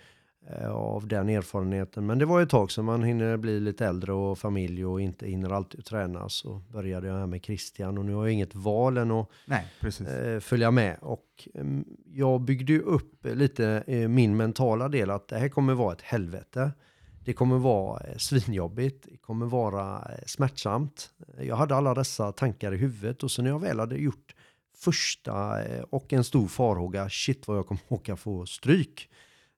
Eh, 0.48 0.70
av 0.70 1.08
den 1.08 1.28
erfarenheten. 1.28 2.06
Men 2.06 2.18
det 2.18 2.24
var 2.24 2.42
ett 2.42 2.50
tag 2.50 2.72
sedan 2.72 2.84
man 2.84 3.02
hinner 3.02 3.36
bli 3.36 3.60
lite 3.60 3.86
äldre 3.86 4.12
och 4.12 4.38
familj 4.38 4.86
och 4.86 5.00
inte 5.00 5.26
hinner 5.26 5.50
alltid 5.50 5.84
träna. 5.84 6.28
Så 6.28 6.62
började 6.72 7.06
jag 7.06 7.14
här 7.14 7.26
med 7.26 7.44
Christian 7.44 7.98
och 7.98 8.04
nu 8.04 8.14
har 8.14 8.24
jag 8.26 8.32
inget 8.32 8.54
val 8.54 8.96
än 8.96 9.10
att 9.10 9.28
Nej, 9.44 9.66
eh, 9.82 10.40
följa 10.40 10.70
med. 10.70 10.98
Och 11.00 11.48
mm, 11.54 11.84
jag 12.06 12.40
byggde 12.40 12.72
ju 12.72 12.80
upp 12.80 13.26
lite 13.26 13.84
eh, 13.86 14.08
min 14.08 14.36
mentala 14.36 14.88
del 14.88 15.10
att 15.10 15.28
det 15.28 15.38
här 15.38 15.48
kommer 15.48 15.74
vara 15.74 15.92
ett 15.92 16.02
helvete. 16.02 16.72
Det 17.24 17.32
kommer 17.32 17.58
vara 17.58 18.18
svinjobbigt, 18.18 19.06
det 19.10 19.16
kommer 19.16 19.46
vara 19.46 20.10
smärtsamt. 20.26 21.10
Jag 21.40 21.56
hade 21.56 21.76
alla 21.76 21.94
dessa 21.94 22.32
tankar 22.32 22.74
i 22.74 22.76
huvudet 22.76 23.22
och 23.22 23.30
så 23.30 23.42
när 23.42 23.50
jag 23.50 23.60
väl 23.60 23.80
hade 23.80 23.96
gjort 23.96 24.34
första 24.76 25.56
och 25.90 26.12
en 26.12 26.24
stor 26.24 26.48
farhåga, 26.48 27.08
shit 27.08 27.48
vad 27.48 27.56
jag 27.56 27.66
kommer 27.66 27.82
åka 27.88 28.16
få 28.16 28.46
stryk 28.46 29.08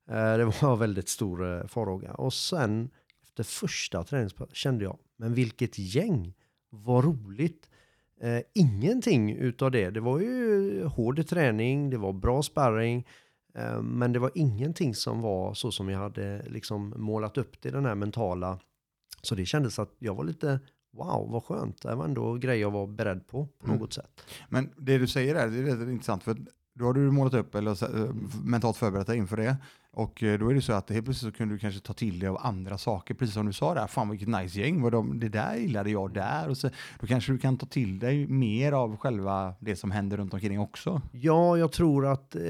det 0.07 0.45
var 0.45 0.73
en 0.73 0.79
väldigt 0.79 1.09
stor 1.09 1.53
eh, 1.53 1.67
farhåga. 1.67 2.13
Och 2.13 2.33
sen 2.33 2.91
efter 3.23 3.43
första 3.45 4.05
träningspasset 4.05 4.57
kände 4.57 4.85
jag, 4.85 4.99
men 5.17 5.35
vilket 5.35 5.79
gäng! 5.79 6.35
Vad 6.71 7.05
roligt! 7.05 7.69
Eh, 8.21 8.41
ingenting 8.55 9.37
utav 9.37 9.71
det. 9.71 9.91
Det 9.91 10.01
var 10.01 10.19
ju 10.19 10.85
hård 10.85 11.27
träning, 11.27 11.91
det 11.91 11.99
var 11.99 12.13
bra 12.13 12.43
sparring, 12.43 13.07
men 13.83 14.13
det 14.13 14.19
var 14.19 14.31
ingenting 14.35 14.95
som 14.95 15.21
var 15.21 15.55
så 15.55 15.73
som 15.73 15.89
jag 15.89 15.99
hade 15.99 16.43
liksom 16.49 16.95
målat 16.97 17.39
upp 17.39 17.63
det, 17.63 17.71
den 17.71 17.85
här 17.85 17.95
mentala. 17.95 18.59
Så 19.23 19.35
det 19.35 19.47
kändes 19.47 19.79
att 19.79 19.95
jag 19.99 20.15
var 20.15 20.25
lite, 20.25 20.61
wow, 20.93 21.31
vad 21.31 21.45
skönt. 21.45 21.83
Det 21.83 21.95
var 21.95 22.05
ändå 22.05 22.35
grejer 22.35 22.61
jag 22.61 22.71
var 22.71 22.87
beredd 22.87 23.27
på, 23.27 23.47
på 23.47 23.67
mm. 23.67 23.79
något 23.79 23.93
sätt. 23.93 24.27
Men 24.49 24.71
det 24.77 24.99
du 24.99 25.07
säger 25.07 25.35
där, 25.35 25.49
det 25.49 25.59
är 25.59 25.77
rätt 25.77 25.89
intressant, 25.89 26.23
för 26.23 26.37
då 26.75 26.85
har 26.85 26.93
du 26.93 27.11
målat 27.11 27.35
upp 27.35 27.55
eller 27.55 28.01
eh, 28.01 28.15
mentalt 28.45 28.77
förberett 28.77 29.07
dig 29.07 29.19
inför 29.19 29.37
det. 29.37 29.57
Och 29.93 30.23
eh, 30.23 30.39
då 30.39 30.51
är 30.51 30.55
det 30.55 30.63
så 30.63 30.73
att 30.73 30.91
helt 30.91 31.05
plötsligt 31.05 31.33
så 31.33 31.39
kunde 31.39 31.55
du 31.55 31.59
kanske 31.59 31.81
ta 31.81 31.93
till 31.93 32.19
dig 32.19 32.29
av 32.29 32.39
andra 32.41 32.79
saker, 32.79 33.15
precis 33.15 33.35
som 33.35 33.47
du 33.47 33.53
sa 33.53 33.75
där, 33.75 33.87
fan 33.87 34.11
vilket 34.11 34.29
nice 34.29 34.61
gäng, 34.61 34.83
vad 34.83 34.93
de, 34.93 35.21
det 35.21 35.29
där 35.29 35.57
gillade 35.57 35.91
jag 35.91 36.15
där. 36.15 36.49
Och 36.49 36.57
så, 36.57 36.71
då 37.01 37.07
kanske 37.07 37.33
du 37.33 37.39
kan 37.39 37.57
ta 37.59 37.67
till 37.67 37.99
dig 37.99 38.27
mer 38.27 38.73
av 38.73 38.97
själva 38.97 39.55
det 39.61 39.77
som 39.77 39.91
händer 39.91 40.17
runt 40.17 40.35
omkring 40.35 40.61
också. 40.61 41.03
Ja, 41.13 41.57
jag 41.57 41.73
tror 41.73 42.07
att 42.07 42.37
eh, 42.37 42.43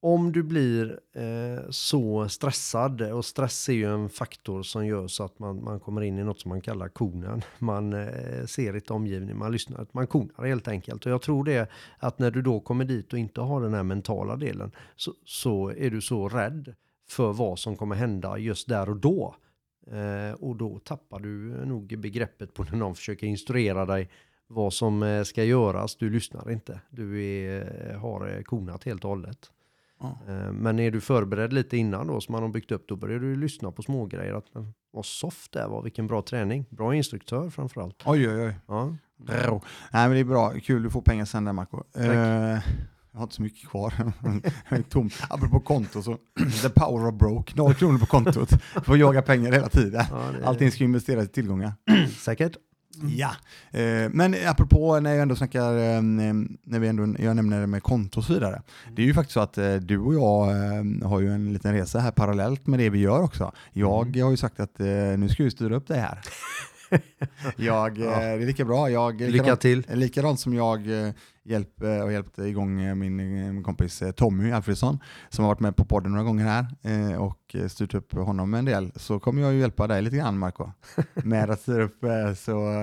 om 0.00 0.32
du 0.32 0.42
blir 0.42 1.00
eh, 1.12 1.70
så 1.70 2.28
stressad, 2.28 3.02
och 3.02 3.24
stress 3.24 3.68
är 3.68 3.72
ju 3.72 3.94
en 3.94 4.08
faktor 4.08 4.62
som 4.62 4.86
gör 4.86 5.06
så 5.08 5.24
att 5.24 5.38
man, 5.38 5.64
man 5.64 5.80
kommer 5.80 6.02
in 6.02 6.18
i 6.18 6.24
något 6.24 6.40
som 6.40 6.48
man 6.48 6.60
kallar 6.60 6.88
konen. 6.88 7.42
Man 7.58 7.92
eh, 7.92 8.44
ser 8.46 8.74
inte 8.74 8.92
omgivningen, 8.92 9.38
man 9.38 9.52
lyssnar, 9.52 9.86
man 9.92 10.06
konar 10.06 10.46
helt 10.46 10.68
enkelt. 10.68 11.06
Och 11.06 11.12
jag 11.12 11.22
tror 11.22 11.44
det 11.44 11.70
att 11.98 12.18
när 12.18 12.30
du 12.30 12.42
då 12.42 12.60
kommer 12.60 12.84
dit 12.84 13.12
och 13.12 13.18
inte 13.18 13.40
har 13.40 13.60
den 13.60 13.74
här 13.74 13.82
mentala 13.82 14.36
delen 14.36 14.72
så, 14.96 15.12
så 15.24 15.68
är 15.70 15.90
du 15.90 16.00
så 16.00 16.28
rädd 16.28 16.74
för 17.08 17.32
vad 17.32 17.58
som 17.58 17.76
kommer 17.76 17.96
hända 17.96 18.38
just 18.38 18.68
där 18.68 18.88
och 18.88 18.96
då. 18.96 19.34
Eh, 19.90 20.32
och 20.40 20.56
då 20.56 20.78
tappar 20.78 21.20
du 21.20 21.66
nog 21.66 21.98
begreppet 21.98 22.54
på 22.54 22.64
när 22.64 22.76
någon 22.76 22.94
försöker 22.94 23.26
instruera 23.26 23.86
dig 23.86 24.10
vad 24.46 24.72
som 24.72 25.02
eh, 25.02 25.22
ska 25.22 25.44
göras. 25.44 25.96
Du 25.96 26.10
lyssnar 26.10 26.50
inte. 26.50 26.80
Du 26.90 27.24
är, 27.24 27.90
eh, 27.90 28.00
har 28.00 28.36
eh, 28.36 28.42
konat 28.42 28.84
helt 28.84 29.04
och 29.04 29.10
hållet. 29.10 29.50
Eh, 30.00 30.52
men 30.52 30.78
är 30.78 30.90
du 30.90 31.00
förberedd 31.00 31.52
lite 31.52 31.76
innan 31.76 32.06
då, 32.06 32.20
som 32.20 32.32
man 32.32 32.42
har 32.42 32.48
byggt 32.48 32.72
upp, 32.72 32.88
då 32.88 32.96
börjar 32.96 33.18
du 33.18 33.36
lyssna 33.36 33.72
på 33.72 33.82
smågrejer. 33.82 34.34
Att, 34.34 34.46
vad 34.92 35.06
soft 35.06 35.52
det 35.52 35.66
var, 35.66 35.82
vilken 35.82 36.06
bra 36.06 36.22
träning. 36.22 36.66
Bra 36.70 36.94
instruktör 36.94 37.50
framförallt. 37.50 38.02
Oj, 38.06 38.28
oj, 38.28 38.46
oj. 38.46 38.54
Ja. 38.66 38.96
Nej, 39.92 40.08
men 40.08 40.10
det 40.10 40.18
är 40.18 40.24
bra. 40.24 40.52
Kul, 40.62 40.82
du 40.82 40.90
får 40.90 41.02
pengar 41.02 41.24
sen 41.24 41.44
där 41.44 41.52
Marco. 41.52 41.82
Uh, 41.98 42.06
jag 43.12 43.20
har 43.20 43.22
inte 43.22 43.34
så 43.34 43.42
mycket 43.42 43.68
kvar. 43.68 43.94
jag 44.68 44.78
är 44.78 44.82
tom. 44.82 45.10
Apropå 45.30 45.60
konto 45.60 46.02
så, 46.02 46.18
the 46.62 46.68
power 46.68 47.08
of 47.08 47.14
broke. 47.14 47.56
Noll 47.56 47.74
kronor 47.74 47.98
på 47.98 48.06
kontot. 48.06 48.50
Får 48.84 48.98
jaga 48.98 49.22
pengar 49.22 49.52
hela 49.52 49.68
tiden. 49.68 50.04
Ja, 50.10 50.22
det... 50.38 50.46
Allting 50.46 50.70
ska 50.70 50.84
investeras 50.84 51.24
i 51.24 51.28
tillgångar. 51.28 51.72
Säkert. 52.18 52.56
Mm. 53.00 53.16
Ja, 53.16 53.30
eh, 53.70 54.10
men 54.10 54.36
apropå 54.46 55.00
när 55.00 55.10
jag 55.10 55.22
ändå 55.22 55.36
snackar, 55.36 55.72
eh, 55.72 56.02
när 56.02 56.78
vi 56.78 56.88
ändå, 56.88 57.22
jag 57.22 57.36
nämner 57.36 57.60
det 57.60 57.66
med 57.66 57.82
konto 57.82 58.18
och 58.18 58.24
så 58.24 58.32
vidare. 58.32 58.62
Mm. 58.82 58.94
Det 58.94 59.02
är 59.02 59.06
ju 59.06 59.14
faktiskt 59.14 59.34
så 59.34 59.40
att 59.40 59.58
eh, 59.58 59.74
du 59.74 59.98
och 59.98 60.14
jag 60.14 60.46
har 61.04 61.20
ju 61.20 61.32
en 61.32 61.52
liten 61.52 61.72
resa 61.72 61.98
här 61.98 62.10
parallellt 62.10 62.66
med 62.66 62.78
det 62.78 62.90
vi 62.90 62.98
gör 62.98 63.22
också. 63.22 63.52
Jag 63.72 64.08
mm. 64.08 64.22
har 64.22 64.30
ju 64.30 64.36
sagt 64.36 64.60
att 64.60 64.78
nu 65.18 65.28
ska 65.28 65.44
vi 65.44 65.50
styra 65.50 65.76
upp 65.76 65.86
det 65.86 65.94
här. 65.94 66.20
jag, 67.56 67.98
ja. 67.98 68.20
Det 68.20 68.26
är 68.26 68.46
lika 68.46 68.64
bra. 68.64 68.90
Jag, 68.90 69.20
Lycka 69.20 69.56
till. 69.56 69.84
Likadant 69.88 70.40
som 70.40 70.54
jag 70.54 70.80
hjälp, 71.50 71.80
och 71.80 71.86
eh, 71.86 72.12
hjälpt 72.12 72.38
igång 72.38 72.80
eh, 72.80 72.94
min, 72.94 73.20
eh, 73.20 73.52
min 73.52 73.62
kompis 73.62 74.02
Tommy 74.16 74.52
Alfredsson 74.52 74.98
som 75.28 75.44
har 75.44 75.50
varit 75.50 75.60
med 75.60 75.76
på 75.76 75.84
podden 75.84 76.12
några 76.12 76.24
gånger 76.24 76.44
här 76.44 76.66
och 77.18 77.56
styrt 77.68 77.94
upp 77.94 78.12
honom 78.12 78.54
en 78.54 78.64
del 78.64 78.92
så 78.96 79.20
kommer 79.20 79.42
jag 79.42 79.52
ju 79.52 79.60
hjälpa 79.60 79.86
dig 79.86 80.02
lite 80.02 80.16
grann 80.16 80.38
Marco 80.38 80.70
med 81.14 81.50
att 81.50 81.60
styra 81.60 81.82
upp 81.82 82.04
så, 82.36 82.74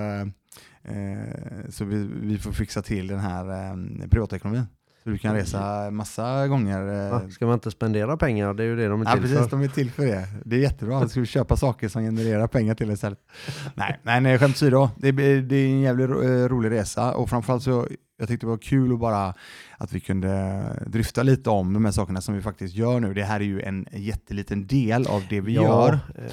så 1.68 1.84
vi, 1.84 2.08
vi 2.12 2.38
får 2.38 2.52
fixa 2.52 2.82
till 2.82 3.06
den 3.06 3.18
här 3.18 4.08
privatekonomin. 4.08 4.66
Så 5.06 5.10
du 5.10 5.18
kan 5.18 5.34
resa 5.34 5.90
massa 5.90 6.48
gånger. 6.48 6.80
Ja, 6.80 7.30
ska 7.30 7.46
man 7.46 7.54
inte 7.54 7.70
spendera 7.70 8.16
pengar? 8.16 8.54
Det 8.54 8.62
är 8.62 8.66
ju 8.66 8.76
det 8.76 8.88
de 8.88 9.00
är 9.00 9.04
till 9.04 9.14
ja, 9.14 9.20
precis, 9.20 9.38
för. 9.38 9.50
de 9.50 9.62
är 9.62 9.68
till 9.68 9.90
för 9.90 10.06
det. 10.06 10.28
Det 10.44 10.56
är 10.56 10.60
jättebra. 10.60 11.00
Då 11.00 11.08
ska 11.08 11.20
vi 11.20 11.26
köpa 11.26 11.56
saker 11.56 11.88
som 11.88 12.02
genererar 12.02 12.46
pengar 12.46 12.74
till 12.74 12.90
istället. 12.90 13.18
nej, 13.74 13.98
men 14.02 14.38
skämt 14.38 14.56
åsido. 14.56 14.90
Det, 14.96 15.12
det 15.40 15.56
är 15.56 15.68
en 15.68 15.80
jävligt 15.80 16.10
rolig 16.50 16.70
resa 16.70 17.14
och 17.14 17.30
framförallt 17.30 17.62
så 17.62 17.88
jag 18.18 18.28
tyckte 18.28 18.46
det 18.46 18.50
var 18.50 18.58
kul 18.58 18.92
att 18.92 18.98
bara 18.98 19.34
att 19.78 19.92
vi 19.92 20.00
kunde 20.00 20.64
dryfta 20.86 21.22
lite 21.22 21.50
om 21.50 21.72
de 21.72 21.84
här 21.84 21.92
sakerna 21.92 22.20
som 22.20 22.34
vi 22.34 22.42
faktiskt 22.42 22.74
gör 22.74 23.00
nu. 23.00 23.14
Det 23.14 23.24
här 23.24 23.40
är 23.40 23.44
ju 23.44 23.62
en 23.62 23.86
jätteliten 23.92 24.66
del 24.66 25.06
av 25.06 25.22
det 25.30 25.40
vi 25.40 25.54
ja, 25.54 25.62
gör. 25.62 25.92
Eh, 25.92 26.26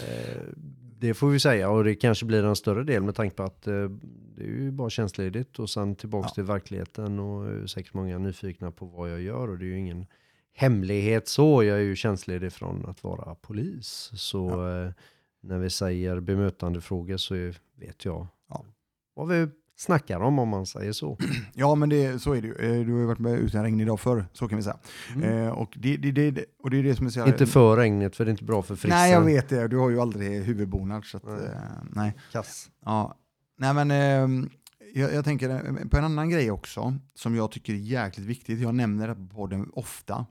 det 1.03 1.13
får 1.13 1.29
vi 1.29 1.39
säga 1.39 1.69
och 1.69 1.83
det 1.83 1.95
kanske 1.95 2.25
blir 2.25 2.43
en 2.43 2.55
större 2.55 2.83
del 2.83 3.03
med 3.03 3.15
tanke 3.15 3.35
på 3.35 3.43
att 3.43 3.67
eh, 3.67 3.89
det 4.35 4.43
är 4.43 4.47
ju 4.47 4.71
bara 4.71 4.89
tjänstledigt 4.89 5.59
och 5.59 5.69
sen 5.69 5.95
tillbaka 5.95 6.27
ja. 6.29 6.33
till 6.33 6.43
verkligheten 6.43 7.19
och 7.19 7.69
säkert 7.69 7.93
många 7.93 8.17
nyfikna 8.17 8.71
på 8.71 8.85
vad 8.85 9.11
jag 9.11 9.21
gör 9.21 9.47
och 9.49 9.57
det 9.57 9.65
är 9.65 9.67
ju 9.67 9.79
ingen 9.79 10.05
hemlighet 10.53 11.27
så. 11.27 11.63
Jag 11.63 11.77
är 11.77 11.81
ju 11.81 11.95
tjänstledig 11.95 12.53
från 12.53 12.85
att 12.85 13.03
vara 13.03 13.35
polis. 13.35 14.11
Så 14.13 14.49
ja. 14.49 14.85
eh, 14.85 14.91
när 15.41 15.59
vi 15.59 15.69
säger 15.69 16.19
bemötandefrågor 16.19 17.17
så 17.17 17.35
vet 17.75 18.05
jag 18.05 18.27
ja. 18.49 18.65
vad 19.13 19.27
vi 19.27 19.47
snackar 19.75 20.19
om 20.19 20.39
om 20.39 20.49
man 20.49 20.65
säger 20.65 20.91
så. 20.91 21.17
Ja, 21.53 21.75
men 21.75 21.89
det, 21.89 22.21
så 22.21 22.33
är 22.33 22.41
det 22.41 22.47
ju. 22.47 22.53
Eh, 22.53 22.85
du 22.85 22.91
har 22.91 22.99
ju 22.99 23.05
varit 23.05 23.19
med 23.19 23.39
ut 23.39 23.53
en 23.53 23.63
regnig 23.63 23.87
dag 23.87 23.99
förr, 23.99 24.25
så 24.33 24.47
kan 24.47 24.57
vi 24.57 24.63
säga. 24.63 24.77
Mm. 25.15 25.47
Eh, 25.47 25.49
och, 25.49 25.73
det, 25.75 25.97
det, 25.97 26.11
det, 26.11 26.45
och 26.63 26.69
det 26.69 26.77
är 26.77 26.83
det 26.83 26.95
som 26.95 27.05
är 27.05 27.09
så 27.09 27.27
Inte 27.27 27.45
för 27.45 27.77
regnigt, 27.77 28.15
för 28.15 28.25
det 28.25 28.29
är 28.29 28.31
inte 28.31 28.43
bra 28.43 28.61
för 28.61 28.75
frissen. 28.75 28.97
Nej, 28.97 29.11
jag 29.11 29.21
vet 29.21 29.49
det. 29.49 29.67
Du 29.67 29.77
har 29.77 29.89
ju 29.89 30.01
aldrig 30.01 30.43
huvudbonad. 30.43 31.05
Så 31.05 31.17
att, 31.17 31.23
nej. 31.23 31.35
Eh, 31.35 31.61
nej. 31.91 32.13
Kass. 32.31 32.69
Ja. 32.85 33.17
Nej, 33.57 33.73
men 33.73 33.91
eh, 33.91 34.47
jag, 34.93 35.13
jag, 35.13 35.25
tänker 35.25 35.49
eh, 35.49 35.87
på 35.87 35.97
en 35.97 36.03
annan 36.03 36.29
grej 36.29 36.51
också, 36.51 36.97
som 37.15 37.35
jag 37.35 37.51
tycker 37.51 37.73
är 37.73 37.77
jäkligt 37.77 38.27
viktigt. 38.27 38.59
Jag 38.59 38.75
nämner 38.75 39.07
det 39.07 39.15
på 39.15 39.27
podden 39.27 39.71
ofta. 39.73 40.25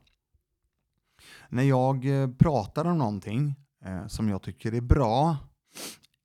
när 1.49 1.63
jag 1.63 2.21
eh, 2.21 2.29
pratar 2.29 2.85
om 2.85 2.97
någonting 2.97 3.55
som 4.07 4.29
jag 4.29 4.41
tycker 4.41 4.73
är 4.73 4.81
bra 4.81 5.37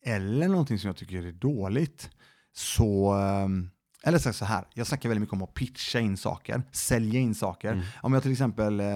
eller 0.05 0.49
någonting 0.49 0.79
som 0.79 0.89
jag 0.89 0.97
tycker 0.97 1.27
är 1.27 1.33
dåligt 1.33 2.11
så 2.59 3.13
ehm, 3.13 3.71
eller 4.05 4.19
så 4.19 4.45
här, 4.45 4.65
jag 4.75 4.87
snackar 4.87 5.09
väldigt 5.09 5.21
mycket 5.21 5.33
om 5.33 5.43
att 5.43 5.55
pitcha 5.55 6.01
in 6.01 6.17
saker, 6.17 6.63
sälja 6.73 7.21
in 7.21 7.35
saker. 7.35 7.73
Mm. 7.73 7.85
Om 8.03 8.13
jag 8.13 8.23
till 8.23 8.33
exempel, 8.33 8.81
eh, 8.81 8.87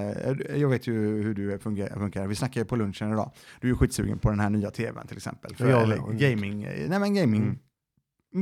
jag 0.56 0.68
vet 0.68 0.86
ju 0.86 1.22
hur 1.22 1.34
du 1.34 1.58
funkar, 1.58 2.26
vi 2.26 2.34
snackade 2.34 2.66
på 2.66 2.76
lunchen 2.76 3.12
idag, 3.12 3.30
du 3.60 3.70
är 3.70 3.74
skitsugen 3.74 4.18
på 4.18 4.30
den 4.30 4.40
här 4.40 4.50
nya 4.50 4.70
tvn 4.70 5.06
till 5.06 5.16
exempel. 5.16 5.56
För, 5.56 5.70
Ja, 5.70 5.82
eller 5.82 5.96
gaming, 6.12 6.62
eh, 6.64 6.88
nej 6.88 6.98
men 6.98 7.14
gaming, 7.14 7.42
Mm. 7.42 7.58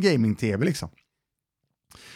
gaming-tv 0.02 0.64
liksom. 0.64 0.88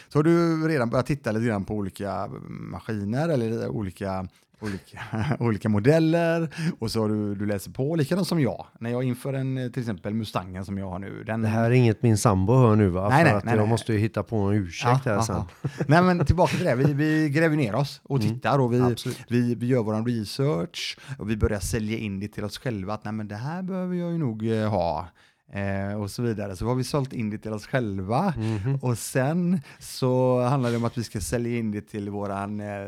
Så 0.09 0.19
har 0.19 0.23
du 0.23 0.67
redan 0.67 0.89
börjat 0.89 1.05
titta 1.05 1.31
lite 1.31 1.45
grann 1.45 1.65
på 1.65 1.73
olika 1.73 2.27
maskiner 2.49 3.29
eller 3.29 3.67
olika, 3.67 4.27
olika, 4.59 4.99
olika 5.39 5.69
modeller 5.69 6.49
och 6.79 6.91
så 6.91 7.01
har 7.01 7.09
du, 7.09 7.35
du 7.35 7.45
läser 7.45 7.71
på, 7.71 7.95
likadant 7.95 8.27
som 8.27 8.39
jag. 8.39 8.65
När 8.79 8.89
jag 8.89 9.03
inför 9.03 9.33
en 9.33 9.71
till 9.73 9.81
exempel 9.81 10.13
Mustangen 10.13 10.65
som 10.65 10.77
jag 10.77 10.89
har 10.89 10.99
nu. 10.99 11.23
Den, 11.23 11.41
Det 11.41 11.47
här 11.47 11.63
är 11.65 11.71
inget 11.71 12.03
min 12.03 12.17
sambo 12.17 12.53
hör 12.53 12.75
nu 12.75 12.87
va? 12.89 13.09
Nej, 13.09 13.17
För 13.17 13.23
nej, 13.31 13.33
att 13.37 13.43
nej, 13.43 13.53
jag 13.55 13.61
nej. 13.61 13.69
måste 13.69 13.93
ju 13.93 13.99
hitta 13.99 14.23
på 14.23 14.35
en 14.37 14.53
ursäkt 14.53 15.01
Ja, 15.05 15.11
här 15.11 15.13
ja, 15.13 15.23
sen. 15.23 15.41
Nej 15.87 16.01
men 16.03 16.25
tillbaka 16.25 16.55
till 16.57 16.65
det, 16.65 16.75
vi, 16.75 16.93
vi 16.93 17.29
gräver 17.29 17.55
ner 17.57 17.75
oss 17.75 18.01
och 18.03 18.19
Mm. 18.19 18.33
tittar 18.33 18.59
och 18.59 18.73
vi, 18.73 18.81
Absolut. 18.81 19.19
vi, 19.29 19.55
vi 19.55 19.67
gör 19.67 19.83
vår 19.83 20.05
research 20.19 20.97
och 21.19 21.29
vi 21.29 21.37
börjar 21.37 21.59
sälja 21.59 21.97
in 21.97 22.19
det 22.19 22.27
till 22.27 22.43
oss 22.43 22.57
själva 22.57 22.93
att 22.93 23.03
nej 23.03 23.13
men 23.13 23.27
det 23.27 23.35
här 23.35 23.61
behöver 23.63 23.95
jag 23.95 24.11
ju 24.11 24.17
nog 24.17 24.47
eh, 24.51 24.69
ha 24.69 25.07
eh, 25.51 26.01
och 26.01 26.11
så 26.11 26.21
vidare. 26.21 26.55
Så 26.55 26.65
har 26.65 26.75
vi 26.75 26.83
sålt 26.83 27.13
in 27.13 27.29
det 27.29 27.37
till 27.37 27.53
oss 27.53 27.67
själva 27.67 28.33
Mhm. 28.37 28.75
och 28.81 28.97
sen 28.97 29.61
så 29.79 30.41
handlar 30.41 30.71
det 30.71 30.77
om 30.77 30.85
att 30.85 30.97
vi 30.97 31.03
ska 31.03 31.19
sälja 31.21 31.57
in 31.57 31.71
det 31.71 31.81
till 31.81 32.09
våran 32.09 32.59
eh, 32.59 32.87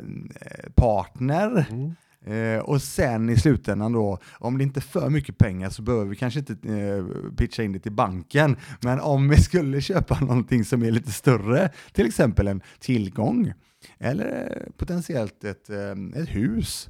partner 0.75 1.65
Mm. 1.71 1.95
Eh, 2.25 2.59
och 2.59 2.81
sen 2.81 3.29
i 3.29 3.37
slutändan 3.37 3.91
då, 3.91 4.17
om 4.39 4.57
det 4.57 4.63
inte 4.63 4.79
är 4.79 4.81
för 4.81 5.09
mycket 5.09 5.37
pengar 5.37 5.69
så 5.69 5.81
behöver 5.81 6.05
vi 6.05 6.15
kanske 6.15 6.39
inte 6.39 6.53
eh, 6.53 7.05
pitcha 7.37 7.63
in 7.63 7.71
det 7.71 7.79
till 7.79 7.91
banken. 7.91 8.57
Men 8.81 8.99
om 8.99 9.29
vi 9.29 9.37
skulle 9.41 9.81
köpa 9.91 10.19
någonting 10.19 10.65
som 10.65 10.83
är 10.83 10.91
lite 10.91 11.11
större, 11.11 11.69
till 11.93 12.05
exempel 12.07 12.47
en 12.47 12.61
tillgång, 12.79 13.53
eller 13.99 14.67
potentiellt 14.77 15.43
ett, 15.43 15.69
eh, 15.69 16.21
ett 16.21 16.29
hus, 16.29 16.89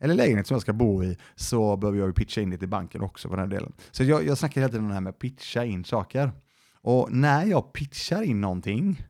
eller 0.00 0.14
lägenhet 0.14 0.46
som 0.46 0.54
jag 0.54 0.62
ska 0.62 0.72
bo 0.72 1.04
i, 1.04 1.16
så 1.34 1.76
behöver 1.76 1.98
jag 1.98 2.06
ju 2.06 2.12
pitcha 2.12 2.40
in 2.40 2.50
det 2.50 2.58
till 2.58 2.68
banken 2.68 3.02
också 3.02 3.28
på 3.28 3.36
den 3.36 3.44
här 3.44 3.56
delen. 3.56 3.72
Så 3.90 4.04
jag, 4.04 4.26
jag 4.26 4.38
snackar 4.38 4.60
hela 4.60 4.68
tiden 4.68 4.84
om 4.84 4.88
det 4.88 4.94
här 4.94 5.00
med 5.00 5.10
att 5.10 5.18
pitcha 5.18 5.64
in 5.64 5.84
saker. 5.84 6.32
Och 6.74 7.12
när 7.12 7.44
jag 7.44 7.72
pitchar 7.72 8.22
in 8.22 8.40
någonting 8.40 9.02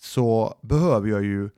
så 0.00 0.58
behöver 0.62 1.08
jag 1.08 1.24
ju 1.24 1.50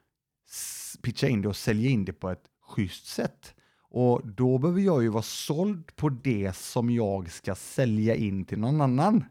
pitcha 1.03 1.29
in 1.29 1.43
det 1.43 1.49
och 1.49 1.57
sälja 1.57 1.91
in 1.91 2.05
det 2.05 2.13
på 2.13 2.31
ett 2.31 2.45
schysst 2.63 3.07
sätt. 3.07 3.55
Och 3.93 4.27
då 4.27 4.59
behöver 4.59 4.81
jag 4.81 5.03
ju 5.03 5.09
vara 5.09 5.23
såld 5.23 5.97
på 5.97 6.09
det 6.09 6.57
som 6.57 6.91
jag 6.91 7.31
ska 7.31 7.55
sälja 7.55 8.15
in 8.15 8.45
till 8.45 8.59
någon 8.59 8.81
annan. 8.81 9.25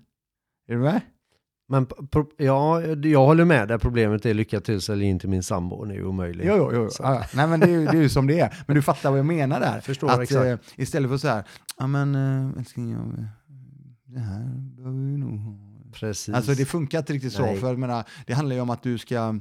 Är 0.68 0.74
du 0.74 0.80
med? 0.80 1.02
Men 1.72 1.88
ja, 2.38 2.82
jag 2.82 3.26
håller 3.26 3.46
med 3.46 3.68
där. 3.68 3.78
Problemet 3.78 4.26
är 4.26 4.34
lycka 4.34 4.60
till 4.60 4.82
sälja 4.82 5.08
in 5.08 5.20
till 5.20 5.30
min 5.30 5.44
sambo. 5.44 5.86
Det 5.86 5.94
är 5.94 5.96
ju 5.96 6.06
omöjligt. 6.06 6.48
Jo, 6.48 6.56
jo, 6.58 6.70
jo. 6.74 6.90
Ja. 7.00 7.24
Nej, 7.34 7.48
men 7.48 7.60
det 7.60 7.66
är, 7.66 7.70
ju, 7.70 7.86
det 7.86 7.98
är 7.98 8.02
ju 8.02 8.10
som 8.10 8.28
det 8.28 8.40
är. 8.40 8.64
Men 8.68 8.76
du 8.76 8.82
fattar 8.82 9.10
vad 9.10 9.20
jag 9.20 9.26
menar 9.26 9.60
där. 9.60 9.80
Förstår 9.80 10.10
att, 10.10 10.20
exakt. 10.20 10.46
eh, 10.46 10.58
istället 10.76 11.12
för 11.12 11.18
så 11.18 11.28
här, 11.28 11.44
ja 11.78 11.88
men 11.88 12.16
äh, 12.16 12.60
älskling, 12.60 12.92
jag, 12.92 13.00
eh, 13.00 13.26
det 14.06 14.20
här 14.20 14.46
behöver 14.56 14.98
vi 14.98 15.18
nog 15.18 15.40
ha. 15.40 15.54
Precis. 15.94 16.36
Alltså 16.36 16.54
det 16.54 16.66
funkar 16.66 17.00
inte 17.00 17.14
riktigt 17.14 17.34
så, 17.34 17.42
Nej. 17.42 17.58
för 17.58 17.68
jag 17.68 17.80
menar, 17.80 18.04
det 18.28 18.34
handlar 18.34 18.56
ju 18.56 18.62
om 18.62 18.70
att 18.70 18.84
du 18.84 18.98
ska, 18.98 19.40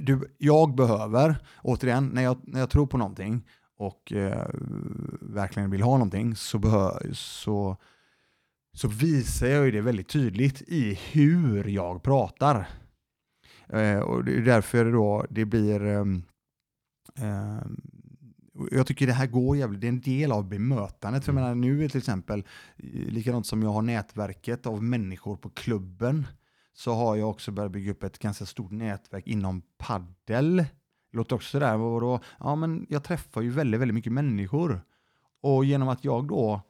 du, 0.00 0.34
jag 0.38 0.74
behöver, 0.74 1.36
återigen, 1.62 2.06
när 2.06 2.22
jag, 2.22 2.36
när 2.42 2.60
jag 2.60 2.70
tror 2.70 2.86
på 2.86 2.98
någonting 2.98 3.42
och 3.78 4.12
eh, 4.12 4.46
verkligen 5.20 5.70
vill 5.70 5.82
ha 5.82 5.92
någonting 5.92 6.36
så, 6.36 6.58
behö, 6.58 6.90
så, 7.12 7.76
så 8.74 8.88
visar 8.88 9.46
jag 9.46 9.64
ju 9.64 9.70
det 9.70 9.80
väldigt 9.80 10.08
tydligt 10.08 10.62
i 10.62 10.94
hur 11.12 11.68
jag 11.68 12.02
pratar. 12.02 12.68
Eh, 13.68 13.98
och 13.98 14.24
det 14.24 14.36
är 14.36 14.40
därför 14.40 14.92
då 14.92 15.26
det 15.30 15.44
blir 15.44 15.82
ehm, 15.82 16.22
ehm, 17.16 17.80
jag 18.70 18.86
tycker 18.86 19.06
det 19.06 19.12
här 19.12 19.26
går 19.26 19.56
jävligt, 19.56 19.80
det 19.80 19.86
är 19.86 19.88
en 19.88 20.00
del 20.00 20.32
av 20.32 20.48
bemötandet. 20.48 21.24
För 21.24 21.32
jag 21.32 21.34
menar 21.34 21.54
nu 21.54 21.84
är 21.84 21.88
till 21.88 21.98
exempel, 21.98 22.44
eh, 22.76 22.84
likadant 22.90 23.46
som 23.46 23.62
jag 23.62 23.70
har 23.70 23.82
nätverket 23.82 24.66
av 24.66 24.82
människor 24.82 25.36
på 25.36 25.50
klubben, 25.50 26.26
så 26.72 26.92
har 26.92 27.16
jag 27.16 27.30
också 27.30 27.52
börjat 27.52 27.72
bygga 27.72 27.90
upp 27.90 28.02
ett 28.02 28.18
ganska 28.18 28.46
stort 28.46 28.70
nätverk 28.70 29.26
inom 29.26 29.62
paddel. 29.78 30.64
Låter 31.12 31.36
också 31.36 31.58
där, 31.58 31.76
vadå? 31.76 32.20
Ja 32.38 32.56
men 32.56 32.86
jag 32.88 33.04
träffar 33.04 33.40
ju 33.40 33.50
väldigt, 33.50 33.80
väldigt 33.80 33.94
mycket 33.94 34.12
människor. 34.12 34.82
Och 35.42 35.64
genom 35.64 35.88
att 35.88 36.04
jag 36.04 36.28
då, 36.28 36.60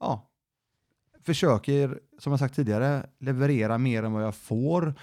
ja, 0.00 0.30
försöker, 1.26 2.00
som 2.18 2.32
jag 2.32 2.38
sagt 2.40 2.54
tidigare, 2.54 3.06
leverera 3.18 3.78
mer 3.78 4.02
än 4.02 4.12
vad 4.12 4.22
jag 4.24 4.34
får. 4.34 4.94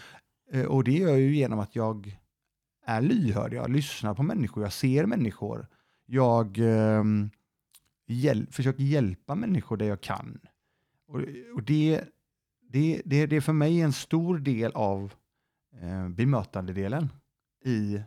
Eh, 0.51 0.65
Och 0.65 0.83
det 0.83 0.91
gör 0.91 1.09
jag 1.09 1.19
ju 1.19 1.35
genom 1.35 1.59
att 1.59 1.75
jag 1.75 2.17
är 2.85 3.01
lyhörd, 3.01 3.53
jag 3.53 3.69
lyssnar 3.69 4.13
på 4.13 4.23
människor, 4.23 4.63
jag 4.63 4.73
ser 4.73 5.05
människor. 5.05 5.67
Jag 6.05 6.57
ehm, 6.59 7.29
hjäl- 8.07 8.47
försöker 8.51 8.83
hjälpa 8.83 9.35
människor 9.35 9.77
där 9.77 9.85
jag 9.85 10.01
kan. 10.01 10.39
Och, 11.07 11.19
och 11.55 11.63
det, 11.63 12.01
det, 12.69 13.01
det, 13.05 13.25
det 13.25 13.35
är 13.35 13.41
för 13.41 13.53
mig 13.53 13.81
en 13.81 13.93
stor 13.93 14.37
del 14.39 14.71
av 14.71 15.13
eh, 15.81 16.09
bemötandedelen 16.09 17.09
i, 17.65 18.01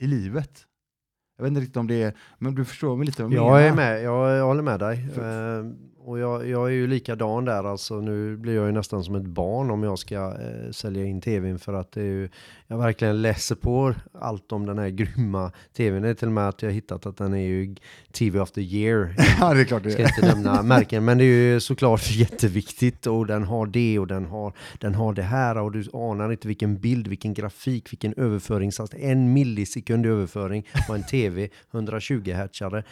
i 0.00 0.06
livet. 0.06 0.66
Jag 1.36 1.42
vet 1.44 1.48
inte 1.48 1.60
riktigt 1.60 1.76
om 1.76 1.86
det 1.86 2.02
är, 2.02 2.14
men 2.38 2.54
du 2.54 2.64
förstår 2.64 2.96
mig 2.96 3.06
lite 3.06 3.22
vad 3.22 3.32
jag 3.32 3.44
Jag 3.44 3.60
är 3.66 3.70
menar. 3.74 3.76
med, 3.76 4.02
jag, 4.02 4.30
jag 4.36 4.46
håller 4.46 4.62
med 4.62 4.80
dig. 4.80 5.08
För- 5.08 5.60
Eh, 5.60 5.72
och 6.06 6.18
jag, 6.18 6.48
jag 6.48 6.66
är 6.66 6.72
ju 6.72 6.86
likadan 6.86 7.44
där, 7.44 7.64
alltså 7.64 8.00
nu 8.00 8.36
blir 8.36 8.54
jag 8.54 8.66
ju 8.66 8.72
nästan 8.72 9.04
som 9.04 9.14
ett 9.14 9.24
barn 9.24 9.70
om 9.70 9.82
jag 9.82 9.98
ska 9.98 10.14
eh, 10.14 10.70
sälja 10.70 11.04
in 11.04 11.20
tvn 11.20 11.58
för 11.58 11.72
att 11.72 11.92
det 11.92 12.00
är 12.00 12.04
ju, 12.04 12.28
jag 12.66 12.78
verkligen 12.78 13.22
läser 13.22 13.54
på 13.54 13.94
allt 14.12 14.52
om 14.52 14.66
den 14.66 14.78
här 14.78 14.88
grymma 14.88 15.52
tvn. 15.76 16.02
Det 16.02 16.08
är 16.08 16.14
till 16.14 16.28
och 16.28 16.32
med 16.32 16.48
att 16.48 16.62
jag 16.62 16.68
har 16.68 16.74
hittat 16.74 17.06
att 17.06 17.16
den 17.16 17.34
är 17.34 17.46
ju 17.46 17.74
TV 18.12 18.40
of 18.40 18.50
the 18.50 18.60
year. 18.60 19.14
ja, 19.40 19.54
det 19.54 19.60
är 19.60 19.64
klart 19.64 19.82
det 19.82 19.88
Jag 19.88 19.92
ska 19.92 20.02
är. 20.02 20.26
inte 20.26 20.34
nämna 20.34 20.62
märken, 20.62 21.04
men 21.04 21.18
det 21.18 21.24
är 21.24 21.52
ju 21.52 21.60
såklart 21.60 22.10
jätteviktigt 22.10 23.06
och 23.06 23.26
den 23.26 23.44
har 23.44 23.66
det 23.66 23.98
och 23.98 24.06
den 24.06 24.24
har, 24.24 24.52
den 24.78 24.94
har 24.94 25.12
det 25.12 25.22
här 25.22 25.58
och 25.58 25.72
du 25.72 25.84
anar 25.92 26.32
inte 26.32 26.48
vilken 26.48 26.78
bild, 26.78 27.06
vilken 27.08 27.34
grafik, 27.34 27.92
vilken 27.92 28.14
överföringshastighet. 28.16 29.10
En 29.10 29.32
millisekund 29.32 30.06
överföring 30.06 30.66
på 30.86 30.94
en 30.94 31.02
tv, 31.02 31.48
120 31.72 32.32
hertzare. 32.32 32.84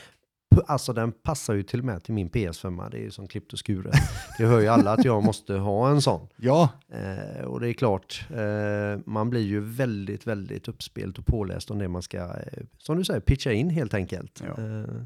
Alltså 0.67 0.93
den 0.93 1.13
passar 1.13 1.55
ju 1.55 1.63
till 1.63 1.79
och 1.79 1.85
med 1.85 2.05
till 2.05 2.15
min 2.15 2.31
PS5, 2.31 2.91
det 2.91 2.97
är 2.97 3.03
ju 3.03 3.11
som 3.11 3.29
klippt 3.29 3.53
och 3.53 3.59
skuret. 3.59 3.95
Det 4.39 4.47
hör 4.47 4.61
ju 4.61 4.69
alla 4.69 4.93
att 4.93 5.05
jag 5.05 5.25
måste 5.25 5.55
ha 5.55 5.91
en 5.91 6.03
sån. 6.03 6.29
Ja, 6.37 6.69
Eh, 6.93 7.45
och 7.45 7.61
det 7.61 7.69
är 7.69 7.73
klart, 7.73 8.27
eh, 8.31 9.01
man 9.07 9.31
blir 9.31 9.41
ju 9.41 9.61
väldigt, 9.61 10.27
väldigt 10.27 10.69
uppspelt 10.69 11.19
och 11.19 11.27
påläst 11.27 11.71
om 11.71 11.79
det 11.79 11.89
man 11.89 12.03
ska, 12.03 12.19
eh, 12.19 12.63
som 12.79 12.99
du 12.99 13.05
säger, 13.05 13.21
pitcha 13.21 13.53
in 13.53 13.71
helt 13.71 13.95
enkelt. 13.95 14.43
Ja. 14.47 14.63
Eh, 14.63 15.03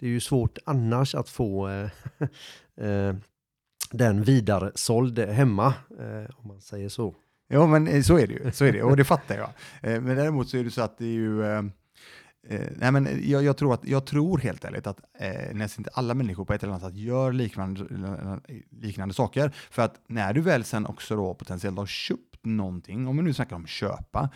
det 0.00 0.06
är 0.06 0.10
ju 0.10 0.20
svårt 0.20 0.58
annars 0.66 1.14
att 1.14 1.28
få 1.28 1.68
eh, 1.68 1.90
eh, 2.86 3.14
den 3.90 4.22
vidare 4.22 4.72
såld 4.74 5.18
hemma, 5.18 5.74
om 6.36 6.48
man 6.48 6.60
säger 6.60 6.88
så. 6.88 7.14
Ja, 7.48 7.66
men 7.66 8.04
så 8.04 8.18
är 8.18 8.26
det 8.26 8.32
ju. 8.32 8.52
Så 8.52 8.64
är 8.64 8.72
det, 8.72 8.82
och 8.82 8.96
det 8.96 9.04
fattar 9.04 9.36
jag. 9.36 9.50
Men 10.02 10.16
däremot 10.16 10.48
så 10.48 10.56
är 10.56 10.64
det 10.64 10.70
så 10.70 10.82
att 10.82 10.98
det 10.98 11.04
är 11.04 11.08
ju 11.08 11.42
eh, 12.48 12.68
nej, 12.76 12.92
men 12.92 13.06
eh, 13.06 13.30
jag, 13.30 13.44
jag, 13.44 13.56
tror 13.56 13.74
att, 13.74 13.84
jag 13.84 14.06
tror 14.06 14.38
helt 14.38 14.64
ärligt 14.64 14.86
att 14.86 15.00
eh, 15.18 15.54
nästan 15.54 15.80
inte 15.80 15.90
alla 15.94 16.14
människor 16.14 16.44
på 16.44 16.54
ett 16.54 16.62
eller 16.62 16.72
annat 16.72 16.82
sätt 16.82 16.96
gör 16.96 17.32
liknande, 17.32 17.80
eh, 18.48 18.56
liknande 18.70 19.14
saker. 19.14 19.52
För 19.70 19.82
att 19.82 19.94
när 20.06 20.32
du 20.32 20.40
väl 20.40 20.64
sen 20.64 20.86
också 20.86 21.16
då 21.16 21.34
potentiellt 21.34 21.78
har 21.78 21.86
köpt 21.86 22.44
någonting, 22.44 23.08
om 23.08 23.16
vi 23.16 23.22
nu 23.22 23.34
snackar 23.34 23.56
om 23.56 23.66
köpa, 23.66 24.30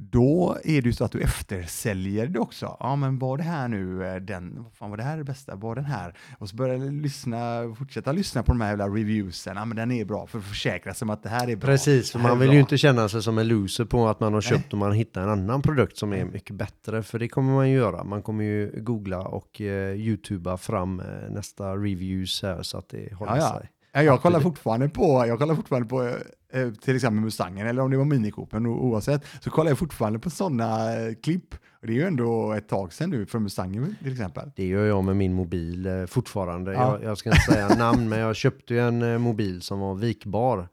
då 0.00 0.56
är 0.64 0.82
det 0.82 0.88
ju 0.88 0.92
så 0.92 1.04
att 1.04 1.12
du 1.12 1.20
eftersäljer 1.20 2.26
det 2.26 2.38
också. 2.38 2.76
Ja, 2.80 2.96
men 2.96 3.18
var 3.18 3.36
det 3.36 3.42
här 3.42 3.68
nu 3.68 4.06
eh, 4.06 4.16
den, 4.16 4.62
vad 4.62 4.72
fan 4.72 4.90
var 4.90 4.96
det 4.96 5.02
här 5.02 5.16
det 5.16 5.24
bästa, 5.24 5.54
var 5.56 5.74
den 5.74 5.84
här? 5.84 6.16
Och 6.38 6.48
så 6.48 6.56
börjar 6.56 6.74
jag 6.74 6.92
lyssna, 6.92 7.74
fortsätta 7.78 8.12
lyssna 8.12 8.42
på 8.42 8.52
de 8.52 8.60
här 8.60 8.68
jävla 8.68 8.88
reviewsen, 8.88 9.56
ja 9.56 9.64
men 9.64 9.76
den 9.76 9.90
är 9.90 10.04
bra, 10.04 10.26
för 10.26 10.38
att 10.38 10.44
försäkra 10.44 10.94
sig 10.94 11.06
om 11.06 11.10
att 11.10 11.22
det 11.22 11.28
här 11.28 11.50
är 11.50 11.56
bra. 11.56 11.66
Precis, 11.66 12.12
för 12.12 12.18
man 12.18 12.38
vill 12.38 12.48
bra. 12.48 12.54
ju 12.54 12.60
inte 12.60 12.78
känna 12.78 13.08
sig 13.08 13.22
som 13.22 13.38
en 13.38 13.48
loser 13.48 13.84
på 13.84 14.08
att 14.08 14.20
man 14.20 14.32
har 14.32 14.40
Nej. 14.40 14.48
köpt 14.50 14.72
och 14.72 14.78
man 14.78 14.92
hittar 14.92 15.22
en 15.22 15.28
annan 15.28 15.62
produkt 15.62 15.96
som 15.96 16.12
är 16.12 16.24
mycket 16.24 16.56
bättre. 16.56 17.02
För 17.02 17.18
det 17.18 17.28
kommer 17.28 17.52
man 17.52 17.70
ju 17.70 17.76
göra. 17.76 18.04
Man 18.04 18.22
kommer 18.22 18.44
ju 18.44 18.80
googla 18.82 19.20
och 19.20 19.60
eh, 19.60 19.94
youtuba 19.94 20.56
fram 20.56 21.00
eh, 21.00 21.06
nästa 21.30 21.76
reviews 21.76 22.42
här 22.42 22.62
så 22.62 22.78
att 22.78 22.88
det 22.88 23.14
håller 23.14 23.36
Ja, 23.36 23.38
ja. 23.38 23.58
sig. 23.58 23.70
Ja, 23.92 24.02
jag 24.02 24.22
kollar 24.22 24.40
fortfarande 24.40 24.88
på, 24.88 25.24
jag 25.26 25.38
kollar 25.38 25.54
fortfarande 25.54 25.88
på 25.88 26.02
eh, 26.02 26.12
till 26.80 26.94
exempel 26.96 27.20
Mustangen 27.24 27.66
eller 27.66 27.82
om 27.82 27.90
det 27.90 27.96
var 27.96 28.04
Mini 28.04 28.30
Coopen 28.30 28.66
o- 28.66 28.78
oavsett, 28.80 29.24
så 29.40 29.50
kollar 29.50 29.70
jag 29.70 29.78
fortfarande 29.78 30.18
på 30.18 30.30
sådana 30.30 30.96
eh, 31.00 31.14
klipp. 31.22 31.54
Och 31.80 31.86
det 31.86 31.92
är 31.92 31.96
ju 31.96 32.02
ändå 32.06 32.52
ett 32.52 32.68
tag 32.68 32.92
sedan 32.92 33.10
nu 33.10 33.26
för 33.26 33.38
Mustangen 33.38 33.96
till 34.02 34.12
exempel. 34.12 34.50
Det 34.56 34.66
gör 34.66 34.86
jag 34.86 35.04
med 35.04 35.16
min 35.16 35.34
mobil 35.34 35.86
eh, 35.86 36.04
fortfarande. 36.06 36.72
Ja. 36.72 36.92
Jag, 36.92 37.02
jag 37.10 37.18
ska 37.18 37.30
inte 37.30 37.52
säga 37.52 37.68
namn, 37.78 38.08
men 38.08 38.18
jag 38.18 38.36
köpte 38.36 38.74
ju 38.74 38.80
en 38.80 39.02
eh, 39.02 39.18
mobil 39.18 39.62
som 39.62 39.80
var 39.80 39.94
vikbar. 39.94 40.68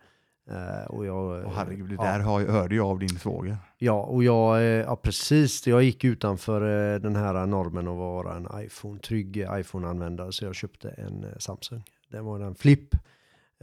Eh, 0.51 0.85
och 0.91 1.05
jag, 1.05 1.45
Åh 1.45 1.51
herregud, 1.55 1.89
det 1.89 1.95
ja. 1.95 2.03
där 2.03 2.19
har, 2.19 2.41
hörde 2.45 2.75
jag 2.75 2.87
av 2.87 2.99
din 2.99 3.09
svåger. 3.09 3.57
Ja, 3.77 4.01
och 4.03 4.23
jag, 4.23 4.57
eh, 4.57 4.63
ja 4.63 4.95
precis, 4.95 5.67
jag 5.67 5.83
gick 5.83 6.03
utanför 6.03 6.93
eh, 6.95 6.99
den 6.99 7.15
här 7.15 7.45
normen 7.45 7.87
att 7.87 7.97
vara 7.97 8.35
en 8.35 8.47
iPhone, 8.65 8.99
trygg 8.99 9.37
iPhone-användare, 9.37 10.31
så 10.31 10.45
jag 10.45 10.55
köpte 10.55 10.89
en 10.89 11.23
eh, 11.23 11.29
Samsung. 11.39 11.83
Det 12.11 12.21
var 12.21 12.39
en 12.39 12.55
Flip. 12.55 12.89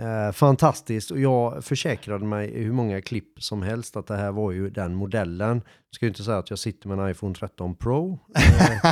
Eh, 0.01 0.33
fantastiskt 0.33 1.11
och 1.11 1.21
jag 1.21 1.65
försäkrade 1.65 2.25
mig 2.25 2.51
i 2.51 2.63
hur 2.63 2.73
många 2.73 3.01
klipp 3.01 3.43
som 3.43 3.63
helst 3.63 3.97
att 3.97 4.07
det 4.07 4.17
här 4.17 4.33
var 4.33 4.53
ju 4.53 4.71
den 4.71 4.95
modellen. 4.95 5.63
Ska 5.97 6.07
ju 6.07 6.09
inte 6.11 6.23
säga 6.25 6.39
att 6.39 6.51
jag 6.51 6.59
sitter 6.59 6.89
med 6.89 6.99
en 6.99 7.11
iPhone 7.11 7.35
13 7.35 7.75
Pro 7.75 8.19
eh, 8.37 8.91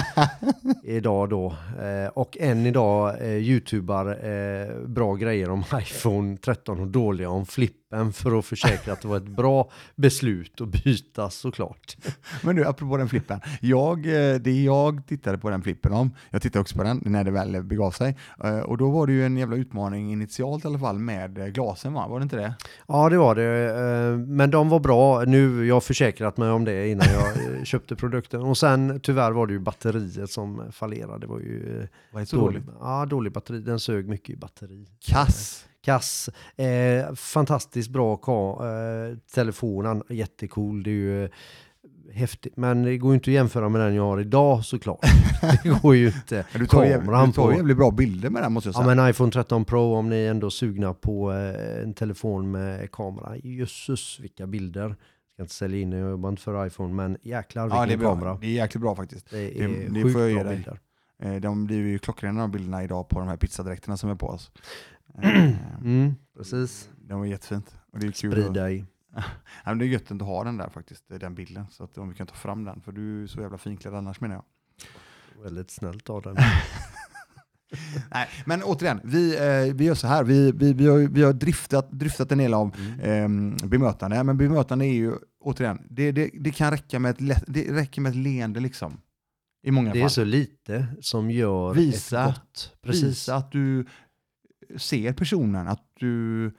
idag 0.97 1.29
då. 1.31 1.55
Eh, 1.83 2.09
och 2.15 2.37
än 2.41 2.67
idag 2.67 3.21
eh, 3.21 3.29
youtubar 3.29 4.07
eh, 4.29 4.89
bra 4.89 5.15
grejer 5.15 5.51
om 5.51 5.61
iPhone 5.81 6.37
13 6.37 6.81
och 6.81 6.87
dåliga 6.87 7.31
om 7.31 7.47
flippen 7.47 8.13
för 8.13 8.39
att 8.39 8.45
försäkra 8.45 8.93
att 8.93 9.03
det 9.03 9.09
var 9.09 9.17
ett 9.17 9.29
bra 9.29 9.71
beslut 9.97 10.61
att 10.61 10.69
byta 10.69 11.31
såklart. 11.31 11.97
Men 12.43 12.57
du, 12.57 12.65
apropå 12.67 12.97
den 12.97 13.09
flippen. 13.09 13.41
Jag, 13.61 14.07
eh, 14.07 14.35
det 14.35 14.63
jag 14.63 15.07
tittade 15.07 15.39
på 15.39 15.51
den 15.51 15.63
flippen 15.63 15.93
om, 15.93 16.11
jag 16.31 16.43
tittade 16.43 16.61
också 16.61 16.77
på 16.77 16.83
den 16.85 17.03
när 17.05 17.25
det 17.25 17.31
väl 17.31 17.63
begav 17.63 17.91
sig, 17.91 18.17
eh, 18.45 18.59
och 18.59 18.79
då 18.79 18.91
var 18.91 19.07
det 19.07 19.13
ju 19.13 19.27
en 19.27 19.37
jävla 19.37 19.57
utmaning 19.57 20.13
initialt 20.13 20.65
i 20.65 20.69
alla 20.69 20.79
fall 20.79 20.99
med 20.99 21.39
eh, 21.39 21.47
glasen 21.47 21.93
va? 21.93 22.09
Var 22.09 22.19
det 22.19 22.23
inte 22.23 22.37
det? 22.37 22.55
Ja, 22.89 23.09
det 23.09 23.19
var 23.19 23.35
det. 23.35 23.51
Men 24.27 24.51
de 24.51 24.69
var 24.69 24.81
bra. 24.81 25.25
Nu, 25.25 25.67
jag 25.67 25.75
har 25.75 25.81
försäkrat 25.81 26.37
mig 26.37 26.51
om 26.51 26.65
det 26.65 26.90
innan 26.91 27.07
jag 27.13 27.27
eh, 27.57 27.65
köpte 27.65 27.97
produkten. 27.97 28.41
Och 28.41 28.59
sen 28.59 29.01
tyvärr 29.03 29.33
var 29.33 29.47
det 29.47 29.53
ju 29.53 29.59
batteriet 29.59 30.31
som 30.31 30.63
fallerade. 30.73 31.19
Det 31.19 31.27
var 31.27 31.39
ju 31.41 31.81
eh, 31.81 31.87
Var 32.13 32.21
det 32.21 32.27
så 32.27 32.37
dålig, 32.37 32.63
ja, 32.81 33.07
dålig 33.07 33.33
batteri. 33.33 33.59
Den 33.61 33.81
sög 33.81 34.09
mycket 34.09 34.31
i 34.31 34.37
batteri. 34.37 34.87
Kass. 35.07 35.67
Kass. 35.85 36.29
Eh, 36.57 37.15
fantastiskt 37.15 37.91
bra 37.91 38.17
ka- 38.17 39.11
eh, 39.11 39.17
telefonen. 39.35 40.03
Jättecool. 40.09 40.83
Det 40.83 40.91
är 40.91 40.93
ju 40.93 41.25
eh, 41.25 41.31
häftigt. 42.13 42.57
Men 42.57 42.83
det 42.83 42.99
går 42.99 43.11
ju 43.11 43.15
inte 43.15 43.31
att 43.31 43.35
jämföra 43.35 43.69
med 43.69 43.81
den 43.81 43.95
jag 43.95 44.03
har 44.03 44.21
idag 44.21 44.65
såklart. 44.65 44.99
det 45.63 45.81
går 45.83 45.97
ju 45.97 46.07
inte. 46.07 46.47
Du 46.55 46.67
tar, 46.67 46.85
Kameran 46.99 47.27
du 47.27 47.33
tar 47.33 47.43
på- 47.47 47.53
jävligt 47.53 47.77
bra 47.77 47.91
bilder 47.91 48.31
med 48.31 48.43
den 48.43 48.53
måste 48.53 48.69
jag 48.69 48.75
Ja 48.75 48.85
säga. 48.85 48.95
men 48.95 49.11
iPhone 49.11 49.33
13 49.33 49.65
Pro 49.65 49.95
om 49.95 50.09
ni 50.09 50.17
är 50.17 50.31
ändå 50.31 50.51
sugna 50.51 50.95
på 50.95 51.31
en 51.85 51.95
telefon 51.95 52.51
med 52.51 52.93
kamera. 52.93 53.37
Jösses 53.37 54.21
vilka 54.21 54.47
bilder. 54.47 54.97
Ska 55.41 55.45
inte 55.45 55.55
sälja 55.55 55.81
in, 55.81 55.93
jag 55.93 56.11
jobbar 56.11 56.29
inte 56.29 56.43
för 56.43 56.67
iPhone 56.67 56.95
men 56.95 57.17
jäklar 57.23 57.63
vilken 57.65 57.79
Ja, 57.81 57.87
det 57.87 57.93
är 57.93 57.97
bra. 57.97 58.15
kamera. 58.15 58.39
Det 58.41 58.47
är 58.47 58.51
jäkligt 58.51 58.81
bra 58.83 58.97
faktiskt. 58.97 59.31
Det 59.31 59.37
Det- 59.37 59.65
är 59.65 59.69
det 59.91 60.03
sjukt 60.03 60.13
får 60.13 60.21
jag 60.21 60.31
ge 60.31 60.35
bra 60.35 60.45
dig. 60.45 60.57
bilder. 60.57 60.81
Eh, 61.23 61.41
De 61.41 61.67
blir 61.67 61.77
ju 61.77 61.99
klockrena 61.99 62.41
de 62.41 62.51
bilderna 62.51 62.85
idag 62.85 63.09
på 63.09 63.19
de 63.19 63.29
här 63.29 63.37
pizzadräkterna 63.37 63.97
som 63.97 64.11
är 64.11 64.15
på 64.15 64.27
oss. 64.29 64.51
Eh, 65.23 65.53
Mm, 65.81 66.15
precis. 66.37 66.91
De 66.97 67.19
var 67.19 67.27
jättefint. 67.27 67.77
Och 67.93 67.99
det 67.99 68.07
är 68.07 68.13
kul 68.13 68.39
att, 68.39 68.45
Sprida 68.45 68.71
i. 68.71 68.85
ja, 69.65 69.75
det 69.75 69.85
är 69.85 69.89
gött 69.89 70.11
att 70.11 70.23
ha 70.23 70.45
den 70.45 70.57
där 70.57 70.69
faktiskt, 70.69 71.05
den 71.09 71.35
bilden. 71.35 71.67
Så 71.71 71.85
att 71.85 71.99
om 71.99 72.09
vi 72.09 72.15
kan 72.15 72.27
ta 72.27 72.35
fram 72.35 72.65
den, 72.65 72.81
för 72.81 72.93
du 72.93 73.23
är 73.23 73.27
så 73.27 73.41
jävla 73.41 73.59
finklädd 73.59 73.95
annars 73.95 74.21
menar 74.21 74.35
jag. 74.35 74.45
Väldigt 75.43 75.71
snällt 75.71 76.11
av 76.11 76.23
den. 76.23 76.37
Nej, 78.11 78.29
men 78.47 78.63
återigen, 78.63 79.01
vi, 79.05 79.37
eh, 79.37 79.75
vi 79.75 79.85
gör 79.85 79.95
så 79.95 80.07
här. 80.07 80.25
Vi, 80.25 80.53
vi, 80.53 80.73
vi, 80.73 80.87
har, 80.87 80.99
vi 80.99 81.23
har 81.23 81.33
driftat, 81.33 81.91
driftat 81.91 82.33
en 82.33 82.39
del 82.39 82.55
av 82.55 82.77
Mm. 82.79 83.57
eh, 83.61 83.67
bemötande. 83.69 84.25
Men 84.25 84.37
bemötande 84.37 84.87
är 84.87 84.93
ju, 84.93 85.13
återigen, 85.41 85.87
det, 85.91 86.13
det, 86.13 86.31
det 86.41 86.51
kan 86.51 86.71
räcka 86.71 86.99
med 86.99 87.11
ett, 87.11 87.21
lätt, 87.21 87.45
det 87.47 87.73
räcker 87.73 88.01
med 88.01 88.11
ett 88.11 88.17
leende 88.17 88.61
liksom. 88.61 89.01
I 89.63 89.71
många 89.71 89.93
Det 89.93 89.99
är 89.99 90.03
fall. 90.03 90.11
så 90.11 90.25
lite 90.25 90.87
som 91.01 91.31
gör 91.31 91.75
Visa. 91.75 92.21
ett 92.29 92.35
gott. 92.35 92.77
Precis. 92.83 93.05
Visa 93.05 93.37
att 93.37 93.53
du 93.53 93.87
ser 94.77 95.13
personen, 95.13 95.69
att 95.69 95.85
du 96.01 96.51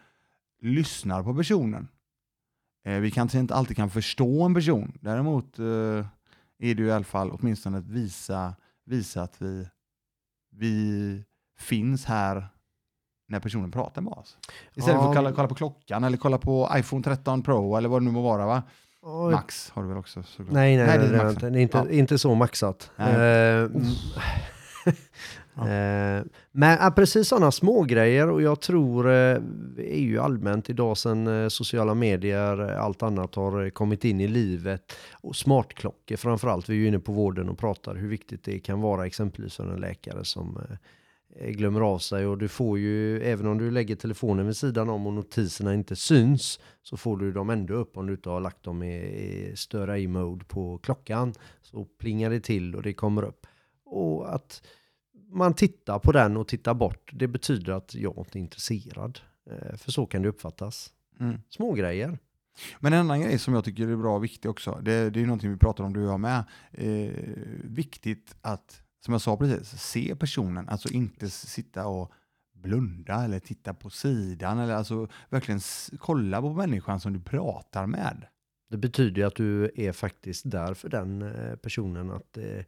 lyssnar 0.62 1.24
på 1.24 1.36
personen. 1.36 1.88
Eh, 2.86 3.00
vi 3.00 3.12
kanske 3.12 3.40
inte 3.40 3.56
alltid 3.56 3.76
kan 3.78 3.90
förstå 3.90 4.44
en 4.44 4.54
person. 4.54 4.98
Däremot 5.02 5.60
eh, 5.60 5.66
är 5.66 6.76
det 6.76 6.82
ju 6.82 6.86
i 6.88 6.92
alla 6.92 7.04
fall 7.04 7.32
åtminstone 7.32 7.78
att 7.78 7.88
visa, 7.88 8.56
visa 8.86 9.22
att 9.22 9.36
vi, 9.42 9.68
vi 10.52 11.24
finns 11.60 12.06
här 12.06 12.48
när 13.28 13.40
personen 13.40 13.72
pratar 13.72 14.02
med 14.02 14.14
oss. 14.14 14.38
Istället 14.74 15.00
för 15.00 15.06
Ja. 15.06 15.10
att 15.10 15.16
kolla, 15.16 15.32
kolla 15.32 15.48
på 15.48 15.56
klockan 15.56 16.04
eller 16.04 16.18
kolla 16.18 16.38
på 16.38 16.70
iPhone 16.76 17.04
13 17.04 17.44
Pro 17.44 17.76
eller 17.76 17.90
vad 17.90 18.02
det 18.02 18.06
nu 18.06 18.12
må 18.12 18.22
vara. 18.22 18.46
Va? 18.46 18.64
Oj. 19.02 19.32
Max 19.32 19.70
har 19.70 19.82
du 19.84 19.88
väl 19.90 19.98
också 19.98 20.24
såklart? 20.24 20.54
Nej, 20.54 20.78
nej, 20.78 20.86
Nej, 20.88 20.98
nej, 21.10 21.20
är 21.20 21.26
maxen. 21.26 21.56
inte, 21.56 21.78
Ja. 21.78 21.90
inte 21.90 22.18
så 22.18 22.36
maxat. 22.36 22.92
Nej. 22.96 23.16
Mm. 23.58 23.82
Ja. 25.62 25.70
Eh, 25.70 26.24
men 26.52 26.78
ja, 26.82 26.92
precis 26.96 27.28
sådana 27.28 27.52
små 27.52 27.84
grejer 27.84 28.30
och 28.30 28.42
jag 28.42 28.62
tror 28.62 29.08
eh, 29.08 29.38
är 29.78 30.00
ju 30.00 30.20
allmänt 30.20 30.70
idag 30.70 30.98
sen 30.98 31.28
eh, 31.28 31.48
sociala 31.48 31.94
medier, 31.94 32.70
eh, 32.70 32.84
allt 32.84 33.04
annat 33.04 33.36
har 33.36 33.64
eh, 33.64 33.70
kommit 33.70 34.06
in 34.06 34.22
i 34.22 34.28
livet 34.28 34.94
och 35.12 35.36
smartklockor 35.36 36.16
framförallt. 36.16 36.70
Vi 36.70 36.74
är 36.74 36.78
ju 36.78 36.88
inne 36.88 37.00
på 37.00 37.12
vården 37.12 37.50
och 37.50 37.58
pratar 37.58 37.96
hur 37.96 38.08
viktigt 38.08 38.44
det 38.44 38.60
kan 38.60 38.82
vara 38.82 39.06
exempelvis 39.06 39.56
för 39.56 39.74
en 39.74 39.80
läkare 39.80 40.26
som 40.26 40.60
glömmer 41.50 41.82
av 41.82 42.00
sig 42.00 42.26
och 42.26 42.38
du 42.38 42.48
får 42.48 42.80
ju, 42.80 43.22
även 43.22 43.48
om 43.48 43.58
du 43.58 43.72
lägger 43.72 43.96
telefonen 43.96 44.46
vid 44.46 44.58
sidan 44.58 44.90
om 44.90 45.08
och 45.08 45.14
notiserna 45.14 45.74
inte 45.74 45.96
syns, 45.96 46.60
så 46.84 46.98
får 46.98 47.18
du 47.18 47.32
dem 47.32 47.50
ändå 47.50 47.74
upp 47.74 47.98
om 47.98 48.08
du 48.08 48.14
inte 48.14 48.30
har 48.30 48.40
lagt 48.40 48.64
dem 48.64 48.84
i, 48.84 48.96
i 48.96 49.54
störa 49.56 49.98
i 49.98 50.08
mode 50.08 50.46
på 50.46 50.78
klockan. 50.78 51.34
Så 51.62 51.86
plingar 51.86 52.30
det 52.30 52.40
till 52.40 52.76
och 52.76 52.84
det 52.84 52.94
kommer 52.94 53.24
upp. 53.24 53.48
Och 53.86 54.36
att 54.36 54.62
man 55.32 55.54
tittar 55.54 56.00
på 56.00 56.12
den 56.12 56.38
och 56.38 56.48
tittar 56.48 56.74
bort, 56.74 57.12
det 57.14 57.28
betyder 57.28 57.74
att 57.74 57.96
jag 57.96 58.14
inte 58.18 58.38
är 58.38 58.42
intresserad. 58.42 59.20
Eh, 59.52 59.78
För 59.78 59.92
så 59.92 60.06
kan 60.06 60.22
det 60.22 60.30
uppfattas. 60.30 60.94
Mm. 61.20 61.42
Små 61.50 61.74
grejer. 61.74 62.18
Men 62.80 62.94
en 62.94 63.00
annan 63.00 63.22
grej 63.22 63.40
som 63.40 63.54
jag 63.54 63.64
tycker 63.64 63.88
är 63.88 63.96
bra 63.96 64.16
och 64.16 64.24
viktig 64.24 64.52
också, 64.52 64.80
det, 64.82 65.10
det 65.10 65.22
är 65.22 65.26
någonting 65.26 65.52
vi 65.52 65.58
pratar 65.58 65.84
om 65.84 65.94
du 65.94 66.04
och 66.04 66.12
jag 66.12 66.20
med. 66.20 66.44
Eh, 66.72 67.14
viktigt 67.64 68.36
att, 68.42 68.82
som 69.06 69.12
jag 69.12 69.22
sa 69.22 69.38
precis, 69.38 69.82
se 69.82 70.16
personen, 70.16 70.70
alltså 70.70 70.90
inte 70.90 71.30
sitta 71.30 71.88
och 71.88 72.12
blunda 72.54 73.24
eller 73.24 73.40
titta 73.40 73.74
på 73.74 73.90
sidan 73.90 74.60
eller 74.60 74.74
alltså 74.74 75.08
verkligen 75.30 75.60
kolla 75.98 76.42
på 76.42 76.54
människan 76.54 77.00
som 77.00 77.14
du 77.14 77.20
pratar 77.20 77.88
med. 77.88 78.26
Det 78.70 78.78
betyder 78.78 79.22
ju 79.22 79.28
att 79.28 79.36
du 79.36 79.72
är 79.76 79.92
faktiskt 79.92 80.52
där 80.52 80.74
för 80.74 80.90
den 80.90 81.22
eh, 81.22 81.56
personen. 81.56 82.12
Att, 82.12 82.38
eh, 82.38 82.66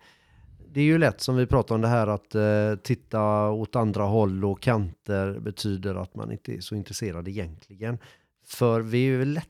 det 0.73 0.81
är 0.81 0.85
ju 0.85 0.97
lätt 0.97 1.21
som 1.21 1.35
vi 1.35 1.45
pratar 1.45 1.75
om 1.75 1.81
det 1.81 1.87
här 1.87 2.07
att 2.07 2.35
eh, 2.35 2.75
titta 2.83 3.49
åt 3.49 3.75
andra 3.75 4.03
håll 4.03 4.45
och 4.45 4.61
kanter 4.61 5.39
betyder 5.39 5.95
att 5.95 6.15
man 6.15 6.31
inte 6.31 6.53
är 6.53 6.59
så 6.61 6.75
intresserad 6.75 7.27
egentligen. 7.27 7.97
För 8.45 8.81
vi 8.81 8.97
är 8.97 9.11
ju 9.11 9.25
lätt 9.25 9.47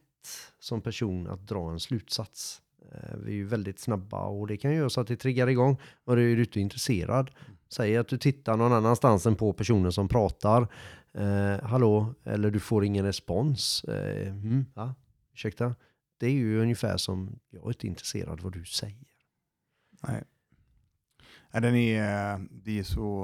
som 0.60 0.82
person 0.82 1.28
att 1.28 1.48
dra 1.48 1.72
en 1.72 1.80
slutsats. 1.80 2.62
Eh, 2.92 3.18
vi 3.26 3.32
är 3.32 3.36
ju 3.36 3.46
väldigt 3.46 3.80
snabba 3.80 4.26
och 4.26 4.48
det 4.48 4.58
kan 4.58 4.72
ju 4.72 4.78
göra 4.78 4.90
så 4.90 5.02
att 5.02 5.08
det 5.08 5.16
triggar 5.16 5.48
igång 5.48 5.78
och 6.04 6.16
du 6.16 6.32
är 6.32 6.36
du 6.36 6.44
inte 6.44 6.60
intresserad. 6.60 7.32
Säg 7.70 7.98
att 7.98 8.08
du 8.08 8.18
tittar 8.18 8.58
någon 8.58 8.74
annanstans 8.74 9.26
än 9.26 9.36
på 9.36 9.54
personen 9.54 9.92
som 9.92 10.08
pratar. 10.08 10.68
Eh, 11.14 11.64
hallå, 11.64 12.16
eller 12.24 12.52
du 12.52 12.60
får 12.60 12.86
ingen 12.86 13.06
respons. 13.06 13.84
Eh, 13.84 14.28
mm, 14.28 14.66
ja, 14.76 14.96
Ursäkta? 15.34 15.76
Det 16.18 16.26
är 16.26 16.32
ju 16.32 16.62
ungefär 16.62 16.98
som, 16.98 17.40
jag 17.50 17.64
är 17.64 17.68
inte 17.68 17.88
intresserad 17.88 18.42
vad 18.42 18.54
du 18.54 18.66
säger. 18.66 19.06
Nej. 20.08 20.24
Ja, 21.54 21.60
den 21.60 21.76
är, 21.76 22.40
det 22.64 22.80
är 22.80 22.84
så 22.84 23.24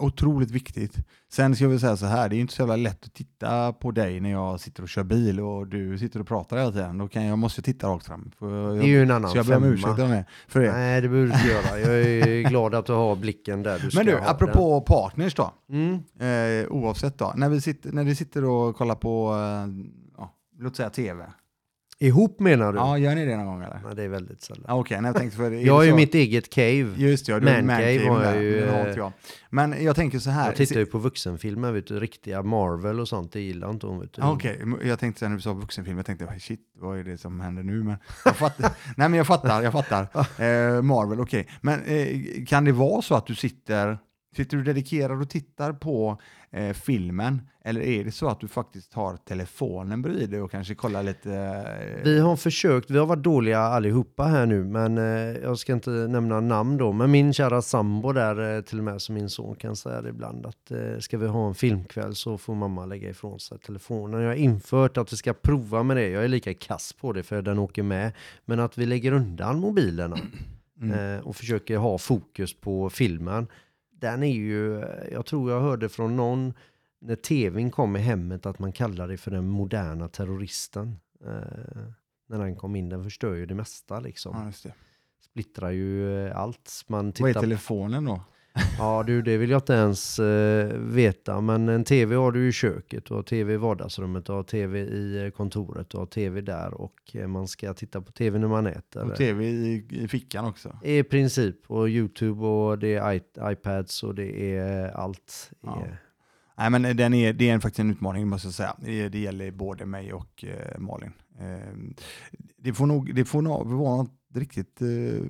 otroligt 0.00 0.50
viktigt. 0.50 0.96
Sen 1.32 1.54
ska 1.54 1.64
jag 1.64 1.70
väl 1.70 1.80
säga 1.80 1.96
så 1.96 2.06
här, 2.06 2.28
det 2.28 2.36
är 2.36 2.38
inte 2.38 2.54
så 2.54 2.62
jävla 2.62 2.76
lätt 2.76 3.04
att 3.04 3.14
titta 3.14 3.72
på 3.72 3.90
dig 3.90 4.20
när 4.20 4.30
jag 4.30 4.60
sitter 4.60 4.82
och 4.82 4.88
kör 4.88 5.02
bil 5.02 5.40
och 5.40 5.66
du 5.66 5.98
sitter 5.98 6.20
och 6.20 6.26
pratar 6.26 6.56
hela 6.56 6.72
tiden. 6.72 6.98
Då 6.98 7.08
kan 7.08 7.24
jag, 7.24 7.38
måste 7.38 7.58
jag 7.58 7.64
titta 7.64 7.88
rakt 7.88 8.06
fram. 8.06 8.30
För 8.38 8.74
Det 8.74 8.82
är 8.84 8.86
ju 8.86 9.02
en 9.02 9.10
annan 9.10 9.30
så 9.30 9.36
jag 9.36 9.46
ber 9.46 9.56
om 9.56 9.64
ursäkt. 9.64 10.28
För 10.48 10.60
det. 10.60 10.72
Nej, 10.72 11.00
det 11.00 11.08
behöver 11.08 11.28
du 11.28 11.34
inte 11.34 11.48
göra. 11.48 11.80
Jag 11.80 12.00
är 12.00 12.42
glad 12.48 12.74
att 12.74 12.86
du 12.86 12.92
har 12.92 13.16
blicken 13.16 13.62
där 13.62 13.78
du 13.78 13.90
ska 13.90 13.98
Men 14.00 14.06
du, 14.06 14.18
ha 14.18 14.30
apropå 14.30 14.80
partners 14.80 15.34
då. 15.34 15.52
den. 15.68 16.02
Mm. 16.18 16.62
Eh, 16.62 16.68
oavsett 16.70 17.18
då. 17.18 17.32
När 17.36 17.48
vi 17.48 17.60
sitter, 17.60 17.92
när 17.92 18.04
vi 18.04 18.14
sitter 18.14 18.44
och 18.44 18.76
kollar 18.76 18.94
på, 18.94 19.32
eh, 19.32 19.84
ja, 20.16 20.34
låt 20.58 20.76
säga 20.76 20.90
tv. 20.90 21.24
Ihop 22.02 22.40
menar 22.40 22.72
du? 22.72 22.78
Ja, 22.78 22.98
gör 22.98 23.14
ni 23.14 23.26
det 23.26 23.36
någon 23.36 23.46
gång 23.46 23.62
eller? 23.62 23.80
Nej, 23.84 23.94
det 23.96 24.02
är 24.02 24.08
väldigt 24.08 24.42
sällan. 24.42 24.64
Ja, 24.68 24.74
Okej, 24.74 25.00
nej, 25.00 25.08
jag 25.08 25.16
tänkte 25.16 25.36
för... 25.36 25.52
är 25.52 25.66
jag 25.66 25.74
har 25.74 25.82
ju 25.82 25.90
så- 25.90 25.96
mitt 25.96 26.14
eget 26.14 26.50
cave. 26.50 26.94
Just 26.96 27.26
det, 27.26 27.32
ja, 27.32 27.40
du 27.40 27.44
Man 27.44 27.66
man 27.66 27.76
cave 27.76 27.98
cave 27.98 28.10
har 28.10 28.24
jag 28.24 28.42
ju, 28.42 28.66
har 28.68 28.86
eh, 28.88 28.96
jag. 28.96 29.12
Men 29.50 29.84
jag 29.84 29.96
tänker 29.96 30.18
så 30.18 30.30
här. 30.30 30.46
Jag 30.46 30.56
tittar 30.56 30.80
ju 30.80 30.86
på 30.86 30.98
vuxenfilmer, 30.98 31.72
vet 31.72 31.86
du, 31.86 32.00
riktiga 32.00 32.42
Marvel 32.42 33.00
och 33.00 33.08
sånt, 33.08 33.32
det 33.32 33.40
gillar 33.40 33.70
inte 33.70 33.86
hon. 33.86 34.08
Ah, 34.18 34.32
Okej, 34.32 34.64
jag 34.84 34.98
tänkte 34.98 35.20
sen 35.20 35.30
när 35.30 35.36
du 35.36 35.42
sa 35.42 35.52
vuxenfilm, 35.52 35.96
jag 35.96 36.06
tänkte 36.06 36.40
shit, 36.40 36.60
vad 36.80 36.98
är 36.98 37.04
det 37.04 37.18
som 37.18 37.40
händer 37.40 37.62
nu? 37.62 37.84
Men 37.84 37.96
jag 38.24 38.36
fattar, 38.36 38.70
nej 38.96 39.08
men 39.08 39.14
jag 39.14 39.26
fattar, 39.26 39.62
jag 39.62 39.72
fattar. 39.72 40.06
Eh, 40.40 40.82
Marvel, 40.82 41.20
okej. 41.20 41.48
Men 41.60 41.82
eh, 41.84 42.44
kan 42.46 42.64
det 42.64 42.72
vara 42.72 43.02
så 43.02 43.14
att 43.14 43.26
du 43.26 43.34
sitter 43.34 43.98
Sitter 44.36 44.56
du 44.56 44.62
dedikerad 44.62 45.20
och 45.22 45.30
tittar 45.30 45.72
på 45.72 46.20
eh, 46.52 46.72
filmen 46.72 47.42
eller 47.64 47.80
är 47.80 48.04
det 48.04 48.12
så 48.12 48.28
att 48.28 48.40
du 48.40 48.48
faktiskt 48.48 48.94
har 48.94 49.16
telefonen 49.16 50.02
bredvid 50.02 50.30
dig 50.30 50.42
och 50.42 50.50
kanske 50.50 50.74
kollar 50.74 51.02
lite? 51.02 51.34
Eh... 51.34 52.04
Vi 52.04 52.20
har 52.20 52.36
försökt, 52.36 52.90
vi 52.90 52.98
har 52.98 53.06
varit 53.06 53.22
dåliga 53.22 53.58
allihopa 53.58 54.22
här 54.22 54.46
nu, 54.46 54.64
men 54.64 54.98
eh, 54.98 55.36
jag 55.42 55.58
ska 55.58 55.72
inte 55.72 55.90
nämna 55.90 56.40
namn 56.40 56.76
då, 56.76 56.92
men 56.92 57.10
min 57.10 57.32
kära 57.32 57.62
sambo 57.62 58.12
där 58.12 58.56
eh, 58.56 58.62
till 58.62 58.78
och 58.78 58.84
med, 58.84 59.02
som 59.02 59.14
min 59.14 59.28
son 59.28 59.56
kan 59.56 59.76
säga 59.76 60.02
det 60.02 60.08
ibland, 60.08 60.46
att 60.46 60.70
eh, 60.70 60.98
ska 60.98 61.18
vi 61.18 61.26
ha 61.26 61.48
en 61.48 61.54
filmkväll 61.54 62.14
så 62.14 62.38
får 62.38 62.54
mamma 62.54 62.86
lägga 62.86 63.10
ifrån 63.10 63.40
sig 63.40 63.58
telefonen. 63.58 64.20
Jag 64.20 64.28
har 64.28 64.34
infört 64.34 64.96
att 64.96 65.12
vi 65.12 65.16
ska 65.16 65.32
prova 65.32 65.82
med 65.82 65.96
det, 65.96 66.08
jag 66.08 66.24
är 66.24 66.28
lika 66.28 66.54
kass 66.54 66.92
på 66.92 67.12
det 67.12 67.22
för 67.22 67.42
den 67.42 67.58
åker 67.58 67.82
med, 67.82 68.12
men 68.44 68.60
att 68.60 68.78
vi 68.78 68.86
lägger 68.86 69.12
undan 69.12 69.60
mobilerna 69.60 70.18
Mm. 70.82 71.16
eh, 71.16 71.20
och 71.26 71.36
försöker 71.36 71.76
ha 71.76 71.98
fokus 71.98 72.54
på 72.54 72.90
filmen. 72.90 73.46
Den 74.00 74.22
är 74.22 74.32
ju, 74.32 74.84
jag 75.12 75.26
tror 75.26 75.50
jag 75.50 75.60
hörde 75.60 75.88
från 75.88 76.16
någon 76.16 76.54
när 77.00 77.16
tvn 77.16 77.70
kom 77.70 77.96
i 77.96 77.98
hemmet 77.98 78.46
att 78.46 78.58
man 78.58 78.72
kallar 78.72 79.08
det 79.08 79.16
för 79.16 79.30
den 79.30 79.48
moderna 79.48 80.08
terroristen. 80.08 80.96
Eh, 81.24 81.82
när 82.28 82.38
den 82.38 82.56
kom 82.56 82.76
in, 82.76 82.88
den 82.88 83.04
förstör 83.04 83.34
ju 83.34 83.46
det 83.46 83.54
mesta 83.54 84.00
liksom. 84.00 84.36
Ja, 84.36 84.68
det. 84.68 84.74
Splittrar 85.20 85.70
ju 85.70 86.18
eh, 86.26 86.36
allt. 86.36 86.84
Man 86.86 87.04
Vad 87.04 87.08
är 87.08 87.32
tittar 87.32 87.40
telefonen 87.40 88.04
då? 88.04 88.20
Ja 88.78 89.02
du, 89.06 89.22
det 89.22 89.36
vill 89.36 89.50
jag 89.50 89.58
inte 89.58 89.72
ens 89.72 90.18
eh, 90.18 90.76
veta. 90.78 91.40
Men 91.40 91.68
en 91.68 91.84
tv 91.84 92.14
har 92.16 92.32
du 92.32 92.48
i 92.48 92.52
köket, 92.52 93.04
du 93.04 93.14
har 93.14 93.22
tv 93.22 93.52
i 93.54 93.56
vardagsrummet, 93.56 94.24
du 94.26 94.32
har 94.32 94.42
tv 94.42 94.80
i 94.80 95.24
eh, 95.24 95.30
kontoret, 95.30 95.90
du 95.90 95.98
har 95.98 96.06
tv 96.06 96.40
där 96.40 96.74
och 96.74 96.94
eh, 97.12 97.26
man 97.26 97.48
ska 97.48 97.74
titta 97.74 98.00
på 98.00 98.12
tv 98.12 98.38
när 98.38 98.48
man 98.48 98.66
äter. 98.66 99.10
Och 99.10 99.16
tv 99.16 99.44
i, 99.44 99.86
i 99.90 100.08
fickan 100.08 100.44
också. 100.44 100.78
I 100.82 101.02
princip. 101.02 101.56
Och 101.70 101.88
YouTube 101.88 102.46
och 102.46 102.78
det 102.78 102.94
är 102.94 103.12
i- 103.14 103.52
iPads 103.52 104.02
och 104.02 104.14
det 104.14 104.56
är 104.56 104.90
allt. 104.90 105.50
Ja. 105.62 105.82
Är, 105.84 105.98
Nej, 106.56 106.70
men 106.70 106.96
den 106.96 107.14
är, 107.14 107.32
det 107.32 107.50
är 107.50 107.58
faktiskt 107.58 107.78
en 107.80 107.90
utmaning 107.90 108.28
måste 108.28 108.46
jag 108.46 108.54
säga. 108.54 108.76
Det, 108.78 109.08
det 109.08 109.18
gäller 109.18 109.50
både 109.50 109.86
mig 109.86 110.12
och 110.12 110.44
eh, 110.44 110.78
Malin. 110.78 111.12
Eh, 111.40 111.74
det 112.56 112.72
får 112.72 112.86
nog, 112.86 113.14
det 113.14 113.24
får 113.24 113.42
nog 113.42 113.66
vara 113.66 113.96
något 113.96 114.12
riktigt, 114.34 114.82
eh, 114.82 115.22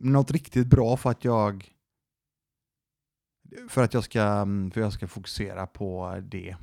något 0.00 0.30
riktigt 0.30 0.66
bra 0.66 0.96
för 0.96 1.10
att 1.10 1.24
jag 1.24 1.64
för 3.68 3.82
att 3.82 3.94
jag 3.94 4.04
ska, 4.04 4.22
mm, 4.22 4.70
för 4.70 4.80
jag 4.80 4.92
ska 4.92 5.08
fokusera 5.08 5.66
på 5.66 6.16
det. 6.22 6.56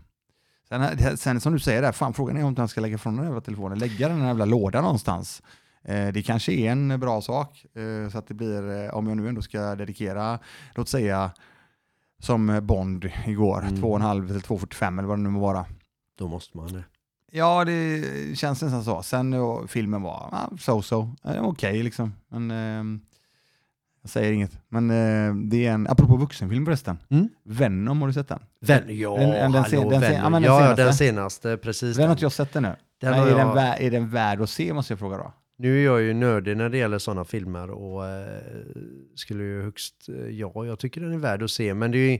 Sen, 0.69 1.17
sen 1.17 1.41
som 1.41 1.53
du 1.53 1.59
säger, 1.59 1.81
där, 1.81 1.91
fan, 1.91 2.13
frågan 2.13 2.37
är 2.37 2.43
om 2.43 2.55
jag 2.57 2.69
ska 2.69 2.81
lägga 2.81 2.97
från 2.97 3.15
den 3.17 3.33
här 3.33 3.39
telefonen, 3.39 3.79
lägga 3.79 4.07
den 4.09 4.21
här 4.21 4.27
jävla 4.27 4.45
lådan 4.45 4.83
någonstans. 4.83 5.41
Eh, 5.83 6.07
det 6.07 6.23
kanske 6.23 6.51
är 6.51 6.71
en 6.71 6.99
bra 6.99 7.21
sak, 7.21 7.65
eh, 7.75 8.09
så 8.11 8.17
att 8.17 8.27
det 8.27 8.33
blir, 8.33 8.83
eh, 8.85 8.93
om 8.93 9.07
jag 9.07 9.17
nu 9.17 9.27
ändå 9.29 9.41
ska 9.41 9.75
dedikera, 9.75 10.39
låt 10.75 10.89
säga 10.89 11.31
som 12.19 12.59
Bond 12.63 13.11
igår, 13.25 13.61
Mm. 13.61 13.75
2,5 13.81 14.27
till 14.27 14.41
2,45 14.41 14.99
eller 14.99 15.07
vad 15.07 15.17
det 15.17 15.23
nu 15.23 15.29
må 15.29 15.39
vara. 15.39 15.65
då 16.17 16.27
måste 16.27 16.57
man 16.57 16.73
det. 16.73 16.83
Ja, 17.31 17.65
det 17.65 18.03
känns 18.37 18.61
nästan 18.61 18.83
så. 18.83 19.03
Sen 19.03 19.33
uh, 19.33 19.65
filmen 19.67 20.01
var 20.01 20.49
so-so, 20.57 21.15
okej 21.41 21.83
liksom. 21.83 22.13
Men 22.29 22.51
ehm, 22.51 23.01
jag 24.07 24.23
säger 24.23 24.33
inget. 24.33 24.51
Men 24.69 24.89
eh, 24.91 25.35
det 25.49 25.65
är 25.65 25.71
en, 25.71 25.87
apropå 25.87 26.17
vuxenfilm 26.17 26.65
förresten, 26.65 26.97
Mm. 27.09 27.29
Venom, 27.43 28.01
har 28.01 28.07
du 28.07 28.13
sett 28.13 28.27
den? 28.27 28.39
Vän, 28.61 28.83
ja, 28.87 29.17
Den- 29.17 29.29
den- 29.29 29.51
den 29.51 29.63
hallå, 29.63 29.89
den 29.89 30.01
sen- 30.01 30.13
ja, 30.13 30.29
den 30.29 30.43
ja, 30.43 30.59
senaste. 30.59 30.83
den 30.83 30.93
senaste, 30.93 31.57
precis. 31.57 31.95
Den 31.95 32.03
har 32.03 32.07
Den. 32.07 32.11
inte 32.15 32.25
jag 32.25 32.31
sett 32.31 32.53
den 32.53 32.63
nu. 32.63 32.75
Den 33.01 33.11
Men 33.11 33.19
är, 33.19 33.25
den 33.25 33.37
jag, 33.37 33.55
vä- 33.55 33.75
är 33.79 33.91
den 33.91 34.09
värd 34.09 34.41
att 34.41 34.49
se 34.49 34.73
måste 34.73 34.93
jag 34.93 34.99
fråga 34.99 35.17
då? 35.17 35.33
nu 35.59 35.79
är 35.81 35.85
jag 35.85 36.01
ju 36.01 36.13
nördig 36.13 36.57
när 36.57 36.69
det 36.69 36.77
gäller 36.77 36.97
sådana 36.99 37.25
filmer 37.25 37.69
och 37.69 38.05
eh, 38.07 38.41
skulle 39.15 39.43
ju 39.43 39.61
högst, 39.63 40.09
eh, 40.09 40.15
ja, 40.15 40.65
jag 40.65 40.79
tycker 40.79 41.01
den 41.01 41.13
är 41.13 41.17
värd 41.17 41.43
att 41.43 41.51
se. 41.51 41.73
Men 41.73 41.91
det 41.91 41.97
är 41.97 42.19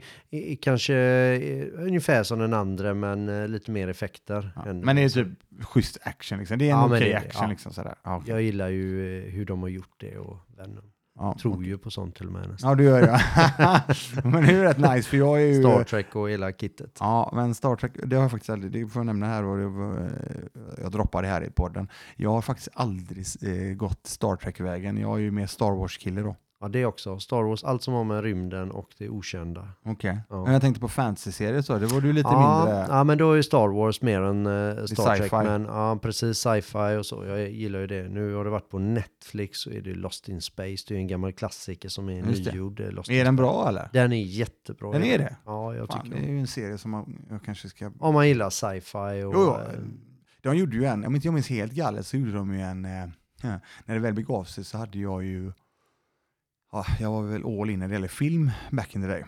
ju 0.49 0.55
kanske 0.55 0.95
eh, 0.95 1.67
ungefär 1.83 2.23
som 2.23 2.39
den 2.39 2.53
andra, 2.53 2.93
men 2.93 3.29
eh, 3.29 3.47
lite 3.47 3.71
mer 3.71 3.87
effekter. 3.87 4.51
Ja. 4.55 4.73
Men 4.73 4.95
det 4.95 5.01
är 5.03 5.09
typ 5.09 5.27
schysst 5.61 5.97
action 6.03 6.39
liksom. 6.39 6.57
Det 6.57 6.65
är 6.69 6.73
en 6.73 6.79
Ja, 6.79 6.85
okej 6.85 6.99
det- 7.09 7.15
action 7.17 7.43
ja. 7.43 7.49
liksom 7.49 7.73
sådär. 7.73 7.95
Ja, 8.03 8.15
okej. 8.17 8.29
Jag 8.33 8.41
gillar 8.41 8.67
ju 8.69 9.17
eh, 9.25 9.31
hur 9.33 9.45
de 9.45 9.61
har 9.61 9.69
gjort 9.69 9.93
det 9.97 10.17
och 10.17 10.37
Venom. 10.57 10.83
Ja, 11.17 11.35
Tror 11.41 11.53
okej. 11.53 11.67
ju 11.67 11.77
på 11.77 11.91
sånt 11.91 12.15
till 12.15 12.25
och 12.25 12.33
med 12.33 12.49
nästan. 12.49 12.69
Ja, 12.69 12.75
du 12.75 12.83
gör 12.83 13.01
det. 13.01 13.21
men 14.23 14.43
det 14.43 14.49
är 14.49 14.55
ju 14.55 14.63
rätt 14.63 14.77
nice 14.77 15.09
för 15.09 15.17
jag 15.17 15.41
är 15.41 15.45
ju... 15.45 15.61
Star 15.61 15.83
Trek 15.83 16.15
och 16.15 16.29
hela 16.29 16.51
kittet. 16.51 16.97
Ja, 16.99 17.31
men 17.35 17.55
Star 17.55 17.75
Trek, 17.75 17.91
det 18.03 18.15
har 18.15 18.23
jag 18.23 18.31
faktiskt 18.31 18.49
aldrig, 18.49 18.71
det 18.71 18.87
får 18.87 18.99
jag 18.99 19.05
nämna 19.05 19.25
här 19.25 19.43
och 19.43 19.57
det 19.57 19.67
var, 19.67 20.09
jag 20.81 20.91
droppar 20.91 21.21
det 21.21 21.27
här 21.27 21.43
i 21.43 21.49
podden. 21.49 21.87
Jag 22.15 22.29
har 22.29 22.41
faktiskt 22.41 22.69
aldrig 22.73 23.25
eh, 23.41 23.75
gått 23.75 24.07
Star 24.07 24.35
Trek-vägen. 24.35 24.97
Jag 24.97 25.13
är 25.13 25.21
ju 25.21 25.31
mer 25.31 25.47
Star 25.47 25.71
Wars-kille 25.71 26.21
då. 26.21 26.35
Ja, 26.59 26.67
det 26.67 26.85
också. 26.85 27.19
Star 27.19 27.43
Wars, 27.43 27.63
allt 27.63 27.83
som 27.83 27.93
har 27.93 28.03
med 28.03 28.23
rymden 28.23 28.71
och 28.71 28.89
det 28.97 29.09
okända. 29.09 29.67
Okej. 29.85 30.19
Ja. 30.29 30.43
Men 30.43 30.53
jag 30.53 30.61
tänkte 30.61 30.81
på 30.81 30.87
fantasy-serier 30.87 31.61
så, 31.61 31.77
det 31.77 31.85
var 31.85 32.01
du 32.01 32.13
lite 32.13 32.29
ja, 32.31 32.63
mindre... 32.65 32.85
Ja, 32.89 33.03
men 33.03 33.17
då 33.17 33.31
är 33.31 33.41
Star 33.41 33.67
Wars 33.67 34.01
mer 34.01 34.21
än 34.21 34.45
eh, 34.45 34.85
Star 34.85 35.15
Trek. 35.17 35.31
Men 35.31 35.63
ja, 35.65 35.99
precis 36.01 36.37
sci-fi 36.37 36.97
och 36.99 37.05
så. 37.05 37.25
Jag 37.25 37.49
gillar 37.49 37.79
ju 37.79 37.87
det. 37.87 38.09
Nu 38.09 38.33
har 38.33 38.43
det 38.43 38.49
varit 38.49 38.69
på 38.69 38.79
Netflix 38.79 39.59
så 39.59 39.69
är 39.71 39.81
det 39.81 39.93
Lost 39.95 40.29
in 40.29 40.41
Space. 40.41 40.85
Det 40.87 40.91
är 40.91 40.95
ju 40.95 40.97
en 41.01 41.07
gammal 41.07 41.33
klassiker 41.33 41.89
som 41.89 42.09
är 42.09 42.23
Just 42.27 42.45
nygjord. 42.45 42.79
eh, 42.79 42.85
Är 42.87 42.91
den 42.91 43.03
Space. 43.03 43.31
bra 43.31 43.65
eller? 43.69 43.89
Den 43.93 44.13
är 44.13 44.23
jättebra. 44.23 44.91
Den 44.91 45.03
är 45.03 45.17
det? 45.17 45.35
Ja, 45.45 45.75
jag 45.75 45.87
Fan, 45.87 46.01
tycker 46.03 46.17
det 46.17 46.23
är 46.25 46.31
ju 46.31 46.39
en 46.39 46.47
serie 46.47 46.77
som 46.77 46.91
man, 46.91 47.25
jag 47.29 47.43
kanske 47.43 47.69
ska... 47.69 47.91
Om 47.99 48.13
man 48.13 48.27
gillar 48.27 48.49
sci-fi 48.49 48.97
och... 49.23 49.33
Jo, 49.33 49.33
jo. 49.33 49.53
eh, 49.53 49.79
De 50.41 50.57
gjorde 50.57 50.75
ju 50.75 50.85
en, 50.85 51.05
om 51.05 51.15
inte 51.15 51.27
jag 51.27 51.33
minns 51.33 51.49
helt 51.49 51.73
galet 51.73 52.07
så 52.07 52.17
gjorde 52.17 52.31
de 52.31 52.53
ju 52.53 52.61
en, 52.61 52.85
eh, 52.85 53.07
när 53.85 53.93
det 53.95 53.99
väl 53.99 54.13
begav 54.13 54.43
sig 54.43 54.63
så 54.63 54.77
hade 54.77 54.99
jag 54.99 55.23
ju, 55.23 55.45
ja, 55.45 55.51
jag 56.99 57.11
var 57.11 57.21
väl 57.23 57.43
all 57.61 57.69
in 57.69 57.79
när 57.79 57.87
det 57.87 57.93
gäller 57.93 58.07
film 58.07 58.51
back 58.71 58.95
in 58.95 59.01
the 59.01 59.07
day. 59.07 59.23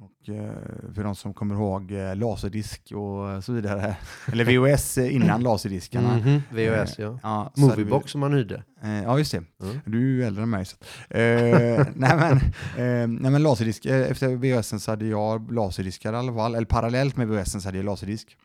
Och 0.00 0.28
eh, 0.28 0.52
för 0.94 1.04
de 1.04 1.14
som 1.14 1.34
kommer 1.34 1.54
ihåg 1.54 1.92
eh, 1.92 2.16
laserdisk 2.16 2.92
och 2.94 3.44
så 3.44 3.52
vidare, 3.52 3.96
eller 4.32 4.44
VHS 4.44 4.98
innan 4.98 5.42
laserdiskarna. 5.42 6.16
mhm, 6.16 6.42
VHS, 6.50 6.98
ja. 6.98 7.18
Ja, 7.22 7.52
vi- 7.56 7.62
Moviebox 7.62 8.10
som 8.12 8.20
man 8.20 8.32
hyrde. 8.32 8.62
Eh, 8.82 9.02
ja, 9.02 9.18
just 9.18 9.32
det. 9.32 9.42
Mm. 9.62 9.80
Du 9.86 9.98
är 9.98 10.02
ju 10.02 10.24
äldre 10.24 10.42
än 10.42 10.50
mig. 10.50 10.64
Så. 10.64 10.76
Eh, 11.10 11.86
nej, 11.94 12.16
men, 12.16 12.32
eh, 12.76 13.08
nej 13.20 13.30
men 13.30 13.42
laserdisk, 13.42 13.86
eh, 13.86 14.10
efter 14.10 14.36
VHS 14.36 14.82
så 14.84 14.90
hade 14.92 15.06
jag 15.06 15.52
laserdiskar 15.52 16.12
i 16.12 16.16
alla 16.16 16.32
fall, 16.34 16.54
eller 16.54 16.66
parallellt 16.66 17.16
med 17.16 17.28
VHS 17.28 17.52
så 17.62 17.68
hade 17.68 17.78
jag 17.78 17.84
laserdisk. 17.84 18.36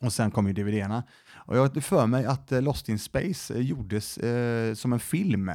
Och 0.00 0.12
sen 0.12 0.30
kom 0.30 0.46
ju 0.46 0.52
DVD-erna. 0.52 1.02
Och 1.46 1.56
jag 1.56 1.62
hade 1.62 1.80
för 1.80 2.06
mig 2.06 2.24
att 2.24 2.52
eh, 2.52 2.62
Lost 2.62 2.88
in 2.88 2.98
Space 2.98 3.54
eh, 3.54 3.60
gjordes 3.60 4.18
eh, 4.18 4.74
som 4.74 4.92
en 4.92 5.00
film. 5.00 5.50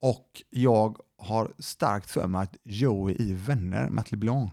Och 0.00 0.42
jag 0.50 0.98
har 1.18 1.52
starkt 1.58 2.10
för 2.10 2.26
mig 2.26 2.42
att 2.42 2.56
Joey 2.62 3.16
i 3.18 3.34
Vänner, 3.34 3.88
Matt 3.88 4.12
LeBlanc, 4.12 4.52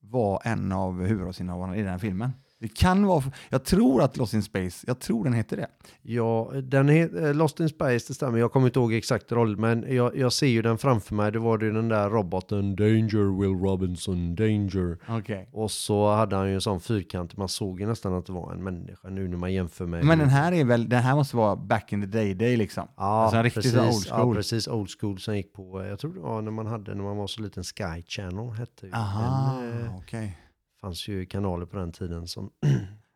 var 0.00 0.42
en 0.44 0.72
av 0.72 1.02
huvudrollsinnehavarna 1.06 1.76
i 1.76 1.80
den 1.80 1.90
här 1.90 1.98
filmen. 1.98 2.32
Det 2.62 2.68
kan 2.68 3.06
vara, 3.06 3.22
jag 3.48 3.64
tror 3.64 4.02
att 4.02 4.16
Lost 4.16 4.34
in 4.34 4.42
Space, 4.42 4.84
jag 4.86 5.00
tror 5.00 5.24
den 5.24 5.32
heter 5.32 5.56
det. 5.56 5.66
Ja, 6.02 6.52
den 6.62 6.88
heter 6.88 7.34
Lost 7.34 7.60
in 7.60 7.68
Space, 7.68 8.04
det 8.08 8.14
stämmer. 8.14 8.38
Jag 8.38 8.52
kommer 8.52 8.66
inte 8.66 8.78
ihåg 8.78 8.94
exakt 8.94 9.32
roll, 9.32 9.56
men 9.56 9.94
jag, 9.94 10.16
jag 10.16 10.32
ser 10.32 10.46
ju 10.46 10.62
den 10.62 10.78
framför 10.78 11.14
mig. 11.14 11.32
Det 11.32 11.38
var 11.38 11.58
ju 11.58 11.72
den 11.72 11.88
där 11.88 12.10
roboten 12.10 12.76
Danger, 12.76 13.40
Will 13.40 13.68
Robinson, 13.68 14.34
Danger. 14.34 14.98
Okej. 15.08 15.48
Och 15.52 15.70
så 15.70 16.12
hade 16.12 16.36
han 16.36 16.48
ju 16.48 16.54
en 16.54 16.60
sån 16.60 16.80
fyrkant, 16.80 17.36
man 17.36 17.48
såg 17.48 17.80
ju 17.80 17.86
nästan 17.86 18.14
att 18.14 18.26
det 18.26 18.32
var 18.32 18.52
en 18.52 18.62
människa 18.62 19.08
nu 19.08 19.28
när 19.28 19.36
man 19.36 19.52
jämför 19.52 19.86
med... 19.86 20.04
Men 20.04 20.18
den 20.18 20.28
här 20.28 20.52
är 20.52 20.64
väl, 20.64 20.88
den 20.88 21.02
här 21.02 21.14
måste 21.14 21.36
vara 21.36 21.56
back 21.56 21.92
in 21.92 22.00
the 22.00 22.06
day 22.06 22.34
day 22.34 22.56
liksom. 22.56 22.88
Ja, 22.96 23.02
alltså 23.02 23.36
en 23.36 23.42
riktigt 23.42 23.62
precis, 23.62 23.96
old 23.96 24.06
school. 24.06 24.28
Ja, 24.28 24.34
precis. 24.34 24.68
Old 24.68 24.90
school 25.00 25.18
som 25.18 25.36
gick 25.36 25.52
på, 25.52 25.84
jag 25.84 25.98
tror 25.98 26.14
det 26.14 26.20
var 26.20 26.42
när 26.42 26.50
man 26.50 26.66
hade, 26.66 26.94
när 26.94 27.04
man 27.04 27.16
var 27.16 27.26
så 27.26 27.42
liten, 27.42 27.64
Sky 27.64 28.02
Channel 28.08 28.50
hette 28.50 28.86
ju. 28.86 28.92
Aha, 28.92 29.62
eh, 29.64 29.96
okej. 29.96 30.38
Fanns 30.82 31.08
ju 31.08 31.26
kanaler 31.26 31.66
på 31.66 31.76
den 31.76 31.92
tiden 31.92 32.26
som 32.26 32.50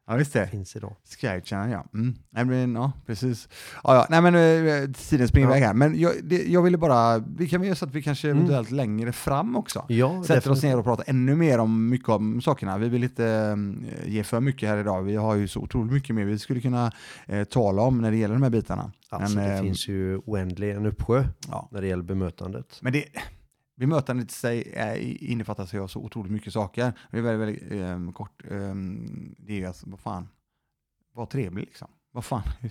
Ja, 0.09 0.19
just 0.19 0.33
det. 0.33 0.47
finns 0.49 0.77
idag. 0.77 0.97
Sky 1.21 1.41
Channel, 1.45 1.71
ja. 1.71 1.85
Mm. 1.95 2.15
Nej, 2.31 2.45
men, 2.45 2.75
ja, 2.75 2.93
precis. 3.07 3.49
Ja, 3.85 3.95
ja. 3.95 4.07
Nej, 4.11 4.23
men 4.23 4.35
eh, 4.35 4.91
tiden 4.91 5.29
springer 5.29 5.49
Ja. 5.49 5.57
iväg 5.57 5.67
här. 5.67 5.75
Men 5.75 6.01
jag, 6.01 6.13
det, 6.23 6.45
jag 6.47 6.63
ville 6.63 6.79
bara, 6.79 7.19
vi 7.19 7.49
kan 7.49 7.61
väl 7.61 7.67
göra 7.67 7.77
så 7.77 7.85
att 7.85 7.95
vi 7.95 8.03
kanske 8.03 8.27
Mm. 8.31 8.39
eventuellt 8.39 8.71
längre 8.71 9.13
fram 9.13 9.57
också. 9.57 9.85
Ja, 9.89 10.09
Sätter 10.23 10.23
oss 10.23 10.45
definitivt. 10.45 10.63
ner 10.63 10.79
och 10.79 10.85
pratar 10.85 11.05
ännu 11.09 11.35
mer 11.37 11.59
om 11.59 11.89
mycket 11.89 12.09
om 12.09 12.41
sakerna. 12.41 12.79
Vi 12.79 12.89
vill 12.89 13.05
inte 13.05 13.27
eh, 13.27 14.09
ge 14.13 14.25
för 14.25 14.41
mycket 14.41 14.69
här 14.69 14.77
idag. 14.79 15.03
Vi 15.03 15.17
har 15.17 15.35
ju 15.35 15.49
så 15.49 15.61
otroligt 15.61 15.93
mycket 15.93 16.15
mer 16.17 16.25
vi 16.25 16.39
skulle 16.39 16.61
kunna 16.61 16.93
eh, 17.27 17.45
tala 17.45 17.83
om 17.83 17.99
när 18.01 18.11
det 18.11 18.17
gäller 18.17 18.35
de 18.35 18.43
här 18.43 18.51
bitarna. 18.51 18.93
Alltså, 19.11 19.37
Men, 19.37 19.49
det 19.49 19.55
eh, 19.55 19.63
finns 19.63 19.89
ju 19.89 20.17
oändlig 20.19 20.71
en 20.71 20.87
uppsjö 20.87 21.25
Ja. 21.49 21.69
när 21.73 21.81
det 21.81 21.87
gäller 21.87 22.03
bemötandet. 22.05 22.79
Men 22.81 22.93
det, 22.93 23.05
bemötandet 23.77 24.31
i 24.31 24.35
sig 24.35 24.73
är, 24.77 24.97
innefattar 25.25 25.67
sig 25.67 25.81
av 25.81 25.89
så 25.89 26.01
otroligt 26.01 26.33
mycket 26.33 26.53
saker. 26.53 26.93
Det 27.11 27.19
är 27.19 27.23
väldigt, 27.23 27.63
väldigt 27.63 27.83
ehm, 27.83 28.13
kort. 28.13 28.43
ehm, 28.51 29.35
det 29.39 29.53
är 29.53 29.57
ju 29.57 29.67
alltså, 29.67 29.91
vad 29.91 30.01
fan, 30.01 30.29
var 31.15 31.27
trevlig 31.27 31.65
liksom. 31.65 31.89
Vad 32.13 32.25
fan. 32.25 32.43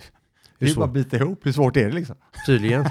Det 0.58 0.64
är 0.64 0.68
ju 0.68 0.74
bara 0.74 0.80
svårt? 0.86 0.88
att 0.88 0.92
bita 1.04 1.16
ihop. 1.16 1.46
Hur 1.46 1.52
svårt 1.52 1.76
är 1.76 1.84
det 1.88 1.92
liksom? 1.92 2.16
Tydligen. 2.46 2.82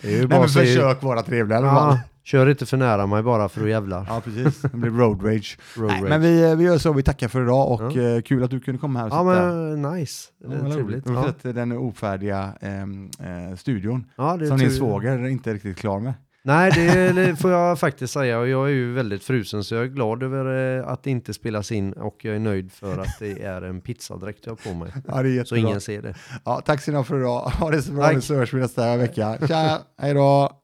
det 0.00 0.08
är 0.08 0.10
ju 0.10 0.18
Nej, 0.18 0.26
bara 0.26 0.36
men 0.38 0.44
att 0.44 0.50
säga- 0.50 0.66
försök 0.66 1.02
vara 1.02 1.22
trevlig 1.22 1.54
alla 1.56 1.70
fall. 1.70 1.94
Ja, 1.94 2.00
kör 2.22 2.50
inte 2.50 2.66
för 2.66 2.76
nära 2.76 3.06
mig 3.06 3.22
bara 3.22 3.48
för 3.48 3.62
att 3.62 3.68
jävlar. 3.68 4.06
Ja, 4.08 4.20
precis. 4.20 4.62
Det 4.62 4.68
blir 4.76 4.90
road 4.90 5.24
rage. 5.26 5.58
Road 5.76 5.90
Nej, 5.90 6.00
rage. 6.02 6.08
men 6.08 6.20
vi, 6.20 6.54
vi 6.56 6.64
gör 6.64 6.78
så. 6.78 6.92
Vi 6.92 7.02
tackar 7.02 7.28
för 7.28 7.42
idag 7.42 7.72
och 7.72 7.92
Ja. 7.96 8.16
eh, 8.16 8.22
kul 8.22 8.44
att 8.44 8.50
du 8.50 8.60
kunde 8.60 8.78
komma 8.80 8.98
här 8.98 9.06
och 9.06 9.12
Ja 9.12 9.34
sitta. 9.34 9.52
men 9.54 9.82
nice. 9.94 10.28
Ja, 10.38 10.48
Det 10.48 10.54
är 10.56 10.60
vad 10.60 10.72
trevligt. 10.72 11.06
Och 11.06 11.12
Ja. 11.14 11.24
sett 11.24 11.42
den 11.54 11.72
ofärdiga 11.72 12.52
ehm, 12.60 13.10
eh, 13.20 13.56
studion 13.56 14.10
Ja, 14.16 14.36
det 14.36 14.44
är 14.44 14.48
som 14.48 14.58
din 14.58 14.68
tur- 14.68 14.76
svåger 14.76 15.26
inte 15.28 15.50
är 15.50 15.54
riktigt 15.54 15.76
klar 15.78 16.00
med. 16.00 16.14
Nej, 16.46 16.70
det 17.14 17.36
får 17.40 17.50
jag 17.50 17.80
faktiskt 17.80 18.12
säga. 18.12 18.38
Och 18.38 18.48
jag 18.48 18.66
är 18.66 18.72
ju 18.72 18.92
väldigt 18.92 19.24
frusen 19.24 19.64
så 19.64 19.74
jag 19.74 19.84
är 19.84 19.88
glad 19.88 20.22
över 20.22 20.78
eh, 20.78 20.88
att 20.88 21.02
det 21.02 21.10
inte 21.10 21.34
spelas 21.34 21.72
in 21.72 21.92
och 21.92 22.16
jag 22.22 22.34
är 22.34 22.38
nöjd 22.38 22.72
för 22.72 22.98
att 22.98 23.18
det 23.18 23.42
är 23.42 23.62
en 23.62 23.80
pizzadräkt 23.80 24.40
jag 24.46 24.52
har 24.52 24.70
på 24.70 24.74
mig. 24.74 24.92
Ja, 25.08 25.22
det 25.22 25.28
är 25.28 25.32
jättebra. 25.32 25.44
Så 25.44 25.56
ingen 25.56 25.80
ser 25.80 26.02
det. 26.02 26.14
Ja, 26.44 26.60
tack 26.60 26.82
så 26.82 26.90
mycket 26.92 27.06
för 27.06 27.20
idag. 27.20 27.40
Ha 27.40 27.70
det 27.70 27.82
så 27.82 27.92
bra 27.92 28.04
Tack. 28.04 28.14
nu 28.14 28.20
så 28.20 28.34
hörs 28.34 28.54
vi 28.54 28.60
nästa 28.60 28.96
vecka. 28.96 29.38
Tja, 29.48 29.78
hej 29.98 30.14
då! 30.14 30.60